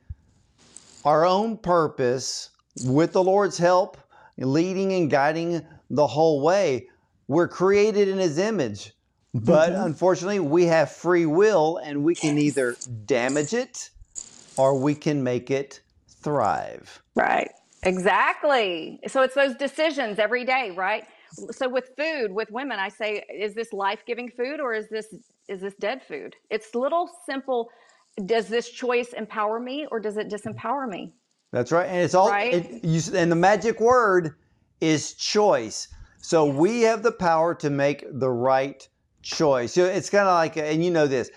our 1.05 1.25
own 1.25 1.57
purpose 1.57 2.49
with 2.85 3.13
the 3.13 3.23
Lord's 3.23 3.57
help, 3.57 3.97
leading 4.37 4.93
and 4.93 5.09
guiding 5.09 5.65
the 5.89 6.07
whole 6.07 6.41
way. 6.41 6.87
We're 7.27 7.47
created 7.47 8.07
in 8.07 8.17
His 8.17 8.37
image. 8.37 8.93
But 9.33 9.71
mm-hmm. 9.71 9.85
unfortunately, 9.85 10.39
we 10.39 10.65
have 10.65 10.91
free 10.91 11.25
will 11.25 11.77
and 11.77 12.03
we 12.03 12.15
can 12.15 12.37
either 12.37 12.75
damage 13.05 13.53
it 13.53 13.89
or 14.57 14.77
we 14.77 14.93
can 14.93 15.23
make 15.23 15.49
it 15.49 15.81
thrive. 16.07 17.01
Right. 17.15 17.49
Exactly. 17.83 18.99
So 19.07 19.21
it's 19.21 19.35
those 19.35 19.55
decisions 19.55 20.19
every 20.19 20.45
day, 20.45 20.71
right? 20.71 21.05
So 21.51 21.69
with 21.69 21.91
food, 21.97 22.31
with 22.31 22.51
women, 22.51 22.77
I 22.77 22.89
say, 22.89 23.23
is 23.33 23.55
this 23.55 23.71
life-giving 23.71 24.31
food 24.31 24.59
or 24.59 24.73
is 24.73 24.89
this 24.89 25.15
is 25.47 25.61
this 25.61 25.73
dead 25.75 26.01
food? 26.03 26.35
It's 26.49 26.75
little 26.75 27.09
simple. 27.25 27.69
Does 28.25 28.47
this 28.47 28.69
choice 28.69 29.13
empower 29.13 29.59
me 29.59 29.87
or 29.89 29.99
does 29.99 30.17
it 30.17 30.29
disempower 30.29 30.87
me? 30.87 31.13
That's 31.51 31.71
right. 31.71 31.87
And 31.87 31.97
it's 31.97 32.15
all 32.15 32.29
right? 32.29 32.53
It, 32.53 32.83
you, 32.83 33.01
and 33.15 33.31
the 33.31 33.35
magic 33.35 33.79
word 33.79 34.35
is 34.79 35.13
choice. 35.13 35.87
So 36.21 36.45
we 36.45 36.81
have 36.81 37.03
the 37.03 37.11
power 37.11 37.53
to 37.55 37.69
make 37.69 38.05
the 38.11 38.29
right 38.29 38.87
choice. 39.21 39.73
So 39.73 39.85
it's 39.85 40.09
kind 40.09 40.27
of 40.27 40.33
like, 40.33 40.57
and 40.57 40.83
you 40.83 40.91
know 40.91 41.07
this, 41.07 41.29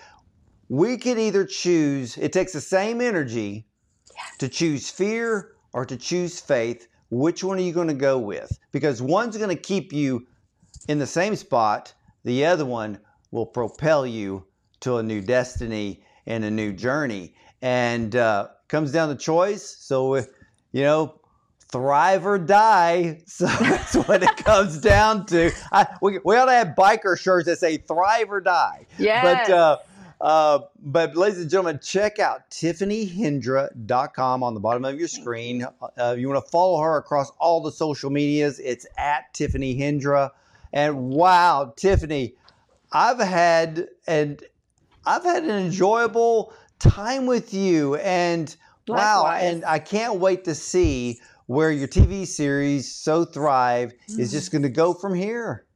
we 0.69 0.97
can 0.97 1.19
either 1.19 1.45
choose, 1.45 2.17
it 2.19 2.33
takes 2.33 2.53
the 2.53 2.61
same 2.61 3.01
energy 3.01 3.67
yeah. 4.15 4.23
to 4.39 4.49
choose 4.49 4.91
fear 4.91 5.53
or 5.73 5.85
to 5.85 5.97
choose 5.97 6.41
faith. 6.41 6.87
Which 7.11 7.45
one 7.45 7.59
are 7.59 7.63
you 7.63 7.73
going 7.73 7.89
to 7.89 7.95
go 7.95 8.19
with? 8.19 8.59
Because 8.73 9.03
one's 9.03 9.37
going 9.37 9.55
to 9.55 9.63
keep 9.63 9.93
you 9.93 10.27
in 10.89 10.99
the 10.99 11.07
same 11.07 11.37
spot, 11.37 11.95
the 12.25 12.45
other 12.45 12.65
one 12.65 12.99
will 13.31 13.47
propel 13.47 14.07
you 14.07 14.45
to 14.81 14.99
a 14.99 15.03
new 15.03 15.21
destiny 15.21 16.03
and 16.27 16.45
a 16.45 16.51
new 16.51 16.73
journey. 16.73 17.35
And 17.63 18.17
uh, 18.17 18.49
comes 18.69 18.93
down 18.93 19.09
to 19.09 19.15
choice. 19.15 19.65
So, 19.65 20.17
you 20.17 20.83
know, 20.83 21.21
thrive 21.71 22.25
or 22.27 22.39
die. 22.39 23.21
So 23.27 23.47
that's 23.47 23.95
what 23.95 24.23
it 24.23 24.37
comes 24.37 24.79
down 24.79 25.27
to. 25.27 25.51
I, 25.73 25.87
we, 26.01 26.21
we 26.25 26.37
ought 26.37 26.47
to 26.47 26.53
have 26.53 26.69
biker 26.69 27.19
shirts 27.19 27.47
that 27.47 27.59
say 27.59 27.79
thrive 27.79 28.31
or 28.31 28.41
die. 28.41 28.87
Yeah. 28.97 29.23
But, 29.23 29.53
uh, 29.53 29.79
uh, 30.21 30.59
but 30.79 31.17
ladies 31.17 31.41
and 31.41 31.51
gentlemen, 31.51 31.81
check 31.83 32.19
out 32.19 32.49
tiffanyhendra.com 32.51 34.43
on 34.43 34.55
the 34.55 34.61
bottom 34.61 34.85
of 34.85 34.99
your 34.99 35.09
screen. 35.09 35.67
Uh, 35.99 36.15
you 36.17 36.29
want 36.29 36.45
to 36.45 36.51
follow 36.51 36.81
her 36.81 36.97
across 36.97 37.31
all 37.39 37.61
the 37.61 37.73
social 37.73 38.09
medias. 38.09 38.61
It's 38.61 38.87
at 38.97 39.35
Tiffany 39.35 39.77
Hendra. 39.77 40.31
And 40.73 41.11
wow, 41.11 41.73
Tiffany, 41.77 42.35
I've 42.93 43.19
had 43.19 43.89
and 44.07 44.43
I've 45.05 45.25
had 45.25 45.45
an 45.45 45.51
enjoyable 45.51 46.53
time 46.79 47.27
with 47.27 47.55
you. 47.55 47.97
And 47.97 48.55
Likewise. 48.87 49.05
wow, 49.05 49.39
and 49.41 49.65
I 49.65 49.79
can't 49.79 50.17
wait 50.17 50.45
to 50.45 50.55
see 50.55 51.21
where 51.47 51.71
your 51.71 51.89
TV 51.89 52.27
series, 52.27 52.95
So 52.95 53.25
Thrive, 53.25 53.93
mm. 54.09 54.19
is 54.19 54.31
just 54.31 54.51
going 54.51 54.63
to 54.63 54.69
go 54.69 54.95
from 54.95 55.15
here. 55.15 55.67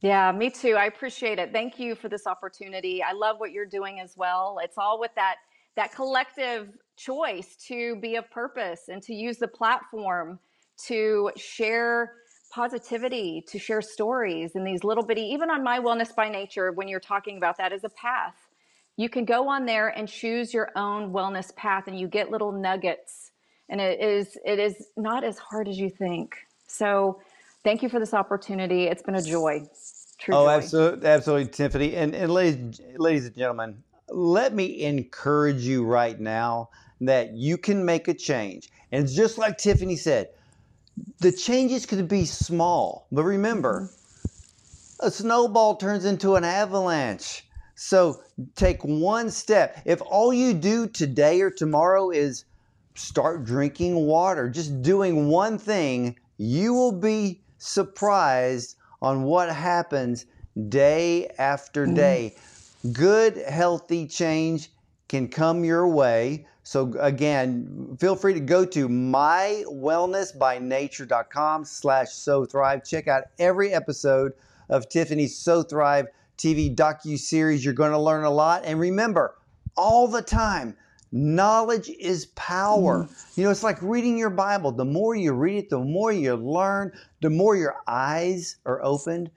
Yeah, 0.00 0.32
me 0.32 0.48
too. 0.48 0.76
I 0.76 0.86
appreciate 0.86 1.38
it. 1.38 1.52
Thank 1.52 1.78
you 1.78 1.94
for 1.94 2.08
this 2.08 2.26
opportunity. 2.26 3.02
I 3.02 3.12
love 3.12 3.38
what 3.38 3.52
you're 3.52 3.66
doing 3.66 4.00
as 4.00 4.16
well. 4.16 4.58
It's 4.62 4.78
all 4.78 4.98
with 4.98 5.14
that 5.16 5.36
that 5.76 5.94
collective 5.94 6.76
choice 6.96 7.54
to 7.68 7.96
be 7.96 8.16
of 8.16 8.28
purpose 8.30 8.88
and 8.88 9.02
to 9.02 9.14
use 9.14 9.38
the 9.38 9.46
platform 9.48 10.38
to 10.86 11.30
share 11.36 12.14
positivity, 12.52 13.44
to 13.46 13.58
share 13.58 13.80
stories 13.80 14.56
and 14.56 14.66
these 14.66 14.82
little 14.82 15.04
bitty 15.04 15.22
even 15.22 15.48
on 15.50 15.62
my 15.62 15.78
wellness 15.78 16.14
by 16.14 16.28
nature 16.28 16.72
when 16.72 16.88
you're 16.88 16.98
talking 16.98 17.36
about 17.36 17.56
that 17.58 17.72
as 17.72 17.84
a 17.84 17.88
path. 17.90 18.34
You 19.00 19.08
can 19.08 19.24
go 19.24 19.48
on 19.48 19.64
there 19.64 19.88
and 19.88 20.06
choose 20.06 20.52
your 20.52 20.72
own 20.76 21.10
wellness 21.10 21.56
path 21.56 21.84
and 21.86 21.98
you 21.98 22.06
get 22.06 22.30
little 22.30 22.52
nuggets 22.52 23.30
and 23.70 23.80
it 23.80 23.98
is 23.98 24.36
it 24.44 24.58
is 24.58 24.88
not 24.94 25.24
as 25.24 25.38
hard 25.38 25.68
as 25.68 25.78
you 25.78 25.88
think. 25.88 26.36
So, 26.66 27.22
thank 27.64 27.82
you 27.82 27.88
for 27.88 27.98
this 27.98 28.12
opportunity. 28.12 28.88
It's 28.88 29.00
been 29.00 29.14
a 29.14 29.22
joy. 29.22 29.62
True 30.18 30.34
oh, 30.34 30.44
joy. 30.44 30.50
absolutely, 30.50 31.08
absolutely, 31.08 31.50
Tiffany. 31.50 31.96
And 31.96 32.14
and 32.14 32.30
ladies, 32.30 32.78
ladies 32.98 33.24
and 33.24 33.34
gentlemen, 33.34 33.82
let 34.10 34.52
me 34.52 34.82
encourage 34.82 35.62
you 35.62 35.86
right 35.86 36.20
now 36.20 36.68
that 37.00 37.32
you 37.32 37.56
can 37.56 37.82
make 37.82 38.06
a 38.06 38.12
change. 38.12 38.68
And 38.92 39.08
just 39.08 39.38
like 39.38 39.56
Tiffany 39.56 39.96
said, 39.96 40.28
the 41.20 41.32
changes 41.32 41.86
could 41.86 42.06
be 42.06 42.26
small, 42.26 43.06
but 43.10 43.24
remember, 43.24 43.84
mm-hmm. 43.84 45.06
a 45.06 45.10
snowball 45.10 45.76
turns 45.76 46.04
into 46.04 46.34
an 46.34 46.44
avalanche. 46.44 47.46
So 47.82 48.20
take 48.56 48.84
one 48.84 49.30
step. 49.30 49.80
If 49.86 50.02
all 50.02 50.34
you 50.34 50.52
do 50.52 50.86
today 50.86 51.40
or 51.40 51.50
tomorrow 51.50 52.10
is 52.10 52.44
start 52.94 53.44
drinking 53.44 53.94
water. 53.94 54.50
Just 54.50 54.82
doing 54.82 55.28
one 55.28 55.56
thing, 55.56 56.18
you 56.36 56.74
will 56.74 56.92
be 56.92 57.40
surprised 57.56 58.76
on 59.00 59.22
what 59.22 59.48
happens 59.48 60.26
day 60.68 61.28
after 61.38 61.86
mm-hmm. 61.86 61.94
day. 61.94 62.34
Good, 62.92 63.38
healthy 63.38 64.06
change 64.06 64.70
can 65.08 65.28
come 65.28 65.64
your 65.64 65.88
way. 65.88 66.46
So 66.62 66.92
again, 67.00 67.96
feel 67.98 68.14
free 68.14 68.34
to 68.34 68.40
go 68.40 68.66
to 68.66 68.90
mywellnessbynature.com 68.90 71.64
slash 71.64 72.10
so 72.10 72.44
thrive. 72.44 72.84
Check 72.84 73.08
out 73.08 73.24
every 73.38 73.72
episode 73.72 74.34
of 74.68 74.90
Tiffany's 74.90 75.34
So 75.34 75.62
Thrive 75.62 76.08
TV 76.40 76.74
docu-series. 76.74 77.64
You're 77.64 77.74
going 77.74 77.92
to 77.92 77.98
learn 77.98 78.24
a 78.24 78.30
lot. 78.30 78.64
And 78.64 78.80
remember, 78.80 79.36
all 79.76 80.08
the 80.08 80.22
time, 80.22 80.76
Knowledge 81.12 81.90
is 81.98 82.26
power. 82.36 83.04
Mm. 83.04 83.36
You 83.36 83.44
know, 83.44 83.50
it's 83.50 83.64
like 83.64 83.82
reading 83.82 84.16
your 84.16 84.30
Bible. 84.30 84.70
The 84.70 84.84
more 84.84 85.16
you 85.16 85.32
read 85.32 85.58
it, 85.58 85.70
the 85.70 85.78
more 85.78 86.12
you 86.12 86.34
learn, 86.36 86.92
the 87.20 87.30
more 87.30 87.56
your 87.56 87.76
eyes 87.86 88.56
are 88.64 88.80
opened. 88.82 89.30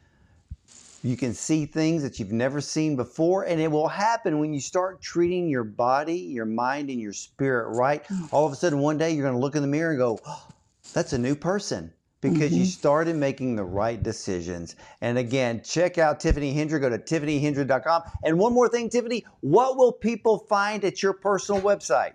You 1.03 1.17
can 1.17 1.33
see 1.33 1.65
things 1.65 2.03
that 2.03 2.19
you've 2.19 2.31
never 2.31 2.61
seen 2.61 2.95
before, 2.95 3.43
and 3.43 3.59
it 3.59 3.69
will 3.69 3.89
happen 3.89 4.39
when 4.39 4.53
you 4.53 4.61
start 4.61 5.01
treating 5.01 5.49
your 5.49 5.65
body, 5.65 6.15
your 6.15 6.45
mind, 6.45 6.89
and 6.89 7.01
your 7.01 7.11
spirit 7.11 7.75
right. 7.75 8.05
All 8.31 8.45
of 8.45 8.53
a 8.53 8.55
sudden, 8.55 8.79
one 8.79 8.97
day 8.97 9.11
you're 9.11 9.23
going 9.23 9.35
to 9.35 9.41
look 9.41 9.55
in 9.55 9.61
the 9.61 9.67
mirror 9.67 9.89
and 9.89 9.99
go, 9.99 10.19
oh, 10.25 10.47
That's 10.93 11.11
a 11.11 11.17
new 11.17 11.35
person 11.35 11.91
because 12.31 12.51
you 12.51 12.63
mm-hmm. 12.63 12.69
started 12.69 13.15
making 13.15 13.55
the 13.55 13.63
right 13.63 14.01
decisions. 14.01 14.75
And 15.01 15.17
again, 15.17 15.61
check 15.63 15.97
out 15.97 16.19
Tiffany 16.19 16.53
Hendra. 16.53 16.79
Go 16.79 16.89
to 16.89 16.97
tiffanyhendra.com. 16.97 18.03
And 18.23 18.39
one 18.39 18.53
more 18.53 18.69
thing, 18.69 18.89
Tiffany, 18.89 19.25
what 19.41 19.77
will 19.77 19.91
people 19.91 20.39
find 20.49 20.83
at 20.85 21.03
your 21.03 21.13
personal 21.13 21.61
website? 21.61 22.13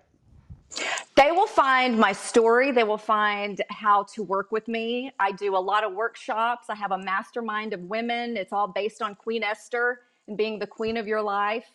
They 1.15 1.31
will 1.31 1.47
find 1.47 1.97
my 1.97 2.13
story. 2.13 2.71
They 2.71 2.83
will 2.83 2.97
find 2.97 3.61
how 3.69 4.03
to 4.13 4.23
work 4.23 4.51
with 4.51 4.67
me. 4.67 5.11
I 5.19 5.31
do 5.31 5.55
a 5.55 5.59
lot 5.59 5.83
of 5.83 5.93
workshops. 5.93 6.67
I 6.69 6.75
have 6.75 6.91
a 6.91 6.97
mastermind 6.97 7.73
of 7.73 7.81
women. 7.81 8.37
It's 8.37 8.53
all 8.53 8.67
based 8.67 9.01
on 9.01 9.15
Queen 9.15 9.43
Esther 9.43 10.01
and 10.27 10.37
being 10.37 10.59
the 10.59 10.67
queen 10.67 10.95
of 10.95 11.07
your 11.07 11.21
life. 11.21 11.65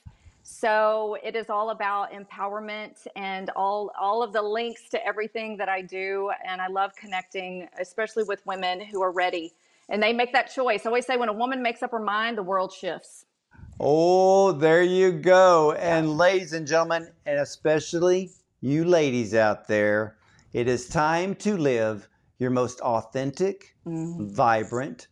So 0.47 1.17
it 1.25 1.35
is 1.35 1.49
all 1.49 1.71
about 1.71 2.13
empowerment 2.13 3.07
and 3.17 3.51
all 3.57 3.91
all 3.99 4.23
of 4.23 4.33
the 4.33 4.43
links 4.43 4.89
to 4.91 5.05
everything 5.07 5.57
that 5.57 5.69
I 5.69 5.81
do. 5.81 6.31
And 6.47 6.61
I 6.61 6.69
love 6.69 6.95
connecting, 6.95 7.67
especially 7.81 8.25
with 8.25 8.45
women 8.47 8.81
who 8.81 9.03
are 9.03 9.11
ready 9.11 9.55
and 9.89 10.03
they 10.03 10.13
make 10.13 10.33
that 10.33 10.53
choice. 10.53 10.85
I 10.85 10.89
always 10.89 11.07
say 11.07 11.17
when 11.17 11.29
a 11.29 11.35
woman 11.35 11.63
makes 11.63 11.83
up 11.83 11.91
her 11.91 11.99
mind, 11.99 12.39
the 12.39 12.43
world 12.43 12.73
shifts. 12.73 13.27
Oh, 13.81 14.53
there 14.53 14.83
you 14.83 15.13
go. 15.13 15.73
And 15.73 16.17
ladies 16.17 16.53
and 16.53 16.67
gentlemen, 16.67 17.11
and 17.27 17.41
especially 17.41 18.31
you 18.61 18.85
ladies 18.85 19.35
out 19.35 19.67
there, 19.67 20.17
it 20.53 20.69
is 20.69 20.89
time 20.89 21.35
to 21.37 21.57
live 21.57 22.09
your 22.39 22.51
most 22.51 22.81
authentic, 22.81 23.75
mm-hmm. 23.87 24.29
vibrant, 24.29 25.09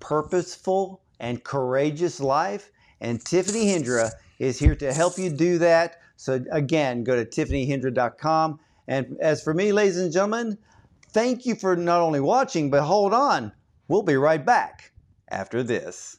purposeful, 0.00 1.02
and 1.20 1.42
courageous 1.42 2.20
life. 2.20 2.70
And 3.00 3.22
Tiffany 3.24 3.66
Hendra 3.66 4.12
is 4.38 4.58
here 4.58 4.74
to 4.76 4.92
help 4.92 5.18
you 5.18 5.30
do 5.30 5.58
that. 5.58 5.96
So, 6.16 6.44
again, 6.50 7.04
go 7.04 7.16
to 7.16 7.24
tiffanyhendra.com. 7.24 8.60
And 8.86 9.16
as 9.20 9.42
for 9.42 9.54
me, 9.54 9.72
ladies 9.72 9.98
and 9.98 10.12
gentlemen, 10.12 10.58
thank 11.10 11.46
you 11.46 11.54
for 11.54 11.76
not 11.76 12.00
only 12.00 12.20
watching, 12.20 12.70
but 12.70 12.82
hold 12.82 13.14
on. 13.14 13.52
We'll 13.88 14.02
be 14.02 14.16
right 14.16 14.44
back 14.44 14.92
after 15.28 15.62
this. 15.62 16.18